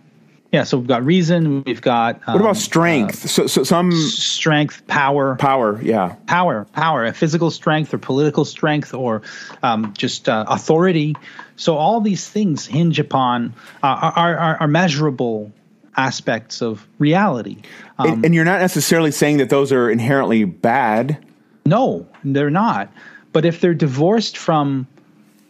yeah, 0.54 0.64
so 0.64 0.78
we've 0.78 0.88
got 0.88 1.04
reason. 1.04 1.64
We've 1.64 1.82
got 1.82 2.22
what 2.28 2.36
about 2.36 2.50
um, 2.50 2.56
strength? 2.56 3.26
Uh, 3.26 3.28
so, 3.28 3.48
so 3.48 3.64
some 3.64 3.92
strength, 3.92 4.86
power, 4.86 5.36
power. 5.38 5.82
Yeah, 5.82 6.16
power, 6.28 6.66
power, 6.74 7.12
physical 7.12 7.50
strength 7.50 7.92
or 7.92 7.98
political 7.98 8.46
strength 8.46 8.94
or 8.94 9.24
um, 9.64 9.94
just 9.98 10.30
uh, 10.30 10.46
authority. 10.48 11.16
So 11.56 11.76
all 11.76 12.02
these 12.02 12.30
things 12.30 12.68
hinge 12.68 13.00
upon 13.00 13.56
uh, 13.82 14.12
are, 14.16 14.38
are, 14.38 14.58
are 14.58 14.68
measurable 14.68 15.52
aspects 15.98 16.62
of 16.62 16.88
reality. 17.00 17.58
Um, 17.98 18.12
and, 18.12 18.26
and, 18.26 18.36
you're 18.36 18.46
not 18.46 18.60
necessarily 18.60 19.12
saying 19.12 19.38
that 19.38 19.50
those 19.50 19.72
are 19.72 19.90
inherently 19.90 20.44
bad. 20.46 21.24
No, 21.66 22.08
they're 22.24 22.50
not. 22.50 22.92
But 23.32 23.46
if 23.46 23.62
they're 23.62 23.74
divorced 23.74 24.38
from 24.38 24.88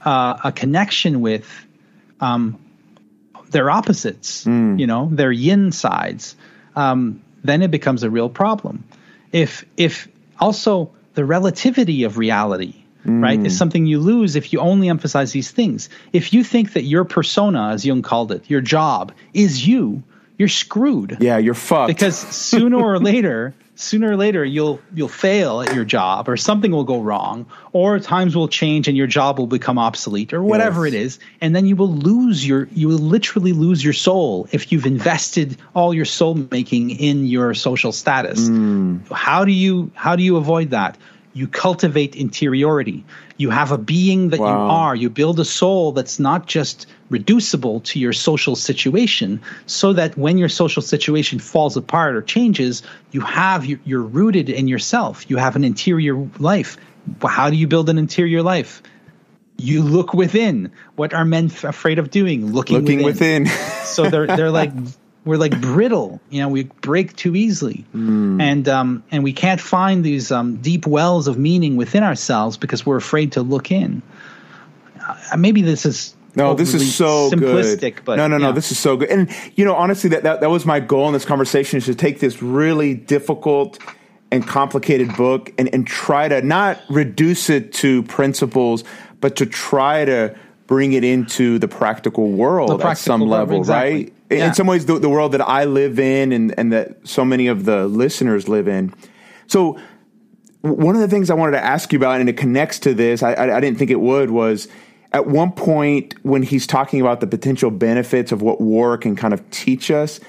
uh, 0.05 0.37
a 0.43 0.51
connection 0.51 1.21
with 1.21 1.47
um, 2.19 2.59
their 3.49 3.69
opposites, 3.69 4.45
mm. 4.45 4.79
you 4.79 4.87
know, 4.87 5.09
their 5.11 5.31
yin 5.31 5.71
sides, 5.71 6.35
um, 6.75 7.21
then 7.43 7.61
it 7.61 7.71
becomes 7.71 8.03
a 8.03 8.09
real 8.09 8.29
problem. 8.29 8.83
If 9.31 9.65
if 9.77 10.07
also 10.39 10.91
the 11.13 11.25
relativity 11.25 12.03
of 12.03 12.17
reality, 12.17 12.75
mm. 13.05 13.23
right, 13.23 13.39
is 13.45 13.57
something 13.57 13.85
you 13.85 13.99
lose 13.99 14.35
if 14.35 14.53
you 14.53 14.59
only 14.59 14.89
emphasize 14.89 15.31
these 15.31 15.51
things. 15.51 15.89
If 16.11 16.33
you 16.33 16.43
think 16.43 16.73
that 16.73 16.83
your 16.83 17.05
persona, 17.05 17.69
as 17.69 17.85
Jung 17.85 18.01
called 18.01 18.31
it, 18.31 18.49
your 18.49 18.61
job 18.61 19.13
is 19.33 19.65
you, 19.65 20.03
you're 20.37 20.49
screwed. 20.49 21.17
Yeah, 21.19 21.37
you're 21.37 21.53
fucked. 21.53 21.87
Because 21.87 22.17
sooner 22.17 22.77
or 22.77 22.99
later, 23.11 23.53
sooner 23.75 24.11
or 24.11 24.15
later 24.17 24.45
you'll 24.45 24.79
you'll 24.93 25.07
fail 25.07 25.61
at 25.61 25.73
your 25.73 25.83
job 25.83 26.29
or 26.29 26.37
something 26.37 26.71
will 26.71 26.83
go 26.83 27.01
wrong 27.01 27.45
or 27.71 27.99
times 27.99 28.35
will 28.35 28.47
change 28.47 28.87
and 28.87 28.95
your 28.95 29.07
job 29.07 29.39
will 29.39 29.47
become 29.47 29.79
obsolete 29.79 30.31
or 30.31 30.43
whatever 30.43 30.85
Yes. 30.85 30.93
it 30.93 30.97
is. 31.01 31.19
And 31.41 31.55
then 31.55 31.65
you 31.65 31.75
will 31.75 31.91
lose 31.91 32.45
your 32.47 32.67
you 32.73 32.87
will 32.87 32.97
literally 32.99 33.51
lose 33.51 33.83
your 33.83 33.93
soul 33.93 34.47
if 34.51 34.71
you've 34.71 34.85
invested 34.85 35.57
all 35.75 35.93
your 35.93 36.05
soul 36.05 36.35
making 36.51 36.91
in 36.91 37.25
your 37.25 37.53
social 37.55 37.91
status. 37.91 38.47
Hmm. 38.47 38.97
How 39.11 39.43
do 39.43 39.51
you 39.51 39.91
how 39.95 40.15
do 40.15 40.21
you 40.23 40.37
avoid 40.37 40.69
that 40.69 40.97
you 41.33 41.47
cultivate 41.47 42.15
interiority. 42.15 43.03
You 43.37 43.49
have 43.49 43.71
a 43.71 43.77
being 43.77 44.29
that 44.29 44.37
you 44.37 44.45
are. 44.45 44.95
You 44.95 45.09
build 45.09 45.39
a 45.39 45.45
soul 45.45 45.91
that's 45.91 46.19
not 46.19 46.45
just 46.45 46.85
reducible 47.09 47.79
to 47.81 47.99
your 47.99 48.13
social 48.13 48.55
situation 48.55 49.41
so 49.65 49.93
that 49.93 50.15
when 50.17 50.37
your 50.37 50.49
social 50.49 50.81
situation 50.81 51.39
falls 51.39 51.75
apart 51.75 52.15
or 52.15 52.21
changes 52.21 52.83
you 53.11 53.21
have 53.21 53.65
you're, 53.65 54.01
rooted 54.01 54.49
in 54.49 54.67
yourself. 54.67 55.29
You 55.29 55.37
have 55.37 55.55
an 55.55 55.63
interior 55.63 56.15
life. 56.39 56.77
How 57.21 57.49
do 57.49 57.55
you 57.55 57.67
build 57.67 57.89
an 57.89 57.97
interior 57.97 58.43
life? 58.43 58.83
You 59.57 59.81
look 59.81 60.13
within. 60.13 60.71
What 60.95 61.13
are 61.13 61.25
men 61.25 61.45
f- 61.45 61.63
afraid 61.63 61.99
of 61.99 62.11
doing? 62.11 62.51
Looking, 62.53 62.79
Looking 62.79 63.03
within. 63.03 63.47
so 63.83 64.09
they're 64.09 64.27
they're 64.27 64.51
like 64.61 64.71
we're 65.25 65.37
like 65.37 65.59
brittle 65.61 66.19
you 66.29 66.41
know 66.41 66.49
we 66.49 66.63
break 66.81 67.15
too 67.15 67.35
easily 67.35 67.85
and 67.93 68.67
um 68.67 69.03
and 69.11 69.23
we 69.23 69.31
can't 69.33 69.61
find 69.61 70.03
these 70.03 70.31
um 70.31 70.57
deep 70.57 70.85
wells 70.85 71.27
of 71.27 71.37
meaning 71.37 71.75
within 71.77 72.03
ourselves 72.03 72.57
because 72.57 72.85
we're 72.85 72.97
afraid 72.97 73.31
to 73.31 73.41
look 73.41 73.71
in 73.71 74.01
uh, 75.31 75.37
maybe 75.37 75.61
this 75.61 75.85
is 75.85 76.15
No, 76.35 76.53
this 76.55 76.73
is 76.73 76.95
so 76.95 77.29
simplistic 77.29 77.95
good. 77.97 78.05
but 78.05 78.15
no, 78.15 78.27
no, 78.27 78.37
no, 78.37 78.47
yeah. 78.47 78.51
this 78.53 78.71
is 78.71 78.79
so 78.79 78.97
good. 78.97 79.09
And 79.09 79.29
you 79.55 79.65
know, 79.65 79.75
honestly, 79.75 80.09
that, 80.11 80.23
that 80.23 80.41
that 80.41 80.49
was 80.49 80.65
my 80.65 80.79
goal 80.79 81.07
in 81.07 81.13
this 81.13 81.25
conversation 81.25 81.77
is 81.77 81.85
to 81.85 81.93
take 81.95 82.19
this 82.19 82.41
really 82.41 82.93
difficult 82.95 83.77
and 84.31 84.47
complicated 84.47 85.15
book 85.15 85.51
and 85.59 85.69
and 85.73 85.85
try 85.85 86.27
to 86.27 86.41
not 86.41 86.79
reduce 86.89 87.49
it 87.49 87.71
to 87.73 88.01
principles, 88.03 88.83
but 89.21 89.35
to 89.35 89.45
try 89.45 90.05
to 90.05 90.33
bring 90.65 90.93
it 90.93 91.03
into 91.03 91.59
the 91.59 91.67
practical 91.67 92.29
world 92.31 92.69
The 92.69 92.75
at 92.75 92.79
practical 92.81 93.05
some 93.13 93.19
world, 93.21 93.31
level, 93.31 93.57
exactly. 93.59 93.93
right? 94.05 94.13
In- 94.33 94.39
Yeah. 94.39 94.47
In 94.47 94.53
some 94.53 94.67
ways, 94.67 94.85
the, 94.85 94.99
the 94.99 95.09
world 95.09 95.31
that 95.31 95.41
I 95.41 95.65
live 95.65 95.99
in 95.99 96.31
and 96.31 96.53
and 96.57 96.71
that 96.73 97.07
so 97.07 97.23
many 97.23 97.47
of 97.47 97.65
the 97.65 97.87
listeners 97.87 98.47
live 98.49 98.67
in. 98.67 98.93
So 99.47 99.77
one 100.61 100.95
of 100.95 101.01
the 101.01 101.07
things 101.07 101.29
I 101.29 101.33
wanted 101.33 101.53
to 101.53 101.63
ask 101.63 101.91
you 101.91 101.99
about, 101.99 102.19
and 102.21 102.29
it 102.29 102.37
connects 102.37 102.79
to 102.79 102.93
this, 102.93 103.21
I, 103.21 103.33
I, 103.33 103.57
I 103.57 103.59
didn't 103.59 103.77
think 103.77 103.91
it 103.91 103.99
would, 103.99 104.31
was 104.31 104.67
at 105.11 105.27
one 105.27 105.51
point 105.51 106.15
when 106.23 106.41
he's 106.41 106.65
talking 106.65 107.01
about 107.01 107.19
the 107.19 107.27
potential 107.27 107.69
benefits 107.69 108.31
of 108.31 108.41
what 108.41 108.61
war 108.61 108.97
can 108.97 109.15
kind 109.15 109.33
of 109.33 109.47
teach 109.51 109.91
us, 109.91 110.19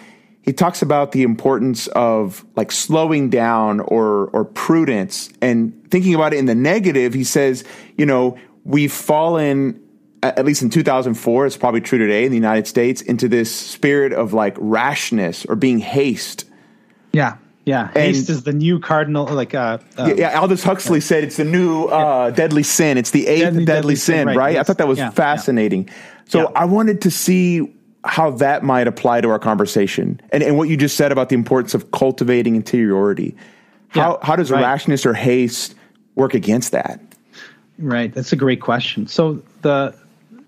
he 0.43 0.53
talks 0.53 0.83
about 0.83 1.13
the 1.13 1.23
importance 1.23 1.87
of 1.89 2.45
like 2.57 2.71
slowing 2.73 3.31
down 3.31 3.81
or 3.81 4.27
or 4.35 4.45
prudence 4.45 5.31
and 5.41 5.73
thinking 5.91 6.15
about 6.15 6.35
it 6.35 6.39
in 6.39 6.47
the 6.47 6.55
negative. 6.55 7.15
He 7.15 7.25
says, 7.25 7.65
you 7.97 8.05
know, 8.05 8.37
we've 8.65 8.93
fallen 8.93 9.81
at 10.37 10.45
least 10.45 10.63
in 10.63 10.71
2004, 10.71 11.47
it's 11.47 11.57
probably 11.57 11.81
true 11.81 11.99
today 11.99 12.25
in 12.25 12.31
the 12.31 12.37
United 12.37 12.67
States, 12.67 13.03
into 13.03 13.29
this 13.29 13.55
spirit 13.55 14.13
of 14.13 14.33
like 14.33 14.57
rashness 14.59 15.45
or 15.47 15.57
being 15.57 15.79
haste. 15.79 16.45
yeah 17.13 17.37
yeah 17.67 17.91
haste 17.93 18.29
is 18.29 18.43
the 18.43 18.53
new 18.53 18.79
cardinal 18.79 19.25
like 19.27 19.55
uh, 19.55 19.79
uh 19.97 20.07
Yeah, 20.09 20.15
yeah, 20.33 20.41
Aldous 20.41 20.63
Huxley 20.63 21.01
said 21.01 21.25
it's 21.25 21.39
the 21.39 21.45
new 21.45 21.87
uh, 21.87 22.31
deadly 22.31 22.63
sin. 22.63 22.99
It's 22.99 23.11
the 23.11 23.27
eighth 23.27 23.41
Deadly, 23.45 23.65
deadly, 23.65 23.81
deadly 23.81 23.97
sin, 23.97 24.15
sin, 24.19 24.27
right, 24.29 24.37
right? 24.37 24.57
I 24.59 24.63
thought 24.65 24.79
that 24.79 24.89
was 24.89 24.99
Yeah, 24.99 25.07
yeah. 25.07 25.11
fascinating. 25.11 25.89
So 26.27 26.41
Yeah. 26.41 26.47
I 26.57 26.67
wanted 26.67 27.01
to 27.03 27.11
see 27.11 27.73
how 28.05 28.33
that 28.33 28.63
might 28.63 28.87
apply 28.87 29.23
to 29.23 29.31
our 29.31 29.39
conversation 29.39 30.21
and, 30.31 30.43
and 30.43 30.59
what 30.59 30.69
you 30.69 30.77
just 30.77 30.95
said 30.97 31.11
about 31.11 31.31
the 31.31 31.37
importance 31.37 31.73
of 31.73 31.91
cultivating 31.91 32.55
interiority. 32.55 33.35
How, 33.89 34.19
Yeah, 34.21 34.27
how 34.27 34.37
does 34.37 34.51
right. 34.51 34.61
rashness 34.63 35.07
or 35.07 35.15
haste 35.15 35.75
work 36.17 36.35
against 36.35 36.73
that? 36.73 37.01
Right, 37.79 38.13
that's 38.13 38.33
a 38.33 38.37
great 38.37 38.61
question. 38.61 39.07
So 39.07 39.43
the 39.63 39.95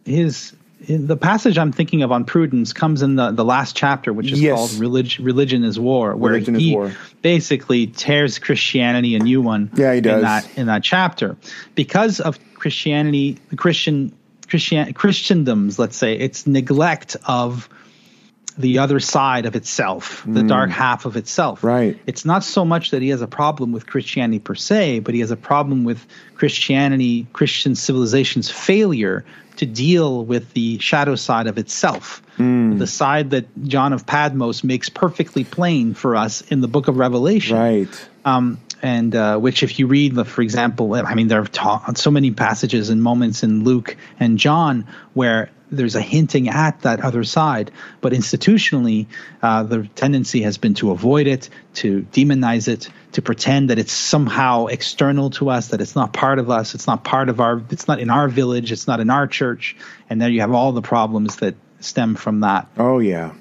his 0.07 0.55
the 0.89 1.17
passage 1.17 1.57
I'm 1.59 1.73
thinking 1.73 2.03
of 2.03 2.13
on 2.13 2.25
prudence 2.25 2.73
comes 2.75 3.01
in 3.03 3.17
the, 3.17 3.31
the 3.31 3.45
last 3.45 3.75
chapter, 3.75 4.13
which 4.13 4.31
is 4.31 4.41
Yes. 4.41 4.55
called 4.55 4.73
Relig- 4.75 5.19
"Religion 5.21 5.65
is 5.65 5.81
War," 5.81 6.15
where 6.15 6.33
Religion 6.35 6.55
he 6.55 6.75
War. 6.75 6.93
basically 7.23 7.87
tears 7.87 8.39
Christianity 8.39 9.15
a 9.17 9.19
new 9.19 9.41
one. 9.41 9.71
Yeah, 9.75 9.95
he 9.95 10.01
does. 10.01 10.17
in 10.17 10.23
that 10.23 10.49
in 10.59 10.67
that 10.67 10.83
chapter 10.83 11.37
because 11.75 12.21
of 12.21 12.39
Christianity, 12.55 13.39
the 13.51 13.57
Christian 13.57 14.13
Christian 14.49 14.93
Christendom's, 14.93 15.79
let's 15.79 15.97
say, 15.97 16.15
its 16.15 16.47
neglect 16.47 17.17
of 17.27 17.69
the 18.59 18.79
other 18.79 19.01
side 19.01 19.45
of 19.47 19.55
itself, 19.55 20.25
the 20.27 20.43
dark 20.43 20.71
half 20.71 21.05
of 21.05 21.17
itself. 21.17 21.61
Mm. 21.61 21.65
Right. 21.65 21.99
It's 22.07 22.25
not 22.25 22.43
so 22.43 22.65
much 22.65 22.91
that 22.91 23.03
he 23.03 23.11
has 23.11 23.21
a 23.21 23.27
problem 23.27 23.73
with 23.73 23.87
Christianity 23.87 24.39
per 24.39 24.55
se, 24.55 25.01
but 25.01 25.15
he 25.15 25.21
has 25.21 25.31
a 25.31 25.37
problem 25.37 25.85
with 25.85 26.05
Christianity, 26.35 27.27
Christian 27.33 27.75
civilization's 27.75 28.51
failure 28.51 29.25
to 29.57 29.67
deal 29.67 30.25
with 30.25 30.53
the 30.53 30.79
shadow 30.79 31.15
side 31.17 31.47
of 31.47 31.59
itself. 31.59 32.23
Mm. 32.39 32.79
The 32.79 32.87
side 32.87 33.31
that 33.31 33.47
John 33.65 33.93
of 33.93 34.07
Patmos 34.07 34.63
makes 34.63 34.89
perfectly 34.89 35.45
plain 35.45 35.95
for 35.95 36.17
us 36.17 36.43
in 36.43 36.61
the 36.61 36.69
book 36.69 36.89
of 36.89 36.97
Revelation 36.99 37.57
Right. 37.57 38.09
um, 38.25 38.59
and 38.83 39.15
uh, 39.15 39.39
which, 39.39 39.63
if 39.63 39.79
you 39.79 39.87
read, 39.87 40.27
for 40.27 40.43
example, 40.43 40.95
I 40.95 41.15
mean, 41.15 41.29
there 41.29 41.41
are 41.41 41.47
ta- 41.47 41.93
so 41.95 42.11
many 42.11 42.31
passages 42.31 42.91
and 42.91 43.03
moments 43.03 43.43
in 43.43 43.65
Luke 43.65 43.97
and 44.21 44.39
John 44.39 44.87
where 45.15 45.51
there's 45.71 45.95
a 45.97 46.01
hinting 46.01 46.49
at 46.49 46.81
that 46.83 47.01
other 47.01 47.25
side, 47.25 47.73
but 48.01 48.13
institutionally, 48.13 49.07
uh, 49.43 49.65
the 49.65 49.89
tendency 49.95 50.43
has 50.43 50.59
been 50.59 50.75
to 50.75 50.91
avoid 50.93 51.27
it, 51.27 51.49
to 51.75 52.03
demonize 52.13 52.69
it, 52.69 52.89
to 53.13 53.23
pretend 53.23 53.71
that 53.71 53.79
it's 53.79 53.93
somehow 53.93 54.67
external 54.67 55.31
to 55.31 55.51
us, 55.51 55.69
that 55.69 55.81
it's 55.81 55.97
not 55.97 56.13
part 56.13 56.39
of 56.39 56.51
us, 56.51 56.75
it's 56.75 56.87
not 56.87 57.03
part 57.03 57.29
of 57.29 57.41
our, 57.41 57.63
it's 57.71 57.89
not 57.89 57.99
in 57.99 58.11
our 58.11 58.29
village, 58.29 58.71
it's 58.71 58.87
not 58.87 59.01
in 59.01 59.11
our 59.11 59.27
church, 59.27 59.77
and 60.09 60.21
then 60.21 60.33
you 60.33 60.41
have 60.41 60.53
all 60.53 60.73
the 60.73 60.83
problems 60.83 61.37
that 61.37 61.57
stem 61.81 62.15
from 62.15 62.41
that 62.41 62.69
Oh, 62.77 62.99
yeah. 62.99 63.33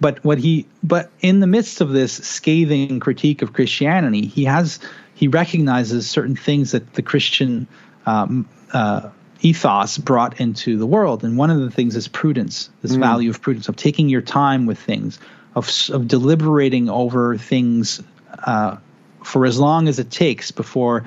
But 0.00 0.22
what 0.24 0.38
he 0.38 0.66
but 0.82 1.10
in 1.20 1.40
the 1.40 1.46
midst 1.46 1.80
of 1.80 1.90
this 1.90 2.12
scathing 2.12 3.00
critique 3.00 3.42
of 3.42 3.52
christianity 3.52 4.26
he 4.26 4.44
has 4.44 4.78
he 5.14 5.28
recognizes 5.28 6.08
certain 6.08 6.36
things 6.36 6.72
that 6.72 6.94
the 6.94 7.02
christian 7.02 7.66
um, 8.06 8.48
uh, 8.72 9.08
ethos 9.40 9.98
brought 9.98 10.40
into 10.40 10.76
the 10.76 10.86
world 10.86 11.24
and 11.24 11.36
one 11.36 11.50
of 11.50 11.60
the 11.60 11.70
things 11.70 11.96
is 11.96 12.08
prudence 12.08 12.70
this 12.82 12.94
value 12.94 13.30
of 13.30 13.40
prudence 13.40 13.68
of 13.68 13.76
taking 13.76 14.08
your 14.08 14.22
time 14.22 14.66
with 14.66 14.78
things 14.78 15.18
of, 15.54 15.70
of 15.90 16.08
deliberating 16.08 16.88
over 16.88 17.36
things 17.36 18.02
uh, 18.46 18.76
for 19.22 19.46
as 19.46 19.58
long 19.58 19.88
as 19.88 19.98
it 19.98 20.10
takes 20.10 20.50
before 20.50 21.04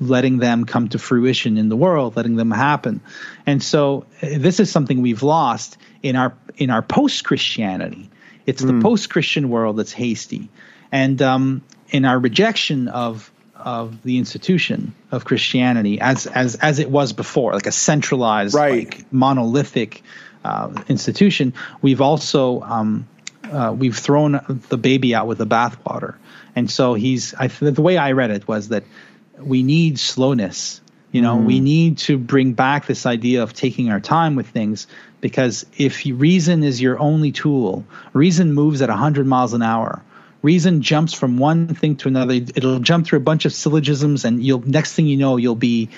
letting 0.00 0.38
them 0.38 0.64
come 0.64 0.88
to 0.88 0.98
fruition 0.98 1.56
in 1.56 1.68
the 1.68 1.76
world, 1.76 2.16
letting 2.16 2.36
them 2.36 2.50
happen. 2.50 3.00
And 3.46 3.62
so 3.62 4.04
uh, 4.22 4.28
this 4.38 4.60
is 4.60 4.70
something 4.70 5.02
we've 5.02 5.22
lost 5.22 5.76
in 6.02 6.16
our 6.16 6.34
in 6.56 6.70
our 6.70 6.82
post 6.82 7.24
Christianity. 7.24 8.10
It's 8.46 8.62
the 8.62 8.80
post 8.80 9.10
Christian 9.10 9.48
world 9.48 9.76
that's 9.78 9.92
hasty, 9.92 10.48
and 10.92 11.20
um, 11.22 11.62
in 11.90 12.04
our 12.04 12.18
rejection 12.18 12.88
of 12.88 13.30
of 13.56 14.02
the 14.02 14.18
institution 14.18 14.94
of 15.10 15.24
Christianity 15.24 16.00
as 16.00 16.26
as 16.26 16.54
as 16.56 16.78
it 16.78 16.90
was 16.90 17.12
before, 17.12 17.52
like 17.54 17.66
a 17.66 17.72
centralized, 17.72 18.54
Right. 18.54 18.86
like 18.86 19.12
monolithic 19.12 20.02
uh, 20.44 20.82
institution. 20.88 21.54
We've 21.80 22.02
also 22.02 22.60
um, 22.60 23.08
uh, 23.44 23.74
we've 23.76 23.96
thrown 23.96 24.60
the 24.68 24.76
baby 24.76 25.14
out 25.14 25.26
with 25.26 25.38
the 25.38 25.46
bathwater, 25.46 26.16
and 26.54 26.70
so 26.70 26.94
he's. 26.94 27.34
I, 27.34 27.46
the 27.46 27.80
way 27.82 27.96
I 27.96 28.12
read 28.12 28.30
it 28.30 28.46
was 28.46 28.68
that 28.68 28.84
we 29.38 29.62
need 29.62 29.98
slowness. 29.98 30.80
You 31.14 31.22
know, 31.22 31.36
we 31.36 31.60
need 31.60 31.98
to 31.98 32.18
bring 32.18 32.54
back 32.54 32.86
this 32.86 33.06
idea 33.06 33.44
of 33.44 33.52
taking 33.52 33.88
our 33.88 34.00
time 34.00 34.34
with 34.34 34.48
things 34.48 34.88
because 35.20 35.64
if 35.78 36.04
reason 36.04 36.64
is 36.64 36.82
your 36.82 36.98
only 36.98 37.30
tool, 37.30 37.84
reason 38.12 38.52
moves 38.52 38.82
at 38.82 38.88
100 38.88 39.24
miles 39.24 39.54
an 39.54 39.62
hour. 39.62 40.02
Reason 40.42 40.82
jumps 40.82 41.14
from 41.14 41.38
one 41.38 41.68
thing 41.68 41.94
to 41.98 42.08
another. 42.08 42.34
It'll 42.34 42.80
jump 42.80 43.06
through 43.06 43.18
a 43.18 43.22
bunch 43.22 43.44
of 43.44 43.52
syllogisms, 43.52 44.24
and 44.24 44.42
you'll 44.42 44.66
next 44.66 44.94
thing 44.94 45.06
you 45.06 45.16
know, 45.16 45.36
you'll 45.36 45.54
be 45.54 45.88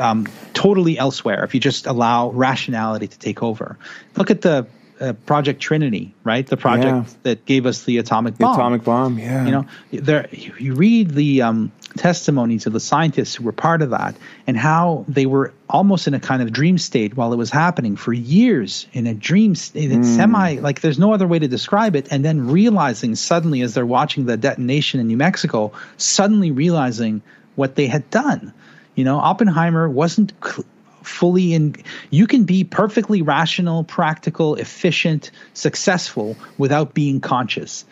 um, 0.00 0.26
totally 0.52 0.98
elsewhere 0.98 1.44
if 1.44 1.54
you 1.54 1.60
just 1.60 1.86
allow 1.86 2.30
rationality 2.30 3.06
to 3.06 3.18
take 3.20 3.44
over. 3.44 3.78
Look 4.16 4.32
at 4.32 4.42
the 4.42 4.66
uh, 5.00 5.12
Project 5.26 5.60
Trinity, 5.60 6.14
right? 6.24 6.46
The 6.46 6.56
project 6.56 6.86
Yeah. 6.86 7.04
that 7.24 7.44
gave 7.44 7.66
us 7.66 7.84
the 7.84 7.98
atomic 7.98 8.34
The 8.36 8.44
bomb. 8.44 8.54
atomic 8.54 8.84
bomb. 8.84 9.18
Yeah. 9.18 9.44
You 9.44 9.50
know, 9.52 9.66
there 9.92 10.28
you 10.32 10.74
read 10.74 11.10
the 11.10 11.42
um, 11.42 11.72
testimonies 11.96 12.66
of 12.66 12.72
the 12.72 12.80
scientists 12.80 13.34
who 13.34 13.44
were 13.44 13.52
part 13.52 13.82
of 13.82 13.90
that, 13.90 14.16
and 14.46 14.56
how 14.56 15.04
they 15.08 15.26
were 15.26 15.52
almost 15.68 16.06
in 16.06 16.14
a 16.14 16.20
kind 16.20 16.42
of 16.42 16.52
dream 16.52 16.78
state 16.78 17.16
while 17.16 17.32
it 17.32 17.36
was 17.36 17.50
happening 17.50 17.96
for 17.96 18.12
years 18.12 18.86
in 18.92 19.06
a 19.06 19.14
dream 19.14 19.54
state, 19.54 19.90
it's 19.92 20.08
semi 20.08 20.54
like 20.60 20.80
there's 20.80 20.98
no 20.98 21.12
other 21.12 21.26
way 21.26 21.38
to 21.38 21.48
describe 21.48 21.96
it, 21.96 22.08
and 22.10 22.24
then 22.24 22.48
realizing 22.50 23.14
suddenly 23.16 23.60
as 23.62 23.74
they're 23.74 23.84
watching 23.86 24.26
the 24.26 24.36
detonation 24.36 25.00
in 25.00 25.06
New 25.08 25.16
Mexico, 25.16 25.72
suddenly 25.96 26.50
realizing 26.52 27.22
what 27.54 27.74
they 27.74 27.86
had 27.86 28.08
done. 28.10 28.52
You 28.94 29.04
know, 29.04 29.18
Oppenheimer 29.18 29.88
wasn't 29.88 30.32
cl- 30.42 30.64
fully 31.06 31.54
in 31.54 31.76
you 32.10 32.26
can 32.26 32.44
be 32.44 32.64
perfectly 32.64 33.22
rational 33.22 33.84
practical 33.84 34.56
efficient 34.56 35.30
successful 35.54 36.36
without 36.58 36.94
being 36.94 37.20
conscious. 37.20 37.84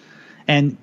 And 0.49 0.77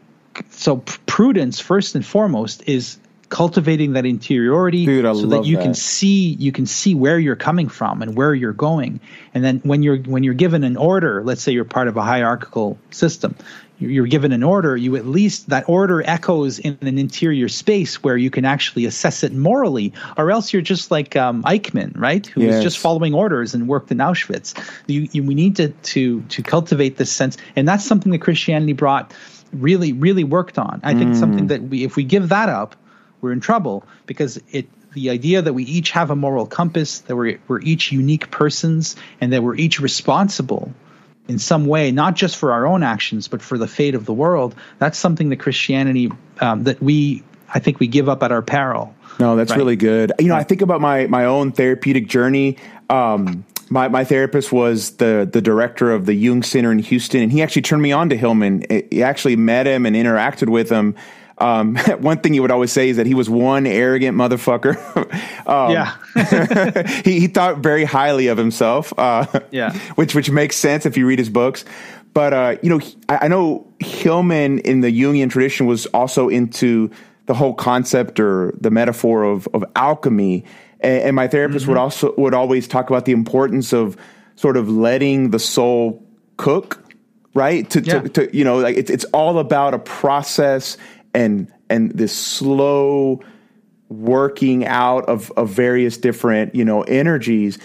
so 0.49 0.77
prudence 0.77 1.59
first 1.59 1.95
and 1.95 2.05
foremost 2.05 2.63
is 2.67 2.97
cultivating 3.31 3.93
that 3.93 4.05
interiority 4.05 4.85
Dude, 4.85 5.05
so 5.05 5.25
that 5.27 5.45
you 5.45 5.55
that. 5.55 5.63
can 5.63 5.73
see 5.73 6.33
you 6.33 6.51
can 6.51 6.65
see 6.65 6.93
where 6.93 7.17
you're 7.17 7.37
coming 7.37 7.69
from 7.69 8.01
and 8.01 8.15
where 8.15 8.35
you're 8.35 8.53
going. 8.53 8.99
And 9.33 9.43
then 9.43 9.61
when 9.63 9.81
you're 9.81 9.97
when 9.97 10.23
you're 10.23 10.35
given 10.35 10.63
an 10.63 10.77
order 10.77 11.23
let's 11.23 11.41
say 11.41 11.53
you're 11.53 11.65
part 11.65 11.87
of 11.87 11.97
a 11.97 12.03
hierarchical 12.03 12.77
system 12.91 13.35
you're 13.79 14.05
given 14.05 14.31
an 14.31 14.43
order 14.43 14.77
you 14.77 14.95
at 14.95 15.07
least 15.07 15.49
that 15.49 15.67
order 15.67 16.03
echoes 16.03 16.59
in 16.59 16.77
an 16.81 16.99
interior 16.99 17.49
space 17.49 18.03
where 18.03 18.15
you 18.15 18.29
can 18.29 18.45
actually 18.45 18.85
assess 18.85 19.23
it 19.23 19.33
morally 19.33 19.91
or 20.17 20.29
else 20.29 20.53
you're 20.53 20.61
just 20.61 20.91
like 20.91 21.15
um, 21.15 21.41
eichmann 21.43 21.97
right? 21.97 22.27
Who 22.27 22.45
was 22.45 22.61
just 22.61 22.77
following 22.79 23.13
orders 23.13 23.53
and 23.53 23.67
worked 23.67 23.91
in 23.91 23.97
auschwitz. 23.99 24.53
You, 24.87 25.07
you 25.13 25.23
we 25.23 25.33
need 25.35 25.55
to 25.55 25.69
to 25.69 26.21
to 26.21 26.43
cultivate 26.43 26.97
this 26.97 27.11
sense. 27.11 27.37
And 27.55 27.65
that's 27.65 27.85
something 27.85 28.11
that 28.11 28.19
christianity 28.19 28.73
brought 28.73 29.13
really 29.53 29.93
really 29.93 30.25
worked 30.25 30.59
on. 30.59 30.81
I 30.83 30.93
think 30.93 31.15
something 31.15 31.47
that 31.47 31.61
we 31.63 31.85
if 31.85 31.95
we 31.95 32.03
give 32.03 32.27
that 32.29 32.49
up 32.49 32.75
we're 33.21 33.31
in 33.31 33.39
trouble 33.39 33.83
because 34.05 34.39
it 34.51 34.67
the 34.93 35.09
idea 35.09 35.41
that 35.41 35.53
we 35.53 35.63
each 35.63 35.91
have 35.91 36.09
a 36.09 36.15
moral 36.17 36.45
compass 36.45 36.99
that 36.99 37.15
we're, 37.15 37.39
we're 37.47 37.61
each 37.61 37.93
unique 37.93 38.29
persons 38.29 38.97
and 39.21 39.31
that 39.31 39.41
we're 39.41 39.55
each 39.55 39.79
responsible 39.79 40.73
in 41.29 41.39
some 41.39 41.65
way 41.65 41.91
not 41.91 42.15
just 42.15 42.35
for 42.35 42.51
our 42.51 42.65
own 42.67 42.83
actions 42.83 43.27
but 43.27 43.41
for 43.41 43.57
the 43.57 43.67
fate 43.67 43.95
of 43.95 44.05
the 44.05 44.13
world 44.13 44.53
that's 44.79 44.97
something 44.97 45.29
that 45.29 45.37
christianity 45.37 46.11
um, 46.41 46.63
that 46.65 46.81
we 46.81 47.23
i 47.53 47.59
think 47.59 47.79
we 47.79 47.87
give 47.87 48.09
up 48.09 48.21
at 48.23 48.31
our 48.31 48.41
peril 48.41 48.93
No, 49.19 49.35
that's 49.35 49.51
Right. 49.51 49.57
really 49.57 49.75
good. 49.75 50.13
You 50.19 50.27
know, 50.27 50.35
I 50.35 50.43
think 50.43 50.61
about 50.61 50.81
my 50.81 51.05
my 51.07 51.25
own 51.25 51.51
therapeutic 51.51 52.07
journey. 52.07 52.57
Um, 52.89 53.45
my 53.69 53.87
my 53.89 54.03
therapist 54.03 54.51
was 54.51 54.95
the 54.97 55.27
the 55.31 55.41
director 55.41 55.91
of 55.91 56.05
the 56.05 56.13
Jung 56.13 56.43
Center 56.43 56.71
in 56.71 56.79
Houston, 56.79 57.21
and 57.21 57.31
he 57.31 57.41
actually 57.43 57.61
turned 57.61 57.81
me 57.81 57.91
on 57.91 58.09
to 58.09 58.15
Hillman. 58.17 58.65
He 58.89 59.03
actually 59.03 59.35
met 59.35 59.67
him 59.67 59.85
and 59.85 59.95
interacted 59.95 60.49
with 60.49 60.69
him. 60.69 60.95
Um, 61.41 61.75
one 61.99 62.19
thing 62.19 62.33
he 62.33 62.39
would 62.39 62.51
always 62.51 62.71
say 62.71 62.89
is 62.89 62.97
that 62.97 63.05
he 63.07 63.13
was 63.15 63.29
one 63.29 63.65
arrogant 63.65 64.15
motherfucker. 64.17 64.75
um, 65.47 65.71
yeah 65.71 67.01
he, 67.03 67.19
he 67.19 67.27
thought 67.27 67.57
very 67.59 67.83
highly 67.83 68.27
of 68.27 68.37
himself. 68.37 68.93
Uh, 68.97 69.25
Yeah. 69.51 69.73
which 69.95 70.13
which 70.15 70.29
makes 70.29 70.55
sense 70.55 70.85
if 70.85 70.97
you 70.97 71.07
read 71.07 71.19
his 71.19 71.29
books. 71.29 71.65
But 72.13 72.33
uh, 72.33 72.55
you 72.61 72.69
know, 72.69 72.79
I, 73.09 73.25
I 73.25 73.27
know 73.27 73.65
Hillman 73.79 74.59
in 74.59 74.81
the 74.81 74.91
Jungian 74.91 75.29
tradition 75.29 75.65
was 75.65 75.85
also 75.87 76.29
into 76.29 76.91
the 77.25 77.33
whole 77.33 77.53
concept 77.53 78.19
or 78.19 78.53
the 78.59 78.69
metaphor 78.71 79.23
of 79.23 79.47
of 79.53 79.63
alchemy. 79.75 80.43
And, 80.81 81.03
and 81.03 81.15
my 81.15 81.27
therapist 81.27 81.67
would 81.67 81.77
also 81.77 82.13
would 82.17 82.33
always 82.33 82.67
talk 82.67 82.89
about 82.89 83.05
the 83.05 83.13
importance 83.13 83.73
of 83.73 83.95
sort 84.35 84.57
of 84.57 84.67
letting 84.69 85.29
the 85.31 85.39
soul 85.39 86.03
cook, 86.37 86.83
right? 87.33 87.69
To, 87.69 87.79
Yeah. 87.81 88.01
to, 88.01 88.09
to 88.09 88.35
you 88.37 88.43
know, 88.43 88.57
like 88.57 88.75
it's 88.77 88.89
it's 88.91 89.05
all 89.13 89.39
about 89.39 89.73
a 89.73 89.79
process 89.79 90.77
and 91.13 91.51
and 91.69 91.91
this 91.91 92.15
slow 92.15 93.21
working 93.89 94.65
out 94.65 95.05
of, 95.05 95.31
of 95.31 95.49
various 95.49 95.97
different, 95.97 96.55
you 96.55 96.63
know, 96.63 96.81
energies. 96.83 97.59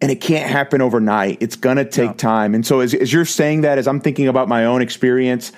And 0.00 0.12
it 0.12 0.20
can't 0.20 0.48
happen 0.48 0.80
overnight. 0.80 1.38
It's 1.40 1.56
gonna 1.56 1.84
take 1.84 2.18
time. 2.18 2.54
And 2.54 2.66
so 2.66 2.80
as, 2.80 2.94
as 2.94 3.12
you're 3.12 3.24
saying 3.24 3.62
that, 3.62 3.78
as 3.78 3.88
I'm 3.88 4.00
thinking 4.00 4.28
about 4.28 4.48
my 4.48 4.66
own 4.66 4.82
experience, 4.82 5.52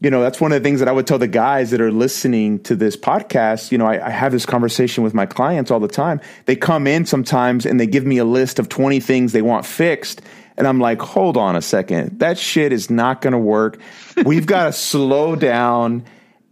you 0.00 0.10
know, 0.10 0.22
that's 0.22 0.40
one 0.40 0.50
of 0.50 0.60
the 0.60 0.66
things 0.66 0.80
that 0.80 0.88
I 0.88 0.92
would 0.92 1.06
tell 1.06 1.18
the 1.18 1.28
guys 1.28 1.70
that 1.70 1.80
are 1.80 1.92
listening 1.92 2.60
to 2.60 2.74
this 2.74 2.96
podcast. 2.96 3.70
You 3.70 3.76
know, 3.76 3.86
I, 3.86 4.06
I 4.06 4.10
have 4.10 4.32
this 4.32 4.46
conversation 4.46 5.04
with 5.04 5.12
my 5.12 5.26
clients 5.26 5.70
all 5.70 5.78
the 5.78 5.88
time. 5.88 6.22
They 6.46 6.56
come 6.56 6.86
in 6.86 7.04
sometimes 7.04 7.66
and 7.66 7.78
they 7.78 7.86
give 7.86 8.06
me 8.06 8.16
a 8.16 8.24
list 8.24 8.58
of 8.58 8.70
20 8.70 8.98
things 9.00 9.32
they 9.32 9.42
want 9.42 9.66
fixed. 9.66 10.22
And 10.56 10.66
I'm 10.66 10.80
like, 10.80 11.02
hold 11.02 11.36
on 11.36 11.54
a 11.54 11.62
second. 11.62 12.20
That 12.20 12.38
shit 12.38 12.72
is 12.72 12.88
not 12.88 13.20
going 13.20 13.32
to 13.32 13.38
work. 13.38 13.78
We've 14.24 14.46
got 14.46 14.64
to 14.64 14.72
slow 14.74 15.36
down 15.36 16.04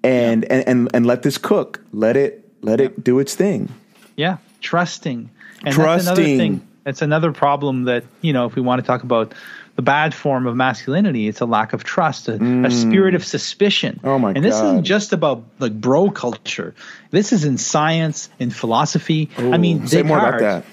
and, 0.02 0.44
and, 0.44 0.68
and, 0.68 0.88
and 0.94 1.06
let 1.06 1.22
this 1.22 1.38
cook. 1.38 1.80
Let 1.92 2.16
it, 2.16 2.48
let 2.62 2.80
it 2.80 3.02
do 3.02 3.18
its 3.18 3.34
thing. 3.34 3.72
Yeah, 4.16 4.38
trusting. 4.60 5.30
And 5.64 5.66
that's 5.66 5.76
another 5.76 6.22
Trusting. 6.22 6.38
thing. 6.38 6.68
That's 6.84 7.02
another 7.02 7.32
problem 7.32 7.84
that, 7.84 8.04
you 8.20 8.32
know, 8.32 8.46
if 8.46 8.54
we 8.54 8.62
want 8.62 8.80
to 8.80 8.86
talk 8.86 9.02
about 9.02 9.34
the 9.76 9.82
bad 9.82 10.14
form 10.14 10.46
of 10.46 10.56
masculinity, 10.56 11.28
it's 11.28 11.40
a 11.40 11.46
lack 11.46 11.72
of 11.72 11.84
trust, 11.84 12.28
a, 12.28 12.34
a 12.34 12.38
mm. 12.38 12.72
spirit 12.72 13.14
of 13.14 13.24
suspicion. 13.24 14.00
Oh, 14.02 14.18
my 14.18 14.32
And 14.32 14.44
this 14.44 14.54
God. 14.54 14.64
isn't 14.64 14.84
just 14.84 15.12
about 15.12 15.44
like 15.58 15.78
bro 15.78 16.10
culture. 16.10 16.74
This 17.10 17.32
is 17.32 17.44
in 17.44 17.58
science, 17.58 18.30
in 18.38 18.50
philosophy. 18.50 19.28
I 19.36 19.58
mean, 19.58 19.86
say 19.86 20.02
more 20.02 20.18
about 20.18 20.40
that. 20.40 20.64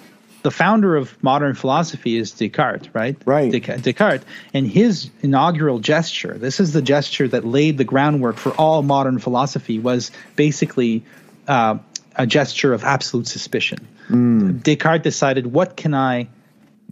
The 0.45 0.51
founder 0.51 0.95
of 0.95 1.21
modern 1.23 1.55
philosophy 1.55 2.17
is 2.17 2.31
Descartes, 2.31 2.87
right? 2.93 3.17
Right. 3.25 3.51
Desca- 3.51 3.81
Descartes. 3.81 4.23
And 4.53 4.67
his 4.67 5.09
inaugural 5.23 5.79
gesture, 5.79 6.37
this 6.37 6.59
is 6.59 6.71
the 6.71 6.83
gesture 6.83 7.27
that 7.27 7.43
laid 7.43 7.79
the 7.79 7.83
groundwork 7.83 8.37
for 8.37 8.51
all 8.51 8.83
modern 8.83 9.17
philosophy, 9.17 9.79
was 9.79 10.11
basically 10.35 11.03
uh, 11.47 11.79
a 12.15 12.27
gesture 12.27 12.73
of 12.73 12.83
absolute 12.83 13.27
suspicion. 13.27 13.87
Descartes 14.61 15.01
decided, 15.01 15.47
what 15.47 15.75
can 15.75 15.95
I, 15.95 16.27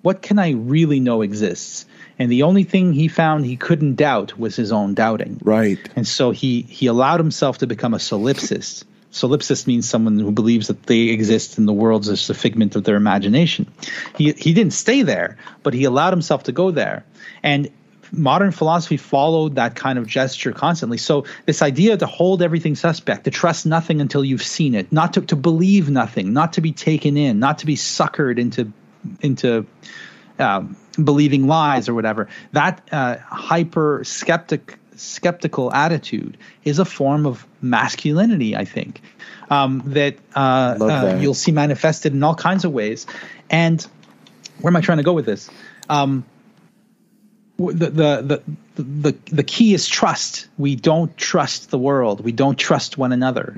what 0.02 0.24
can 0.24 0.40
I 0.40 0.54
really 0.54 1.00
know 1.00 1.22
exists? 1.22 1.86
And 2.18 2.32
the 2.32 2.42
only 2.42 2.64
thing 2.64 2.92
he 2.94 3.08
found 3.08 3.46
he 3.46 3.56
couldn't 3.56 3.98
doubt 3.98 4.36
was 4.40 4.56
his 4.56 4.72
own 4.72 4.96
doubting. 4.96 5.40
Right. 5.44 5.78
And 5.96 6.08
so 6.08 6.32
he 6.32 6.62
he 6.64 6.88
allowed 6.88 7.20
himself 7.20 7.60
to 7.60 7.68
become 7.68 7.94
a 7.94 8.00
solipsist. 8.00 8.84
Solipsist 9.14 9.68
means 9.68 9.88
someone 9.88 10.18
who 10.18 10.32
believes 10.32 10.68
that 10.68 10.84
they 10.84 11.10
exist 11.10 11.60
in 11.60 11.68
the 11.68 11.74
world 11.74 12.08
as 12.08 12.30
a 12.30 12.34
figment 12.34 12.76
of 12.76 12.84
their 12.84 12.96
imagination. 12.96 13.72
He 14.18 14.32
he 14.34 14.54
didn't 14.54 14.74
stay 14.74 15.04
there, 15.04 15.38
but 15.62 15.74
he 15.74 15.84
allowed 15.84 16.14
himself 16.14 16.44
to 16.44 16.52
go 16.52 16.72
there. 16.72 17.06
And 17.44 17.70
modern 18.12 18.52
philosophy 18.52 18.98
followed 18.98 19.56
that 19.56 19.76
kind 19.76 20.00
of 20.00 20.08
gesture 20.08 20.52
constantly. 20.52 20.98
So 20.98 21.26
this 21.46 21.62
idea 21.62 21.96
to 21.98 22.06
hold 22.06 22.42
everything 22.42 22.76
suspect, 22.76 23.26
to 23.26 23.32
trust 23.32 23.66
nothing 23.66 24.02
until 24.02 24.24
you've 24.24 24.44
seen 24.44 24.76
it, 24.76 24.92
not 24.92 25.14
to, 25.14 25.22
to 25.22 25.36
believe 25.36 25.90
nothing, 25.90 26.34
not 26.34 26.54
to 26.54 26.62
be 26.62 26.72
taken 26.72 27.16
in, 27.16 27.40
not 27.40 27.60
to 27.60 27.66
be 27.66 27.76
suckered 27.76 28.40
into 28.40 28.72
into 29.22 29.68
um, 30.40 30.76
believing 31.02 31.48
lies 31.48 31.88
or 31.88 31.94
whatever. 31.94 32.30
That 32.52 32.82
uh, 32.92 33.18
hyper 33.18 34.04
skeptic 34.04 34.80
skeptical 34.96 35.72
attitude 35.74 36.38
is 36.64 36.80
a 36.80 36.86
form 36.86 37.26
of 37.26 37.46
masculinity. 37.62 38.56
I 38.56 38.66
think 38.66 39.02
um, 39.50 39.82
that, 39.88 40.16
uh, 40.36 40.76
Love 40.80 41.04
uh, 41.04 41.18
you'll 41.20 41.34
see 41.34 41.52
manifested 41.52 42.14
in 42.14 42.24
all 42.24 42.36
kinds 42.36 42.66
of 42.66 42.72
ways. 42.72 43.06
And 43.50 43.86
where 44.62 44.72
am 44.72 44.76
I 44.76 44.82
trying 44.82 44.98
to 45.00 45.04
go 45.04 45.14
with 45.14 45.26
this? 45.26 45.50
Um, 45.90 46.26
the, 47.58 47.90
the 47.90 48.42
the 48.76 48.84
the 48.84 49.16
the 49.32 49.44
key 49.44 49.74
is 49.74 49.88
trust. 49.88 50.48
We 50.58 50.76
don't 50.76 51.16
trust 51.18 51.70
the 51.70 51.78
world. 51.78 52.22
We 52.22 52.32
don't 52.32 52.58
trust 52.58 52.98
one 52.98 53.12
another, 53.14 53.54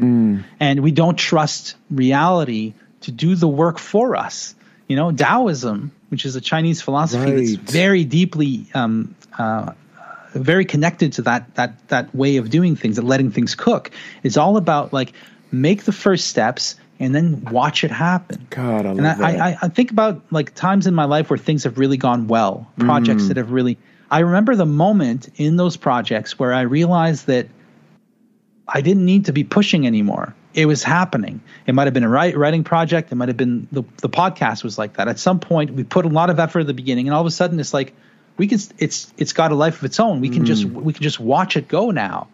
and 0.60 0.82
we 0.82 0.92
don't 0.92 1.18
trust 1.18 1.76
reality 1.90 2.74
to 3.02 3.12
do 3.12 3.36
the 3.36 3.48
work 3.48 3.80
for 3.80 4.16
us. 4.16 4.54
You 4.88 4.96
know, 4.96 5.12
Taoism, 5.12 5.92
which 6.10 6.26
is 6.26 6.36
a 6.36 6.42
Chinese 6.42 6.82
philosophy 6.82 7.32
Right. 7.32 7.36
that's 7.58 7.72
very 7.72 8.04
deeply 8.04 8.66
um, 8.74 9.16
uh, 9.40 9.72
very 10.40 10.66
connected 10.66 11.14
to 11.14 11.22
that 11.24 11.56
that 11.56 11.88
that 11.90 12.14
way 12.16 12.38
of 12.38 12.50
doing 12.50 12.76
things, 12.76 12.96
that 12.98 13.06
letting 13.06 13.32
things 13.32 13.56
cook, 13.56 13.92
is 14.24 14.38
all 14.38 14.58
about 14.58 14.94
like 14.94 15.14
make 15.52 15.84
the 15.84 15.92
first 15.92 16.28
steps 16.28 16.76
and 17.00 17.14
then 17.14 17.44
watch 17.52 17.84
it 17.84 17.92
happen. 17.92 18.48
God, 18.50 18.86
I 18.86 18.90
love 18.90 18.98
and 18.98 19.08
I, 19.08 19.14
that. 19.14 19.42
I, 19.42 19.58
I 19.64 19.68
think 19.68 19.92
about 19.92 20.22
like 20.32 20.54
times 20.56 20.88
in 20.88 20.94
my 20.96 21.06
life 21.06 21.30
where 21.30 21.38
things 21.38 21.64
have 21.64 21.78
really 21.78 21.98
gone 21.98 22.28
well, 22.28 22.72
projects 22.80 23.24
Mm. 23.24 23.28
that 23.30 23.38
have 23.38 23.52
really. 23.52 23.78
I 24.12 24.20
remember 24.20 24.56
the 24.56 24.66
moment 24.68 25.30
in 25.36 25.58
those 25.58 25.78
projects 25.78 26.38
where 26.38 26.54
I 26.54 26.62
realized 26.62 27.26
that 27.28 27.48
I 28.68 28.82
didn't 28.82 29.06
need 29.06 29.26
to 29.26 29.34
be 29.34 29.44
pushing 29.44 29.86
anymore. 29.88 30.36
It 30.54 30.68
was 30.68 30.84
happening. 30.84 31.42
It 31.68 31.76
might 31.76 31.86
have 31.86 31.94
been 31.94 32.04
a 32.06 32.10
writing 32.10 32.64
project. 32.64 33.12
It 33.12 33.16
might 33.16 33.28
have 33.28 33.38
been 33.38 33.68
the 33.72 33.84
the 33.98 34.10
podcast 34.10 34.64
was 34.64 34.78
like 34.78 34.94
that. 34.94 35.08
At 35.08 35.20
some 35.20 35.40
point, 35.40 35.72
we 35.72 35.84
put 35.84 36.06
a 36.06 36.10
lot 36.10 36.30
of 36.30 36.40
effort 36.40 36.62
at 36.62 36.68
the 36.68 36.74
beginning, 36.74 37.08
and 37.08 37.14
all 37.14 37.22
of 37.22 37.28
a 37.28 37.32
sudden, 37.32 37.60
it's 37.60 37.74
like 37.74 37.94
we 38.38 38.48
can. 38.48 38.60
It's 38.78 39.14
it's 39.18 39.34
got 39.34 39.52
a 39.52 39.56
life 39.56 39.78
of 39.78 39.84
its 39.86 40.00
own. 40.00 40.22
We 40.22 40.30
can 40.30 40.46
just 40.46 40.66
we 40.66 40.94
can 40.94 41.04
just 41.04 41.20
watch 41.20 41.56
it 41.58 41.68
go 41.68 41.92
now, 41.92 42.28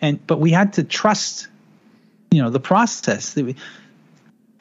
and 0.00 0.24
but 0.26 0.40
we 0.40 0.50
had 0.50 0.74
to 0.74 0.84
trust, 0.84 1.48
you 2.30 2.42
know, 2.42 2.50
the 2.50 2.60
process. 2.60 3.34
We- 3.36 3.56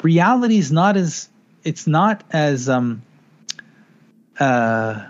Reality 0.02 0.58
is 0.58 0.70
not 0.70 0.98
as 0.98 1.30
it's 1.64 1.88
not 1.88 2.26
as 2.32 2.68
um 2.68 3.02
uh 4.38 5.06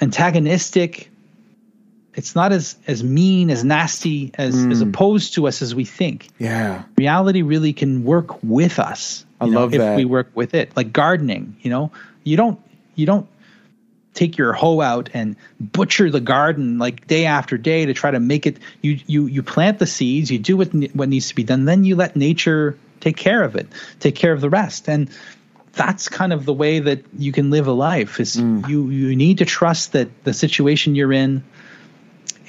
antagonistic 0.00 1.10
it's 2.14 2.34
not 2.34 2.52
as 2.52 2.76
as 2.86 3.04
mean 3.04 3.50
as 3.50 3.64
nasty 3.64 4.32
as 4.34 4.54
as 4.66 4.80
opposed 4.80 5.34
to 5.34 5.46
us 5.46 5.62
as 5.62 5.74
we 5.74 5.84
think 5.84 6.28
yeah. 6.38 6.82
reality 6.96 7.42
really 7.42 7.72
can 7.72 8.04
work 8.04 8.42
with 8.42 8.78
us 8.78 9.24
I 9.40 9.46
know, 9.46 9.60
love 9.60 9.74
if 9.74 9.78
that. 9.78 9.96
we 9.96 10.04
work 10.04 10.30
with 10.34 10.54
it 10.54 10.76
like 10.76 10.92
gardening 10.92 11.56
you 11.62 11.70
know 11.70 11.92
you 12.24 12.36
don't 12.36 12.60
you 12.94 13.06
don't 13.06 13.28
take 14.14 14.36
your 14.36 14.52
hoe 14.52 14.80
out 14.80 15.08
and 15.14 15.36
butcher 15.60 16.10
the 16.10 16.20
garden 16.20 16.78
like 16.78 17.06
day 17.06 17.26
after 17.26 17.56
day 17.56 17.86
to 17.86 17.94
try 17.94 18.10
to 18.10 18.20
make 18.20 18.46
it 18.46 18.58
you 18.82 18.98
you 19.06 19.26
you 19.26 19.42
plant 19.42 19.78
the 19.78 19.86
seeds 19.86 20.30
you 20.30 20.38
do 20.38 20.56
what 20.56 20.68
what 20.94 21.08
needs 21.08 21.28
to 21.28 21.34
be 21.34 21.44
done 21.44 21.64
then 21.64 21.84
you 21.84 21.94
let 21.94 22.16
nature 22.16 22.76
take 23.00 23.16
care 23.16 23.42
of 23.42 23.56
it, 23.56 23.66
take 23.98 24.14
care 24.14 24.32
of 24.32 24.40
the 24.40 24.50
rest. 24.50 24.88
And 24.88 25.10
that's 25.72 26.08
kind 26.08 26.32
of 26.32 26.44
the 26.44 26.52
way 26.52 26.80
that 26.80 27.04
you 27.16 27.32
can 27.32 27.50
live 27.50 27.66
a 27.66 27.72
life 27.72 28.20
is 28.20 28.36
mm. 28.36 28.68
you 28.68 28.88
you 28.90 29.16
need 29.16 29.38
to 29.38 29.44
trust 29.44 29.92
that 29.92 30.24
the 30.24 30.34
situation 30.34 30.94
you're 30.94 31.12
in 31.12 31.44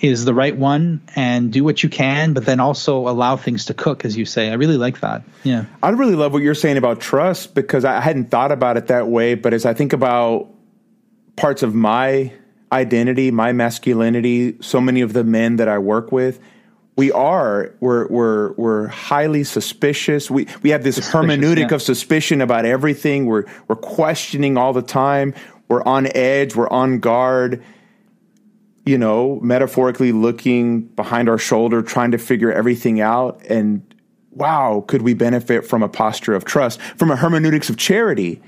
is 0.02 0.26
the 0.26 0.34
right 0.34 0.58
one 0.58 1.00
and 1.16 1.54
do 1.54 1.64
what 1.64 1.84
you 1.84 1.90
can, 1.90 2.34
but 2.34 2.44
then 2.44 2.60
also 2.60 3.08
allow 3.08 3.38
things 3.38 3.66
to 3.66 3.74
cook, 3.76 4.04
as 4.04 4.18
you 4.18 4.26
say. 4.26 4.50
I 4.50 4.54
really 4.54 4.78
like 4.78 5.02
that. 5.02 5.22
Yeah. 5.44 5.66
I 5.84 5.90
really 5.90 6.16
love 6.16 6.34
what 6.34 6.42
you're 6.42 6.56
saying 6.56 6.78
about 6.78 7.02
trust 7.02 7.54
because 7.54 7.86
I 7.86 8.00
hadn't 8.00 8.32
thought 8.32 8.52
about 8.52 8.78
it 8.78 8.88
that 8.88 9.08
way. 9.08 9.36
But 9.36 9.54
as 9.54 9.64
I 9.64 9.76
think 9.76 9.94
about 9.94 10.51
parts 11.36 11.64
of 11.64 11.74
my 11.74 12.34
identity, 12.72 13.32
my 13.32 13.52
masculinity, 13.52 14.58
so 14.62 14.80
many 14.80 15.02
of 15.02 15.14
the 15.14 15.24
men 15.24 15.58
that 15.58 15.68
I 15.68 15.78
work 15.78 16.12
with, 16.12 16.40
we 16.98 17.12
are 17.12 17.74
we're 17.80 18.08
we're 18.08 18.54
we're 18.54 18.88
highly 18.88 19.44
suspicious. 19.44 20.30
We 20.30 20.48
we 20.62 20.72
have 20.72 20.84
this 20.84 21.00
hermeneutic 21.00 21.70
yeah. 21.70 21.76
of 21.76 21.82
suspicion 21.82 22.42
about 22.42 22.66
everything. 22.66 23.26
We're 23.26 23.46
we're 23.68 23.78
questioning 23.78 24.58
all 24.58 24.74
the 24.74 24.82
time. 24.82 25.34
We're 25.68 25.84
on 25.84 26.08
edge. 26.16 26.56
We're 26.56 26.70
on 26.70 27.00
guard 27.00 27.64
you 28.86 28.98
know, 28.98 29.40
metaphorically 29.42 30.12
looking 30.12 30.82
behind 30.82 31.30
our 31.30 31.38
shoulder, 31.38 31.82
trying 31.82 32.12
to 32.12 32.18
figure 32.18 32.52
everything 32.52 33.00
out. 33.00 33.42
And 33.48 33.82
wow, 34.32 34.84
could 34.88 35.02
we 35.02 35.14
benefit 35.14 35.66
from 35.66 35.84
a 35.84 35.90
posture 35.90 36.34
of 36.34 36.46
trust, 36.46 36.82
from 36.82 37.12
a 37.12 37.16
hermeneutics 37.16 37.70
of 37.70 37.78
charity? 37.78 38.42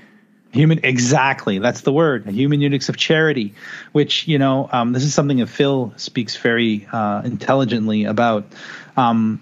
Human, 0.54 0.80
exactly. 0.84 1.58
That's 1.58 1.80
the 1.80 1.92
word. 1.92 2.28
A 2.28 2.32
hermeneutics 2.32 2.88
of 2.88 2.96
charity, 2.96 3.54
which 3.92 4.28
you 4.28 4.38
know, 4.38 4.68
um, 4.72 4.92
this 4.92 5.02
is 5.02 5.12
something 5.12 5.38
that 5.38 5.48
Phil 5.48 5.92
speaks 5.96 6.36
very 6.36 6.86
uh, 6.92 7.22
intelligently 7.24 8.04
about. 8.04 8.46
Um, 8.96 9.40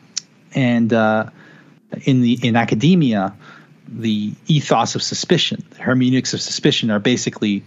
and 0.54 0.92
uh, 0.92 1.26
in 2.04 2.22
the 2.22 2.38
in 2.42 2.56
academia, 2.56 3.34
the 3.88 4.32
ethos 4.46 4.94
of 4.94 5.02
suspicion, 5.02 5.64
the 5.70 5.82
hermeneutics 5.82 6.32
of 6.32 6.40
suspicion, 6.40 6.90
are 6.90 6.98
basically 6.98 7.62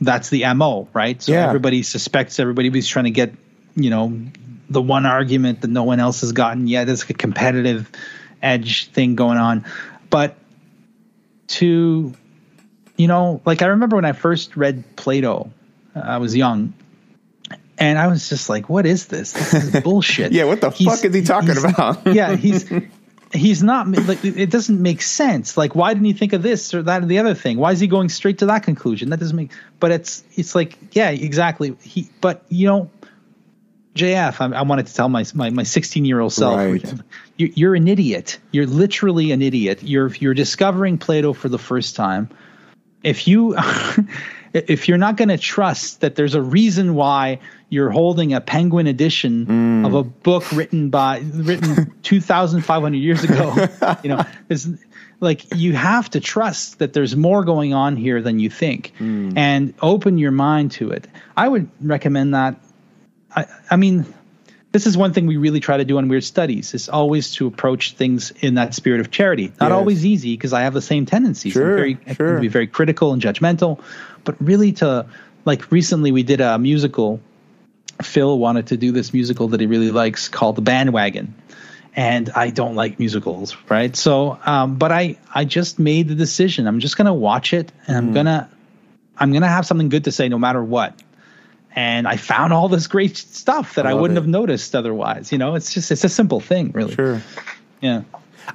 that's 0.00 0.28
the 0.30 0.44
mo 0.54 0.88
right 0.92 1.20
so 1.22 1.32
yeah. 1.32 1.46
everybody 1.46 1.82
suspects 1.82 2.38
everybody. 2.38 2.68
everybody's 2.68 2.86
trying 2.86 3.06
to 3.06 3.10
get 3.10 3.34
you 3.74 3.90
know 3.90 4.16
the 4.70 4.82
one 4.82 5.06
argument 5.06 5.60
that 5.62 5.68
no 5.68 5.82
one 5.82 5.98
else 5.98 6.20
has 6.20 6.32
gotten 6.32 6.66
yet 6.68 6.86
there's 6.86 7.02
a 7.08 7.14
competitive 7.14 7.90
edge 8.40 8.90
thing 8.92 9.16
going 9.16 9.38
on 9.38 9.64
but 10.10 10.36
to 11.48 12.14
you 12.98 13.06
know 13.06 13.40
like 13.46 13.62
i 13.62 13.66
remember 13.66 13.96
when 13.96 14.04
i 14.04 14.12
first 14.12 14.56
read 14.56 14.84
plato 14.96 15.50
uh, 15.96 16.00
i 16.00 16.18
was 16.18 16.36
young 16.36 16.74
and 17.78 17.98
i 17.98 18.08
was 18.08 18.28
just 18.28 18.48
like 18.48 18.68
what 18.68 18.84
is 18.84 19.06
this? 19.06 19.32
This 19.32 19.54
is 19.54 19.80
bullshit. 19.82 20.32
Yeah 20.32 20.44
what 20.44 20.60
the 20.60 20.70
he's, 20.70 20.88
fuck 20.88 21.04
is 21.04 21.14
he 21.14 21.22
talking 21.22 21.56
about? 21.56 22.06
Yeah 22.14 22.36
he's 22.44 22.70
he's 23.32 23.62
not 23.62 23.88
like 23.88 24.24
it 24.24 24.50
doesn't 24.50 24.80
make 24.80 25.00
sense. 25.00 25.56
Like 25.56 25.74
why 25.74 25.94
didn't 25.94 26.06
he 26.06 26.12
think 26.12 26.32
of 26.32 26.42
this 26.42 26.74
or 26.74 26.82
that 26.82 27.02
or 27.02 27.06
the 27.06 27.18
other 27.18 27.34
thing? 27.34 27.56
Why 27.58 27.72
is 27.72 27.80
he 27.80 27.86
going 27.86 28.08
straight 28.08 28.38
to 28.38 28.46
that 28.46 28.64
conclusion? 28.64 29.10
That 29.10 29.20
doesn't 29.20 29.36
make 29.36 29.52
but 29.80 29.92
it's 29.92 30.24
it's 30.34 30.54
like 30.54 30.76
yeah 30.92 31.10
exactly. 31.10 31.76
He 31.80 32.10
but 32.20 32.44
you 32.48 32.66
know 32.66 32.90
jf 33.94 34.40
i, 34.40 34.56
I 34.56 34.62
wanted 34.62 34.86
to 34.86 34.94
tell 34.94 35.08
my 35.08 35.24
my, 35.34 35.50
my 35.50 35.64
16 35.64 36.04
year 36.04 36.20
old 36.20 36.32
self 36.32 36.56
right. 36.56 36.94
you're, 37.36 37.50
you're 37.54 37.74
an 37.74 37.88
idiot. 37.88 38.38
You're 38.52 38.66
literally 38.66 39.32
an 39.32 39.42
idiot. 39.42 39.82
You're 39.82 40.08
you're 40.14 40.34
discovering 40.34 40.98
plato 40.98 41.32
for 41.32 41.48
the 41.48 41.58
first 41.58 41.96
time 41.96 42.28
if 43.02 43.28
you 43.28 43.56
if 44.54 44.88
you're 44.88 44.98
not 44.98 45.16
going 45.16 45.28
to 45.28 45.38
trust 45.38 46.00
that 46.00 46.14
there's 46.14 46.34
a 46.34 46.42
reason 46.42 46.94
why 46.94 47.38
you're 47.70 47.90
holding 47.90 48.32
a 48.32 48.40
penguin 48.40 48.86
edition 48.86 49.46
mm. 49.46 49.86
of 49.86 49.94
a 49.94 50.02
book 50.02 50.50
written 50.52 50.90
by 50.90 51.18
written 51.34 51.92
2500 52.02 52.96
years 52.96 53.24
ago 53.24 53.54
you 54.02 54.08
know 54.08 54.24
it's 54.48 54.68
like 55.20 55.44
you 55.54 55.74
have 55.74 56.08
to 56.10 56.20
trust 56.20 56.78
that 56.78 56.92
there's 56.92 57.16
more 57.16 57.44
going 57.44 57.74
on 57.74 57.96
here 57.96 58.22
than 58.22 58.38
you 58.38 58.48
think 58.48 58.92
mm. 58.98 59.36
and 59.36 59.74
open 59.82 60.18
your 60.18 60.32
mind 60.32 60.70
to 60.70 60.90
it 60.90 61.06
i 61.36 61.46
would 61.46 61.68
recommend 61.80 62.34
that 62.34 62.56
i 63.36 63.46
i 63.70 63.76
mean 63.76 64.06
this 64.72 64.86
is 64.86 64.96
one 64.96 65.12
thing 65.12 65.26
we 65.26 65.36
really 65.36 65.60
try 65.60 65.78
to 65.78 65.84
do 65.84 65.98
on 65.98 66.08
weird 66.08 66.24
studies 66.24 66.74
is 66.74 66.88
always 66.88 67.32
to 67.32 67.46
approach 67.46 67.92
things 67.92 68.32
in 68.40 68.54
that 68.54 68.74
spirit 68.74 69.00
of 69.00 69.10
charity. 69.10 69.52
Not 69.60 69.70
yes. 69.70 69.72
always 69.72 70.04
easy 70.04 70.36
because 70.36 70.52
i 70.52 70.62
have 70.62 70.74
the 70.74 70.82
same 70.82 71.06
tendencies. 71.06 71.54
Sure, 71.54 71.76
very, 71.76 71.98
sure. 72.14 72.34
to 72.34 72.40
be 72.40 72.48
very 72.48 72.66
critical 72.66 73.12
and 73.12 73.22
judgmental. 73.22 73.80
But 74.24 74.36
really 74.40 74.72
to 74.72 75.06
like 75.44 75.70
recently 75.72 76.12
we 76.12 76.22
did 76.22 76.40
a 76.40 76.58
musical. 76.58 77.20
Phil 78.02 78.38
wanted 78.38 78.68
to 78.68 78.76
do 78.76 78.92
this 78.92 79.12
musical 79.12 79.48
that 79.48 79.60
he 79.60 79.66
really 79.66 79.90
likes 79.90 80.28
called 80.28 80.56
the 80.56 80.62
bandwagon. 80.62 81.34
And 81.96 82.30
i 82.30 82.50
don't 82.50 82.76
like 82.76 82.98
musicals 82.98 83.56
right? 83.68 83.96
So 83.96 84.38
um, 84.44 84.76
but 84.76 84.92
i 84.92 85.16
i 85.34 85.44
just 85.46 85.78
made 85.78 86.08
the 86.08 86.14
decision. 86.14 86.66
I'm 86.66 86.80
just 86.80 86.96
gonna 86.96 87.14
watch 87.14 87.54
it 87.54 87.72
and 87.86 87.96
mm. 87.96 87.98
i'm 87.98 88.12
gonna 88.12 88.50
i'm 89.16 89.32
gonna 89.32 89.48
have 89.48 89.64
something 89.66 89.88
good 89.88 90.04
to 90.04 90.12
say 90.12 90.28
no 90.28 90.38
matter 90.38 90.62
what 90.62 90.94
and 91.78 92.08
I 92.08 92.16
found 92.16 92.52
all 92.52 92.68
this 92.68 92.88
great 92.88 93.16
stuff 93.16 93.76
that 93.76 93.86
I, 93.86 93.92
I 93.92 93.94
wouldn't 93.94 94.18
it. 94.18 94.22
have 94.22 94.28
noticed 94.28 94.74
otherwise. 94.74 95.30
You 95.30 95.38
know, 95.38 95.54
it's 95.54 95.72
just 95.72 95.92
it's 95.92 96.02
a 96.02 96.08
simple 96.08 96.40
thing, 96.40 96.72
really. 96.72 96.92
Sure. 96.92 97.22
Yeah. 97.80 98.02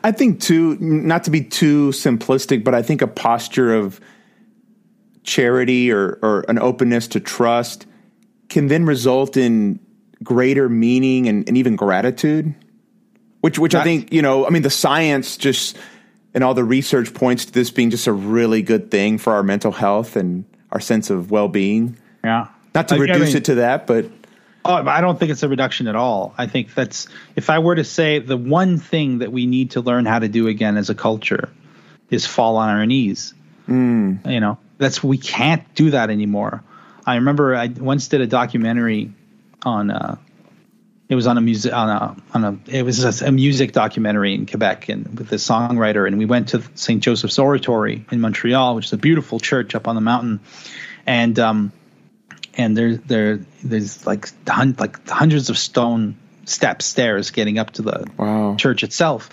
I 0.04 0.12
think 0.12 0.42
too, 0.42 0.76
not 0.82 1.24
to 1.24 1.32
be 1.32 1.42
too 1.42 1.92
simplistic, 1.92 2.66
but 2.66 2.76
I 2.76 2.82
think 2.82 3.02
a 3.02 3.08
posture 3.08 3.74
of 3.76 4.02
charity 5.24 5.90
or 5.90 6.20
or 6.22 6.44
an 6.50 6.60
openness 6.60 7.08
to 7.10 7.22
trust 7.22 7.86
can 8.50 8.68
then 8.68 8.86
result 8.86 9.38
in 9.38 9.80
greater 10.22 10.68
meaning 10.68 11.30
and, 11.30 11.48
and 11.48 11.56
even 11.56 11.78
gratitude. 11.78 12.54
Which 13.40 13.58
which 13.58 13.74
I 13.74 13.86
think, 13.86 14.12
you 14.12 14.22
know, 14.22 14.46
I 14.46 14.50
mean 14.50 14.64
the 14.64 14.70
science 14.70 15.38
just 15.38 15.78
and 16.34 16.44
all 16.44 16.54
the 16.54 16.66
research 16.66 17.14
points 17.14 17.46
to 17.46 17.54
this 17.54 17.72
being 17.72 17.90
just 17.90 18.06
a 18.06 18.12
really 18.12 18.62
good 18.62 18.92
thing 18.92 19.18
for 19.18 19.32
our 19.32 19.44
mental 19.44 19.72
health 19.72 20.18
and 20.18 20.44
our 20.74 20.82
sense 20.82 21.10
of 21.10 21.32
well 21.32 21.48
being. 21.48 21.98
Yeah. 22.22 22.48
Not 22.74 22.88
to 22.90 22.98
reduce 22.98 23.16
I 23.16 23.26
mean, 23.26 23.38
it 23.38 23.46
to 23.46 23.56
that, 23.56 23.88
but 23.88 24.06
Oh, 24.66 24.76
I 24.76 25.02
don't 25.02 25.20
think 25.20 25.32
it's 25.32 25.44
a 25.44 25.50
reduction 25.50 25.88
at 25.88 25.96
all. 25.96 26.34
I 26.38 26.48
think 26.48 26.74
that's 26.74 27.08
if 27.36 27.50
I 27.50 27.60
were 27.60 27.76
to 27.76 27.84
say 27.84 28.20
the 28.20 28.38
one 28.38 28.78
thing 28.78 29.18
that 29.20 29.32
we 29.32 29.46
need 29.46 29.72
to 29.72 29.82
learn 29.82 30.06
how 30.06 30.20
to 30.20 30.30
do 30.30 30.48
again 30.48 30.78
as 30.78 30.90
a 30.90 30.96
culture 30.96 31.50
is 32.10 32.26
fall 32.26 32.56
on 32.56 32.70
our 32.70 32.86
knees. 32.86 33.34
Mm. 33.68 34.26
You 34.30 34.40
know, 34.40 34.58
that's 34.78 35.04
we 35.04 35.18
can't 35.18 35.64
do 35.76 35.92
that 35.92 36.10
anymore. 36.10 36.64
I 37.06 37.16
remember 37.16 37.56
I 37.56 37.68
once 37.68 38.08
did 38.08 38.22
a 38.22 38.28
documentary 38.28 39.12
on 39.64 39.92
uh, 39.92 40.16
it 41.10 41.16
was 41.16 41.28
on 41.28 41.38
a 41.38 41.42
music 41.42 41.74
on 41.74 41.90
a 41.90 42.16
on 42.34 42.44
a 42.46 42.72
it 42.72 42.84
was 42.84 43.22
a, 43.22 43.28
a, 43.28 43.32
music 43.34 43.74
documentary 43.74 44.34
in 44.34 44.46
Quebec 44.46 44.88
and 44.88 45.20
with 45.20 45.32
a 45.34 45.36
songwriter 45.36 46.08
and 46.08 46.18
we 46.18 46.26
went 46.26 46.50
to 46.50 46.64
St. 46.76 47.04
Joseph's 47.04 47.38
Oratory 47.38 48.06
in 48.12 48.22
Montreal, 48.22 48.76
which 48.76 48.86
is 48.86 48.94
a 48.94 48.98
beautiful 48.98 49.42
church 49.42 49.76
up 49.76 49.90
on 49.90 49.96
the 49.96 50.02
mountain, 50.02 50.40
and 51.06 51.38
um, 51.38 51.74
and 52.56 52.78
there 52.78 52.96
there 52.96 53.40
there's 53.64 54.06
like 54.06 54.30
hun- 54.48 54.76
like 54.80 55.08
hundreds 55.08 55.50
of 55.50 55.58
stone 55.58 56.16
steps 56.46 56.86
stairs 56.86 57.32
getting 57.32 57.58
up 57.58 57.72
to 57.72 57.82
the 57.82 58.08
wow. 58.18 58.56
church 58.58 58.84
itself 58.84 59.30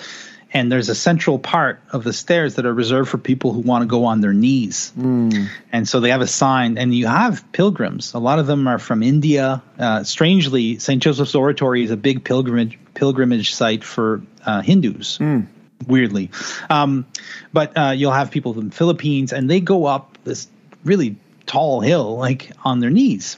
and 0.52 0.70
there's 0.70 0.88
a 0.88 0.94
central 0.94 1.38
part 1.38 1.80
of 1.92 2.02
the 2.02 2.12
stairs 2.12 2.56
that 2.56 2.66
are 2.66 2.74
reserved 2.74 3.08
for 3.08 3.18
people 3.18 3.52
who 3.52 3.60
want 3.60 3.82
to 3.82 3.86
go 3.86 4.04
on 4.04 4.20
their 4.20 4.32
knees 4.32 4.92
mm. 4.96 5.48
and 5.72 5.88
so 5.88 6.00
they 6.00 6.10
have 6.10 6.20
a 6.20 6.26
sign 6.26 6.78
and 6.78 6.94
you 6.94 7.06
have 7.06 7.44
pilgrims 7.52 8.14
a 8.14 8.18
lot 8.18 8.38
of 8.38 8.46
them 8.46 8.66
are 8.68 8.78
from 8.78 9.02
india 9.02 9.62
uh, 9.78 10.04
strangely 10.04 10.78
st 10.78 11.02
joseph's 11.02 11.34
oratory 11.34 11.82
is 11.82 11.90
a 11.90 11.96
big 11.96 12.24
pilgrimage 12.24 12.78
pilgrimage 12.94 13.54
site 13.54 13.84
for 13.84 14.22
uh, 14.44 14.62
hindus 14.62 15.18
mm. 15.18 15.46
weirdly 15.86 16.30
um, 16.68 17.06
but 17.52 17.76
uh, 17.76 17.90
you'll 17.90 18.12
have 18.12 18.30
people 18.30 18.54
from 18.54 18.68
the 18.68 18.74
philippines 18.74 19.32
and 19.32 19.50
they 19.50 19.60
go 19.60 19.84
up 19.86 20.16
this 20.24 20.48
really 20.84 21.16
tall 21.50 21.80
hill 21.80 22.16
like 22.16 22.52
on 22.64 22.78
their 22.78 22.90
knees. 22.90 23.36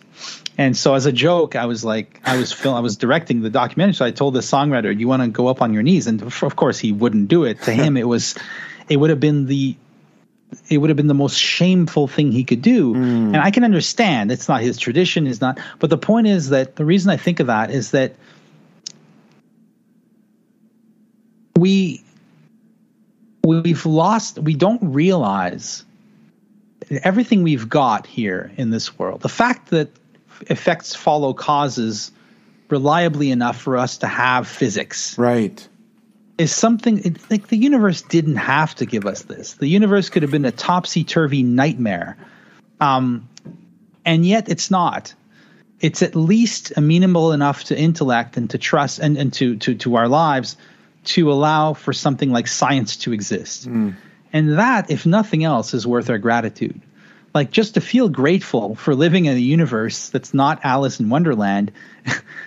And 0.58 0.76
so 0.76 0.94
as 0.94 1.06
a 1.06 1.12
joke, 1.12 1.56
I 1.56 1.64
was 1.64 1.82
like, 1.82 2.20
I 2.24 2.36
was 2.36 2.52
film, 2.52 2.76
I 2.76 2.80
was 2.80 2.98
directing 2.98 3.40
the 3.40 3.48
documentary. 3.48 3.94
So 3.94 4.04
I 4.04 4.10
told 4.10 4.34
the 4.34 4.40
songwriter, 4.40 4.96
"You 4.96 5.08
want 5.08 5.22
to 5.22 5.28
go 5.28 5.46
up 5.46 5.62
on 5.62 5.72
your 5.72 5.82
knees?" 5.82 6.06
And 6.06 6.20
of 6.20 6.56
course, 6.56 6.78
he 6.78 6.92
wouldn't 6.92 7.28
do 7.28 7.44
it. 7.44 7.62
To 7.62 7.72
him, 7.82 7.96
it 7.96 8.06
was, 8.06 8.34
it 8.90 8.98
would 8.98 9.08
have 9.08 9.18
been 9.18 9.46
the, 9.46 9.74
it 10.68 10.76
would 10.76 10.90
have 10.90 10.96
been 10.98 11.06
the 11.06 11.14
most 11.14 11.38
shameful 11.38 12.06
thing 12.06 12.32
he 12.32 12.44
could 12.44 12.60
do. 12.60 12.92
Mm. 12.92 13.28
And 13.28 13.38
I 13.38 13.50
can 13.50 13.64
understand 13.64 14.30
it's 14.30 14.46
not 14.46 14.60
his 14.60 14.76
tradition, 14.76 15.26
is 15.26 15.40
not. 15.40 15.58
But 15.78 15.88
the 15.88 15.96
point 15.96 16.26
is 16.26 16.50
that 16.50 16.76
the 16.76 16.84
reason 16.84 17.10
I 17.10 17.16
think 17.16 17.40
of 17.40 17.46
that 17.46 17.70
is 17.70 17.92
that 17.92 18.14
we 21.56 22.04
we've 23.42 23.86
lost. 23.86 24.38
We 24.38 24.54
don't 24.54 24.92
realize 24.92 25.86
everything 27.02 27.42
we've 27.42 27.68
got 27.68 28.06
here 28.06 28.52
in 28.56 28.70
this 28.70 28.98
world, 28.98 29.20
the 29.20 29.28
fact 29.28 29.70
that 29.70 29.90
effects 30.48 30.94
follow 30.94 31.32
causes 31.32 32.12
reliably 32.68 33.30
enough 33.30 33.60
for 33.60 33.76
us 33.76 33.98
to 33.98 34.06
have 34.06 34.48
physics. 34.48 35.16
Right. 35.18 35.66
Is 36.38 36.52
something 36.52 37.04
it, 37.04 37.30
like 37.30 37.48
the 37.48 37.56
universe 37.56 38.02
didn't 38.02 38.36
have 38.36 38.74
to 38.76 38.86
give 38.86 39.06
us 39.06 39.22
this. 39.22 39.54
The 39.54 39.68
universe 39.68 40.08
could 40.08 40.22
have 40.22 40.30
been 40.30 40.44
a 40.44 40.52
topsy 40.52 41.04
turvy 41.04 41.42
nightmare. 41.42 42.16
Um, 42.80 43.28
and 44.04 44.26
yet 44.26 44.48
it's 44.48 44.70
not. 44.70 45.14
It's 45.80 46.02
at 46.02 46.16
least 46.16 46.72
amenable 46.76 47.32
enough 47.32 47.64
to 47.64 47.78
intellect 47.78 48.36
and 48.36 48.48
to 48.50 48.58
trust 48.58 48.98
and, 48.98 49.16
and 49.16 49.32
to, 49.34 49.56
to, 49.56 49.74
to 49.74 49.96
our 49.96 50.08
lives 50.08 50.56
to 51.04 51.30
allow 51.30 51.74
for 51.74 51.92
something 51.92 52.30
like 52.30 52.46
science 52.46 52.96
to 52.98 53.12
exist. 53.12 53.68
Mm. 53.68 53.94
And 54.32 54.58
that, 54.58 54.90
if 54.90 55.04
nothing 55.04 55.44
else, 55.44 55.74
is 55.74 55.86
worth 55.86 56.08
our 56.08 56.18
gratitude. 56.18 56.80
Like 57.34 57.50
just 57.50 57.74
to 57.74 57.80
feel 57.80 58.08
grateful 58.08 58.74
for 58.74 58.94
living 58.94 59.24
in 59.24 59.36
a 59.36 59.40
universe 59.40 60.10
that's 60.10 60.34
not 60.34 60.60
Alice 60.64 61.00
in 61.00 61.08
Wonderland. 61.08 61.72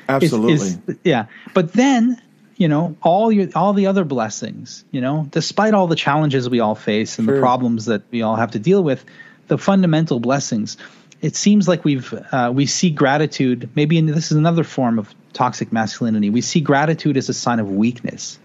Absolutely. 0.07 0.53
is, 0.53 0.79
is, 0.87 0.97
yeah. 1.03 1.25
But 1.53 1.73
then, 1.73 2.21
you 2.55 2.67
know, 2.67 2.95
all 3.01 3.31
your 3.31 3.49
all 3.55 3.73
the 3.73 3.87
other 3.87 4.03
blessings, 4.03 4.85
you 4.91 5.01
know, 5.01 5.27
despite 5.31 5.73
all 5.73 5.87
the 5.87 5.95
challenges 5.95 6.49
we 6.49 6.59
all 6.59 6.75
face 6.75 7.17
and 7.17 7.27
sure. 7.27 7.35
the 7.35 7.41
problems 7.41 7.85
that 7.85 8.03
we 8.11 8.21
all 8.21 8.35
have 8.35 8.51
to 8.51 8.59
deal 8.59 8.83
with, 8.83 9.03
the 9.47 9.57
fundamental 9.57 10.19
blessings. 10.19 10.77
It 11.21 11.35
seems 11.35 11.67
like 11.67 11.83
we've 11.83 12.13
uh, 12.31 12.51
we 12.53 12.67
see 12.67 12.91
gratitude. 12.91 13.69
Maybe 13.73 13.97
in, 13.97 14.05
this 14.05 14.31
is 14.31 14.37
another 14.37 14.63
form 14.63 14.99
of 14.99 15.13
toxic 15.33 15.73
masculinity. 15.73 16.29
We 16.29 16.41
see 16.41 16.61
gratitude 16.61 17.17
as 17.17 17.29
a 17.29 17.33
sign 17.33 17.59
of 17.59 17.71
weakness. 17.71 18.37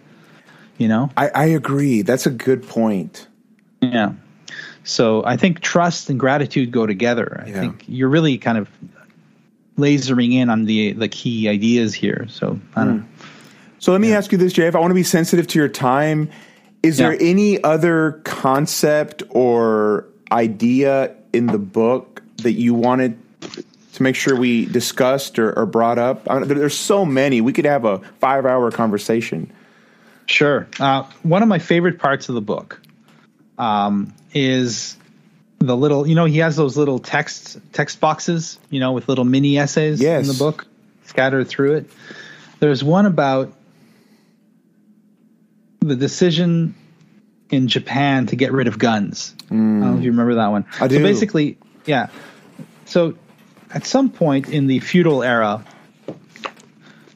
You 0.79 0.89
know, 0.89 1.11
I, 1.19 1.29
I 1.29 1.45
agree. 1.47 2.01
That's 2.01 2.25
a 2.25 2.31
good 2.31 2.67
point. 2.67 3.27
Yeah. 3.81 4.12
So 4.85 5.24
I 5.24 5.36
think 5.36 5.61
trust 5.61 6.11
and 6.11 6.19
gratitude 6.19 6.70
go 6.70 6.86
together. 6.86 7.43
I 7.44 7.48
yeah. 7.48 7.61
think 7.61 7.85
you're 7.86 8.09
really 8.09 8.39
kind 8.39 8.59
of 8.59 8.69
lasering 9.77 10.32
in 10.35 10.51
on 10.51 10.65
the 10.65 10.93
the 10.93 11.09
key 11.09 11.48
ideas 11.48 11.94
here. 11.94 12.27
So 12.28 12.59
I 12.77 12.85
don't. 12.85 13.02
Mm. 13.02 13.07
So 13.78 13.93
let 13.93 14.01
me 14.01 14.11
yeah. 14.11 14.19
ask 14.19 14.31
you 14.32 14.39
this, 14.39 14.52
Jay. 14.52 14.66
If 14.66 14.77
I 14.77 14.78
want 14.78 14.90
to 14.90 14.94
be 14.94 15.02
sensitive 15.02 15.47
to 15.48 15.59
your 15.59 15.69
time, 15.69 16.31
is 16.82 16.98
yeah. 16.98 17.09
there 17.09 17.19
any 17.20 17.62
other 17.62 18.20
concept 18.24 19.23
or 19.31 20.07
idea 20.31 21.15
in 21.32 21.47
the 21.47 21.59
book 21.59 22.23
that 22.39 22.52
you 22.52 22.74
wanted 22.74 23.19
to 23.94 24.02
make 24.02 24.16
sure 24.16 24.36
we 24.36 24.66
discussed 24.66 25.39
or, 25.39 25.59
or 25.59 25.66
brought 25.66 25.98
up? 25.98 26.24
There's 26.47 26.77
so 26.77 27.05
many. 27.05 27.40
We 27.40 27.52
could 27.52 27.65
have 27.65 27.85
a 27.85 27.98
five 28.19 28.44
hour 28.44 28.70
conversation. 28.70 29.51
Sure. 30.27 30.69
Uh, 30.78 31.05
one 31.23 31.43
of 31.43 31.48
my 31.48 31.59
favorite 31.59 31.98
parts 31.98 32.28
of 32.28 32.35
the 32.35 32.40
book 32.40 32.80
um, 33.61 34.15
is 34.32 34.97
the 35.59 35.77
little, 35.77 36.07
you 36.07 36.15
know, 36.15 36.24
he 36.24 36.39
has 36.39 36.57
those 36.57 36.78
little 36.78 36.99
text 36.99 37.59
text 37.73 38.01
boxes, 38.01 38.59
you 38.70 38.81
know, 38.81 38.93
with 38.93 39.07
little 39.09 39.27
mini 39.27 39.59
essays 39.59 40.01
yes. 40.01 40.23
in 40.23 40.28
the 40.32 40.39
book 40.39 40.66
scattered 41.05 41.47
through 41.47 41.74
it. 41.74 41.91
There's 42.59 42.82
one 42.82 43.05
about 43.05 43.53
the 45.81 45.95
decision 45.95 46.74
in 47.51 47.69
Japan 47.69 48.27
to 48.28 48.37
get 48.37 48.53
rid 48.53 48.66
of 48.66 48.78
guns. 48.78 49.35
Mm. 49.45 49.51
I 49.51 49.51
don't 49.51 49.81
know 49.81 49.99
if 49.99 50.05
you 50.05 50.11
remember 50.11 50.37
that 50.37 50.49
one. 50.49 50.65
I 50.81 50.89
do. 50.89 50.97
So 50.97 51.03
basically, 51.03 51.59
yeah. 51.85 52.09
So 52.87 53.15
at 53.70 53.85
some 53.85 54.09
point 54.09 54.49
in 54.49 54.69
the 54.69 54.81
feudal 54.81 55.23
era, 55.23 55.65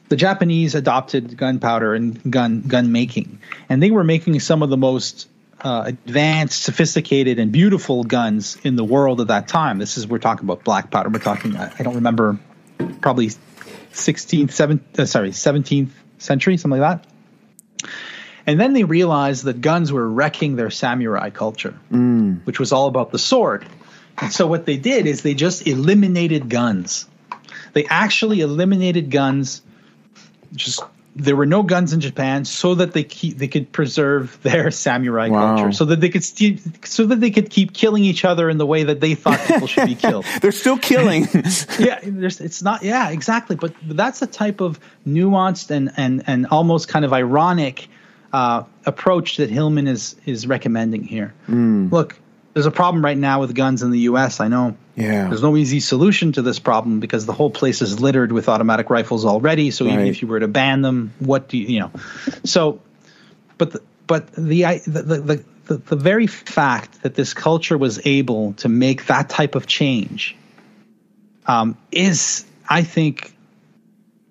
the 0.09 0.15
Japanese 0.15 0.75
adopted 0.75 1.37
gunpowder 1.37 1.95
and 1.95 2.31
gun 2.31 2.61
gun 2.61 2.91
making, 2.91 3.39
and 3.67 3.81
they 3.81 3.89
were 3.89 4.03
making 4.03 4.39
some 4.41 4.61
of 4.61 4.69
the 4.69 4.77
most 4.77 5.27
uh, 5.65 5.83
advanced, 5.87 6.61
sophisticated, 6.61 7.39
and 7.39 7.51
beautiful 7.51 8.03
guns 8.03 8.55
in 8.63 8.75
the 8.75 8.83
world 8.83 9.19
at 9.19 9.29
that 9.29 9.47
time. 9.47 9.79
This 9.79 9.97
is 9.97 10.07
we're 10.07 10.19
talking 10.19 10.45
about 10.45 10.63
black 10.63 10.91
powder. 10.91 11.09
We're 11.09 11.17
talking 11.17 11.57
I 11.57 11.81
don't 11.81 11.95
remember, 11.95 12.37
probably 13.01 13.29
16th, 13.29 14.49
7th, 14.49 14.99
uh, 14.99 15.05
sorry, 15.07 15.31
17th 15.31 15.89
century, 16.19 16.57
something 16.57 16.79
like 16.79 17.01
that. 17.01 17.89
And 18.45 18.59
then 18.59 18.73
they 18.73 18.83
realized 18.83 19.45
that 19.45 19.59
guns 19.59 19.91
were 19.91 20.07
wrecking 20.07 20.55
their 20.55 20.69
samurai 20.69 21.31
culture, 21.31 21.75
mm. 21.91 22.45
which 22.45 22.59
was 22.59 22.71
all 22.71 22.85
about 22.85 23.11
the 23.11 23.17
sword. 23.17 23.65
And 24.19 24.31
so 24.31 24.45
what 24.45 24.67
they 24.67 24.77
did 24.77 25.07
is 25.07 25.23
they 25.23 25.33
just 25.33 25.65
eliminated 25.65 26.47
guns. 26.47 27.07
They 27.73 27.85
actually 27.85 28.41
eliminated 28.41 29.09
guns. 29.09 29.63
Just 30.53 30.83
there 31.15 31.35
were 31.35 31.45
no 31.45 31.63
guns 31.63 31.93
in 31.93 32.01
Japan, 32.01 32.43
so 32.43 32.75
that 32.75 32.91
they 32.91 33.03
keep 33.03 33.37
they 33.37 33.47
could 33.47 33.71
preserve 33.71 34.37
their 34.43 34.69
samurai 34.71 35.29
wow. 35.29 35.55
culture, 35.55 35.71
so 35.71 35.85
that 35.85 36.01
they 36.01 36.09
could 36.09 36.23
st- 36.23 36.85
so 36.85 37.05
that 37.05 37.21
they 37.21 37.31
could 37.31 37.49
keep 37.49 37.73
killing 37.73 38.03
each 38.03 38.25
other 38.25 38.49
in 38.49 38.57
the 38.57 38.65
way 38.65 38.83
that 38.83 38.99
they 38.99 39.15
thought 39.15 39.39
people 39.47 39.67
should 39.67 39.87
be 39.87 39.95
killed. 40.05 40.25
They're 40.41 40.51
still 40.51 40.77
killing. 40.77 41.23
yeah, 41.79 41.99
it's 42.03 42.61
not. 42.61 42.83
Yeah, 42.83 43.09
exactly. 43.09 43.55
But 43.55 43.73
that's 43.83 44.21
a 44.21 44.27
type 44.27 44.61
of 44.61 44.79
nuanced 45.07 45.71
and 45.71 45.91
and 45.95 46.23
and 46.27 46.47
almost 46.47 46.89
kind 46.89 47.05
of 47.05 47.13
ironic 47.13 47.87
uh, 48.33 48.63
approach 48.85 49.37
that 49.37 49.49
Hillman 49.49 49.87
is 49.87 50.15
is 50.25 50.45
recommending 50.47 51.03
here. 51.03 51.33
Mm. 51.47 51.91
Look, 51.91 52.19
there's 52.53 52.65
a 52.65 52.71
problem 52.71 53.03
right 53.03 53.17
now 53.17 53.39
with 53.39 53.55
guns 53.55 53.81
in 53.81 53.91
the 53.91 53.99
U.S. 53.99 54.39
I 54.39 54.49
know. 54.49 54.75
Yeah. 54.95 55.27
There's 55.27 55.41
no 55.41 55.57
easy 55.57 55.81
solution 55.81 56.31
to 56.33 56.41
this 56.41 56.59
problem 56.59 56.99
because 56.99 57.25
the 57.25 57.33
whole 57.33 57.49
place 57.49 57.81
is 57.81 57.99
littered 57.99 58.31
with 58.31 58.47
automatic 58.47 58.89
rifles 58.89 59.25
already. 59.25 59.71
So 59.71 59.85
right. 59.85 59.93
even 59.93 60.07
if 60.07 60.21
you 60.21 60.27
were 60.27 60.39
to 60.39 60.47
ban 60.47 60.81
them, 60.81 61.13
what 61.19 61.49
do 61.49 61.57
you 61.57 61.67
you 61.67 61.79
know? 61.81 61.91
So, 62.45 62.81
but 63.57 63.71
the, 63.71 63.81
but 64.07 64.31
the, 64.33 64.63
the 64.63 64.81
the 64.85 65.43
the 65.65 65.77
the 65.77 65.95
very 65.95 66.27
fact 66.27 67.03
that 67.03 67.15
this 67.15 67.33
culture 67.33 67.77
was 67.77 67.99
able 68.05 68.53
to 68.53 68.69
make 68.69 69.07
that 69.07 69.29
type 69.29 69.55
of 69.55 69.67
change 69.67 70.35
um, 71.45 71.77
is, 71.91 72.45
I 72.69 72.83
think, 72.83 73.33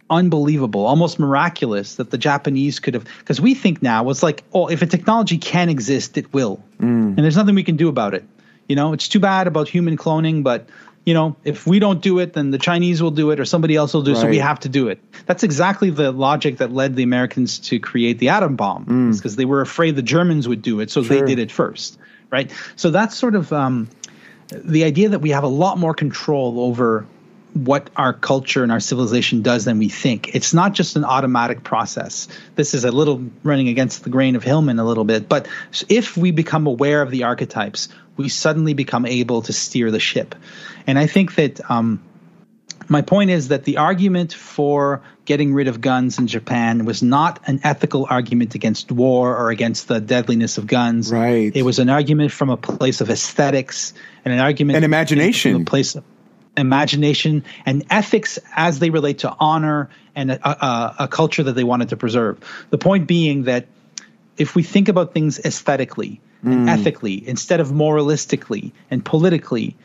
unbelievable, 0.09 0.87
almost 0.87 1.19
miraculous 1.19 1.97
that 1.97 2.11
the 2.11 2.19
Japanese 2.19 2.79
could 2.79 2.95
have. 2.95 3.05
Because 3.19 3.41
we 3.41 3.55
think 3.55 3.83
now 3.83 4.09
it's 4.11 4.23
like, 4.23 4.45
oh, 4.53 4.69
if 4.69 4.83
a 4.83 4.87
technology 4.87 5.39
can 5.39 5.69
exist, 5.69 6.17
it 6.17 6.33
will, 6.33 6.63
mm. 6.79 6.85
and 6.85 7.19
there's 7.19 7.37
nothing 7.37 7.55
we 7.55 7.65
can 7.65 7.77
do 7.77 7.89
about 7.89 8.15
it. 8.15 8.25
You 8.69 8.77
know, 8.77 8.93
it's 8.93 9.09
too 9.09 9.21
bad 9.21 9.47
about 9.47 9.69
human 9.69 9.97
cloning, 9.97 10.43
but 10.43 10.69
you 11.05 11.13
know, 11.13 11.37
if 11.45 11.67
we 11.67 11.81
don't 11.81 12.01
do 12.01 12.19
it, 12.19 12.33
then 12.33 12.51
the 12.51 12.59
Chinese 12.59 13.03
will 13.03 13.11
do 13.11 13.31
it 13.31 13.39
or 13.39 13.45
somebody 13.45 13.77
else 13.77 13.93
will 13.93 14.01
do 14.01 14.13
it. 14.13 14.15
Right. 14.15 14.23
So 14.23 14.29
we 14.29 14.39
have 14.39 14.61
to 14.61 14.71
do 14.71 14.89
it. 14.89 14.99
That's 15.27 15.43
exactly 15.43 15.91
the 15.91 16.13
logic 16.13 16.57
that 16.59 16.73
led 16.73 16.97
the 16.97 17.03
Americans 17.03 17.59
to 17.59 17.79
create 17.79 18.19
the 18.19 18.31
atom 18.31 18.57
bomb, 18.57 18.85
because 19.13 19.35
mm. 19.35 19.37
they 19.37 19.45
were 19.45 19.61
afraid 19.61 19.97
the 19.97 20.03
Germans 20.03 20.49
would 20.49 20.63
do 20.63 20.81
it, 20.81 20.91
so 20.91 21.03
sure. 21.03 21.21
they 21.21 21.27
did 21.27 21.39
it 21.39 21.53
first, 21.53 21.99
right? 22.31 22.51
So 22.77 22.91
that's 22.91 23.15
sort 23.17 23.35
of 23.35 23.53
um, 23.53 23.91
the 24.49 24.85
idea 24.85 25.11
that 25.11 25.19
we 25.19 25.31
have 25.31 25.45
a 25.45 25.49
lot 25.49 25.77
more 25.77 25.93
control 25.93 26.59
over 26.61 27.07
what 27.55 27.89
our 27.97 28.13
culture 28.13 28.63
and 28.63 28.73
our 28.73 28.81
civilization 28.81 29.43
does 29.43 29.65
than 29.65 29.79
we 29.79 29.89
think. 29.89 30.35
It's 30.35 30.53
not 30.53 30.73
just 30.73 30.97
an 30.97 31.05
automatic 31.05 31.63
process. 31.63 32.29
This 32.57 32.75
is 32.75 32.85
a 32.85 32.91
little 32.91 33.25
running 33.43 33.69
against 33.69 34.03
the 34.03 34.11
grain 34.11 34.35
of 34.35 34.43
Hillman 34.43 34.79
a 34.79 34.85
little 34.85 35.05
bit, 35.05 35.29
but 35.29 35.47
if 35.89 36.17
we 36.17 36.33
become 36.33 36.67
aware 36.67 37.01
of 37.01 37.11
the 37.11 37.25
archetypes, 37.25 37.89
we 38.17 38.29
suddenly 38.29 38.75
become 38.75 39.07
able 39.07 39.43
to 39.43 39.53
steer 39.53 39.91
the 39.91 40.01
ship. 40.01 40.35
And 40.87 40.99
I 40.99 41.07
think 41.07 41.37
that 41.37 41.71
um, 41.71 42.03
my 42.89 43.03
point 43.03 43.31
is 43.31 43.49
that 43.49 43.65
the 43.65 43.79
argument 43.79 44.33
for 44.33 45.03
getting 45.25 45.55
rid 45.55 45.69
of 45.69 45.81
guns 45.81 46.19
in 46.19 46.27
Japan 46.27 46.85
was 46.85 47.03
not 47.03 47.41
an 47.47 47.61
ethical 47.65 48.07
argument 48.09 48.55
against 48.55 48.93
war 48.93 49.37
or 49.37 49.51
against 49.51 49.89
the 49.89 50.01
deadliness 50.01 50.59
of 50.59 50.67
guns. 50.67 51.11
Right. 51.11 51.55
It 51.55 51.63
was 51.63 51.79
an 51.79 51.89
argument 51.89 52.33
from 52.33 52.51
a 52.51 52.57
place 52.57 53.01
of 53.01 53.11
aesthetics 53.11 53.95
and 54.25 54.35
an 54.35 54.41
argument 54.41 54.77
and 54.77 54.85
imagination. 54.85 55.53
From 55.53 55.63
a 55.63 55.65
place 55.65 55.95
of, 55.95 56.05
imagination 56.57 57.45
and 57.67 57.85
ethics 57.91 58.39
as 58.55 58.79
they 58.79 58.91
relate 58.91 59.21
to 59.21 59.35
honor 59.39 59.91
and 60.15 60.31
a, 60.31 60.49
a, 60.49 60.95
a, 61.01 61.09
culture 61.09 61.43
that 61.43 61.55
they 61.55 61.65
wanted 61.65 61.89
to 61.89 61.97
preserve. 61.97 62.39
The 62.71 62.79
point 62.79 63.09
being 63.09 63.45
that 63.45 63.67
if 64.37 64.55
we 64.55 64.63
think 64.63 64.89
about 64.89 65.13
things 65.13 65.39
aesthetically 65.39 66.21
and 66.43 66.69
mm. 66.69 66.71
ethically 66.71 67.27
instead 67.27 67.61
of 67.61 67.69
moralistically 67.69 68.73
and 68.91 69.05
politically, 69.05 69.77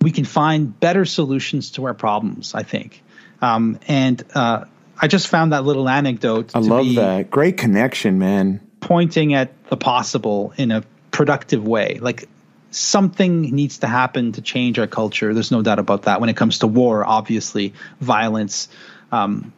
we 0.00 0.10
can 0.10 0.24
find 0.24 0.78
better 0.80 1.04
solutions 1.04 1.72
to 1.72 1.84
our 1.84 1.94
problems. 1.94 2.54
I 2.54 2.62
think, 2.62 3.02
um, 3.42 3.78
and 3.86 4.22
uh, 4.34 4.64
I 5.00 5.08
just 5.08 5.28
found 5.28 5.52
that 5.52 5.64
little 5.64 5.88
anecdote. 5.88 6.52
I 6.54 6.60
love 6.60 6.94
that. 6.94 7.30
Great 7.30 7.56
connection, 7.56 8.18
man. 8.18 8.60
Pointing 8.80 9.34
at 9.34 9.52
the 9.68 9.76
possible 9.76 10.54
in 10.56 10.70
a 10.70 10.82
productive 11.10 11.66
way, 11.66 11.98
like 12.00 12.28
something 12.70 13.42
needs 13.42 13.78
to 13.78 13.86
happen 13.86 14.32
to 14.32 14.42
change 14.42 14.78
our 14.78 14.86
culture. 14.86 15.34
There's 15.34 15.50
no 15.50 15.62
doubt 15.62 15.78
about 15.78 16.02
that. 16.02 16.20
When 16.20 16.30
it 16.30 16.36
comes 16.36 16.60
to 16.60 16.66
war, 16.66 17.04
obviously, 17.04 17.74
violence, 18.00 18.68
um, 19.12 19.52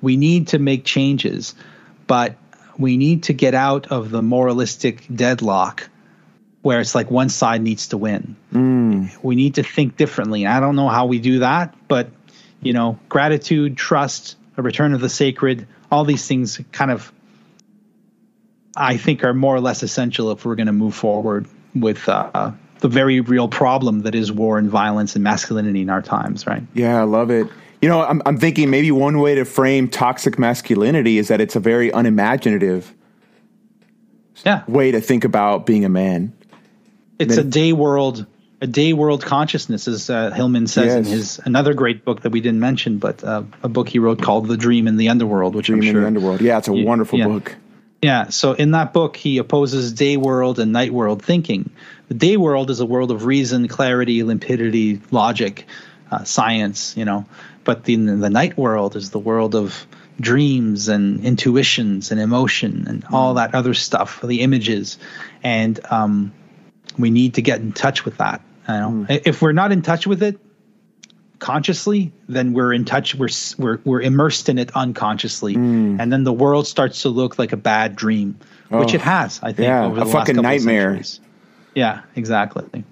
we 0.00 0.16
need 0.16 0.48
to 0.48 0.58
make 0.58 0.84
changes, 0.84 1.54
but 2.06 2.36
we 2.78 2.96
need 2.96 3.24
to 3.24 3.32
get 3.32 3.54
out 3.54 3.88
of 3.88 4.10
the 4.10 4.22
moralistic 4.22 5.04
deadlock 5.12 5.88
where 6.62 6.80
it's 6.80 6.94
like 6.94 7.10
one 7.10 7.28
side 7.28 7.62
needs 7.62 7.88
to 7.88 7.96
win. 7.96 8.36
Mm. 8.52 9.22
We 9.22 9.36
need 9.36 9.54
to 9.56 9.62
think 9.62 9.96
differently. 9.96 10.46
I 10.46 10.60
don't 10.60 10.76
know 10.76 10.88
how 10.88 11.06
we 11.06 11.18
do 11.18 11.40
that, 11.40 11.74
but 11.88 12.10
you 12.60 12.72
know, 12.72 12.98
gratitude, 13.08 13.76
trust, 13.76 14.36
a 14.56 14.62
return 14.62 14.92
of 14.92 15.00
the 15.00 15.08
sacred, 15.08 15.66
all 15.90 16.04
these 16.04 16.26
things 16.26 16.60
kind 16.72 16.90
of 16.90 17.12
I 18.76 18.96
think 18.96 19.24
are 19.24 19.34
more 19.34 19.56
or 19.56 19.60
less 19.60 19.82
essential 19.82 20.30
if 20.30 20.44
we're 20.44 20.54
going 20.54 20.66
to 20.66 20.72
move 20.72 20.94
forward 20.94 21.48
with 21.74 22.08
uh, 22.08 22.52
the 22.80 22.88
very 22.88 23.20
real 23.20 23.48
problem 23.48 24.00
that 24.00 24.14
is 24.14 24.30
war 24.32 24.58
and 24.58 24.70
violence 24.70 25.14
and 25.14 25.24
masculinity 25.24 25.82
in 25.82 25.90
our 25.90 26.02
times, 26.02 26.46
right? 26.46 26.62
Yeah, 26.74 27.00
I 27.00 27.04
love 27.04 27.30
it. 27.30 27.48
You 27.82 27.88
know, 27.88 28.02
I'm, 28.02 28.22
I'm 28.26 28.38
thinking 28.38 28.70
maybe 28.70 28.90
one 28.90 29.20
way 29.20 29.36
to 29.36 29.44
frame 29.44 29.88
toxic 29.88 30.38
masculinity 30.38 31.18
is 31.18 31.28
that 31.28 31.40
it's 31.40 31.54
a 31.54 31.60
very 31.60 31.90
unimaginative 31.90 32.92
yeah. 34.44 34.64
way 34.66 34.90
to 34.90 35.00
think 35.00 35.24
about 35.24 35.66
being 35.66 35.84
a 35.84 35.88
man. 35.88 36.32
It's 37.18 37.36
then, 37.36 37.46
a 37.46 37.48
day 37.48 37.72
world, 37.72 38.26
a 38.60 38.66
day 38.66 38.92
world 38.92 39.24
consciousness, 39.24 39.86
as 39.86 40.10
uh, 40.10 40.30
Hillman 40.30 40.66
says 40.66 40.86
yes. 40.86 40.96
in 40.96 41.04
his 41.04 41.40
another 41.44 41.74
great 41.74 42.04
book 42.04 42.22
that 42.22 42.30
we 42.30 42.40
didn't 42.40 42.60
mention, 42.60 42.98
but 42.98 43.22
uh, 43.22 43.42
a 43.62 43.68
book 43.68 43.88
he 43.88 43.98
wrote 43.98 44.22
called 44.22 44.48
"The 44.48 44.56
Dream 44.56 44.86
in 44.86 44.96
the 44.96 45.08
Underworld," 45.08 45.54
which 45.54 45.66
Dream 45.66 45.78
I'm 45.78 45.82
sure 45.82 45.96
in 45.96 46.00
the 46.00 46.06
Underworld. 46.06 46.40
Yeah, 46.40 46.58
it's 46.58 46.68
a 46.68 46.74
you, 46.74 46.84
wonderful 46.84 47.18
yeah. 47.18 47.26
book 47.26 47.56
Yeah. 48.02 48.28
So 48.28 48.52
in 48.52 48.72
that 48.72 48.92
book, 48.92 49.16
he 49.16 49.38
opposes 49.38 49.92
day 49.92 50.16
world 50.16 50.58
and 50.58 50.72
night 50.72 50.92
world 50.92 51.22
thinking. 51.22 51.70
The 52.08 52.14
day 52.14 52.36
world 52.36 52.70
is 52.70 52.80
a 52.80 52.86
world 52.86 53.10
of 53.10 53.24
reason, 53.24 53.68
clarity, 53.68 54.22
limpidity, 54.22 55.00
logic, 55.10 55.66
uh, 56.10 56.24
science, 56.24 56.96
you 56.96 57.04
know. 57.04 57.26
But 57.64 57.84
the, 57.84 57.96
the 57.96 58.30
night 58.30 58.56
world 58.56 58.96
is 58.96 59.10
the 59.10 59.18
world 59.18 59.54
of 59.54 59.86
dreams 60.20 60.88
and 60.88 61.24
intuitions 61.24 62.10
and 62.10 62.20
emotion 62.20 62.84
and 62.88 63.04
all 63.12 63.34
that 63.34 63.54
other 63.54 63.74
stuff, 63.74 64.20
the 64.22 64.40
images. 64.40 64.98
And 65.42 65.78
um, 65.90 66.32
we 66.98 67.10
need 67.10 67.34
to 67.34 67.42
get 67.42 67.60
in 67.60 67.72
touch 67.72 68.04
with 68.04 68.18
that. 68.18 68.40
You 68.68 68.74
know? 68.74 69.06
Mm. 69.08 69.22
If 69.26 69.42
we're 69.42 69.52
not 69.52 69.72
in 69.72 69.82
touch 69.82 70.06
with 70.06 70.22
it, 70.22 70.40
consciously, 71.38 72.12
then 72.28 72.52
we're 72.52 72.72
in 72.72 72.84
touch. 72.84 73.14
We're 73.14 73.28
we're 73.58 73.80
we're 73.84 74.00
immersed 74.00 74.48
in 74.48 74.58
it 74.58 74.70
unconsciously, 74.74 75.54
mm. 75.54 76.00
and 76.00 76.12
then 76.12 76.24
the 76.24 76.32
world 76.32 76.66
starts 76.66 77.02
to 77.02 77.08
look 77.08 77.38
like 77.38 77.52
a 77.52 77.56
bad 77.56 77.96
dream, 77.96 78.38
oh. 78.70 78.80
which 78.80 78.94
it 78.94 79.00
has. 79.00 79.40
I 79.42 79.52
think 79.52 79.68
yeah, 79.68 79.84
over 79.84 80.00
the 80.00 80.06
a 80.06 80.12
fucking 80.12 80.36
nightmare. 80.36 81.00
Yeah, 81.74 82.02
exactly. 82.16 82.84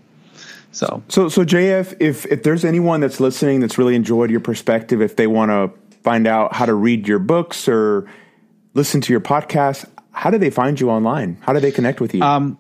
So, 0.73 1.02
so, 1.09 1.28
so 1.28 1.44
JF, 1.44 1.97
if 2.01 2.27
if 2.27 2.43
there's 2.43 2.64
anyone 2.64 3.01
that's 3.01 3.18
listening 3.18 3.60
that's 3.60 3.78
really 3.78 3.94
enjoyed 3.94 4.31
your 4.31 4.40
perspective, 4.40 5.01
if 5.01 5.16
they 5.16 5.27
want 5.27 5.51
to 5.51 5.70
find 6.02 6.27
out 6.27 6.55
how 6.55 6.66
to 6.66 6.74
read 6.74 7.09
your 7.09 7.18
books 7.18 7.66
or 7.66 8.06
listen 8.74 9.01
to 9.01 9.12
your 9.12 9.20
podcast, 9.20 9.86
how 10.12 10.31
do 10.31 10.39
they 10.39 10.51
find 10.51 10.78
you 10.78 10.90
online? 10.90 11.39
How 11.40 11.52
do 11.52 11.60
they 11.60 11.73
connect 11.73 12.01
with 12.01 12.14
you? 12.14 12.23
Um, 12.23 12.59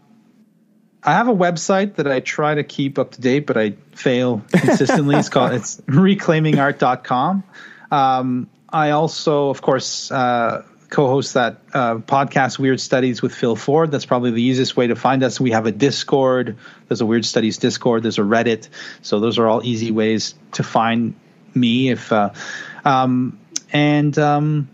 I 1.06 1.12
have 1.12 1.28
a 1.28 1.34
website 1.34 1.94
that 1.94 2.10
I 2.10 2.18
try 2.18 2.56
to 2.56 2.64
keep 2.64 2.98
up 2.98 3.12
to 3.12 3.20
date, 3.20 3.46
but 3.46 3.56
I 3.56 3.74
fail 3.92 4.42
consistently. 4.50 5.14
it's 5.14 5.28
called 5.28 5.52
it's 5.52 5.80
reclaimingart.com. 5.82 7.44
Um, 7.92 8.50
I 8.68 8.90
also, 8.90 9.48
of 9.50 9.62
course, 9.62 10.10
uh, 10.10 10.64
co-host 10.90 11.34
that 11.34 11.60
uh, 11.72 11.96
podcast 11.98 12.58
Weird 12.58 12.80
Studies 12.80 13.22
with 13.22 13.32
Phil 13.32 13.54
Ford. 13.54 13.92
That's 13.92 14.04
probably 14.04 14.32
the 14.32 14.42
easiest 14.42 14.76
way 14.76 14.88
to 14.88 14.96
find 14.96 15.22
us. 15.22 15.40
We 15.40 15.52
have 15.52 15.66
a 15.66 15.72
Discord. 15.72 16.56
There's 16.88 17.00
a 17.00 17.06
Weird 17.06 17.24
Studies 17.24 17.58
Discord. 17.58 18.02
There's 18.02 18.18
a 18.18 18.22
Reddit. 18.22 18.68
So 19.02 19.20
those 19.20 19.38
are 19.38 19.46
all 19.46 19.64
easy 19.64 19.92
ways 19.92 20.34
to 20.52 20.64
find 20.64 21.14
me. 21.54 21.90
If 21.90 22.10
uh, 22.10 22.30
um, 22.84 23.38
and 23.72 24.18
um, 24.18 24.68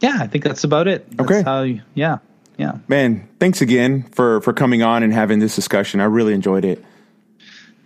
yeah, 0.00 0.16
I 0.20 0.26
think 0.26 0.42
that's 0.42 0.64
about 0.64 0.88
it. 0.88 1.06
That's 1.10 1.30
okay. 1.30 1.42
How, 1.42 1.66
yeah 1.94 2.18
yeah. 2.56 2.78
Man, 2.88 3.28
thanks 3.38 3.60
again 3.60 4.04
for 4.12 4.40
for 4.40 4.52
coming 4.52 4.82
on 4.82 5.02
and 5.02 5.12
having 5.12 5.38
this 5.38 5.54
discussion. 5.54 6.00
I 6.00 6.04
really 6.04 6.34
enjoyed 6.34 6.64
it. 6.64 6.84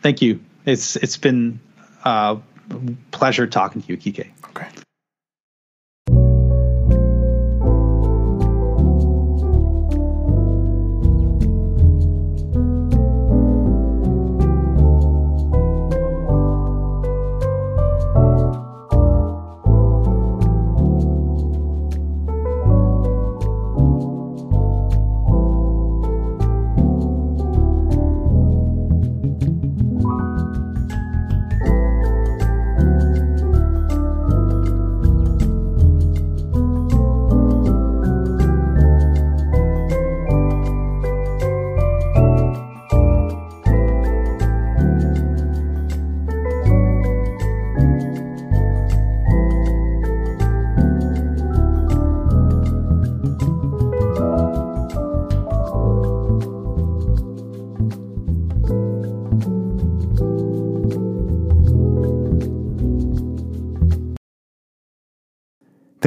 Thank 0.03 0.23
you. 0.23 0.41
It's 0.67 0.97
it's 0.97 1.17
been 1.17 1.61
a 2.05 2.39
pleasure 3.11 3.47
talking 3.47 3.83
to 3.83 3.89
you, 3.89 3.97
Quique. 3.97 4.33
Okay. 4.51 4.69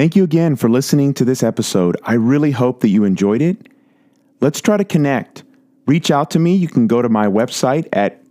Thank 0.03 0.17
you 0.17 0.25
again 0.25 0.57
for 0.57 0.69
listening 0.69 1.13
to 1.13 1.23
this 1.23 1.43
episode. 1.43 1.95
I 2.03 2.15
really 2.15 2.51
hope 2.51 2.81
that 2.81 2.89
you 2.89 3.05
enjoyed 3.05 3.41
it. 3.41 3.69
Let's 4.41 4.59
try 4.59 4.75
to 4.75 4.83
connect. 4.83 5.43
Reach 5.85 6.11
out 6.11 6.29
to 6.31 6.39
me. 6.39 6.55
You 6.55 6.67
can 6.67 6.87
go 6.87 7.01
to 7.01 7.07
my 7.07 7.27
website 7.27 7.87
at 7.93 8.21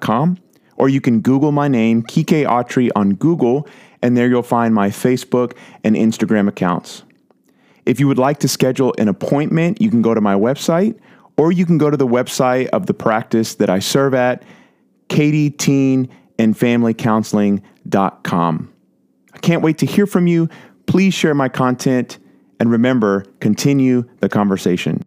com, 0.00 0.38
or 0.76 0.88
you 0.88 1.00
can 1.02 1.20
Google 1.20 1.52
my 1.52 1.68
name, 1.68 2.02
Quique 2.02 2.46
Autrey, 2.46 2.88
on 2.96 3.12
Google, 3.12 3.68
and 4.00 4.16
there 4.16 4.26
you'll 4.26 4.42
find 4.42 4.74
my 4.74 4.88
Facebook 4.88 5.54
and 5.84 5.94
Instagram 5.96 6.48
accounts. 6.48 7.02
If 7.84 8.00
you 8.00 8.08
would 8.08 8.16
like 8.16 8.38
to 8.38 8.48
schedule 8.48 8.94
an 8.96 9.08
appointment, 9.08 9.82
you 9.82 9.90
can 9.90 10.00
go 10.00 10.14
to 10.14 10.22
my 10.22 10.34
website, 10.34 10.98
or 11.36 11.52
you 11.52 11.66
can 11.66 11.76
go 11.76 11.90
to 11.90 11.98
the 11.98 12.06
website 12.06 12.68
of 12.68 12.86
the 12.86 12.94
practice 12.94 13.56
that 13.56 13.68
I 13.68 13.80
serve 13.80 14.14
at, 14.14 14.44
Katie 15.08 15.50
Teen 15.50 16.08
and 16.38 16.54
familycounseling.com. 16.54 18.72
I 19.32 19.38
can't 19.38 19.62
wait 19.62 19.78
to 19.78 19.86
hear 19.86 20.06
from 20.06 20.26
you. 20.26 20.50
Please 20.86 21.14
share 21.14 21.34
my 21.34 21.48
content 21.48 22.18
and 22.58 22.70
remember, 22.70 23.24
continue 23.40 24.04
the 24.20 24.28
conversation. 24.28 25.02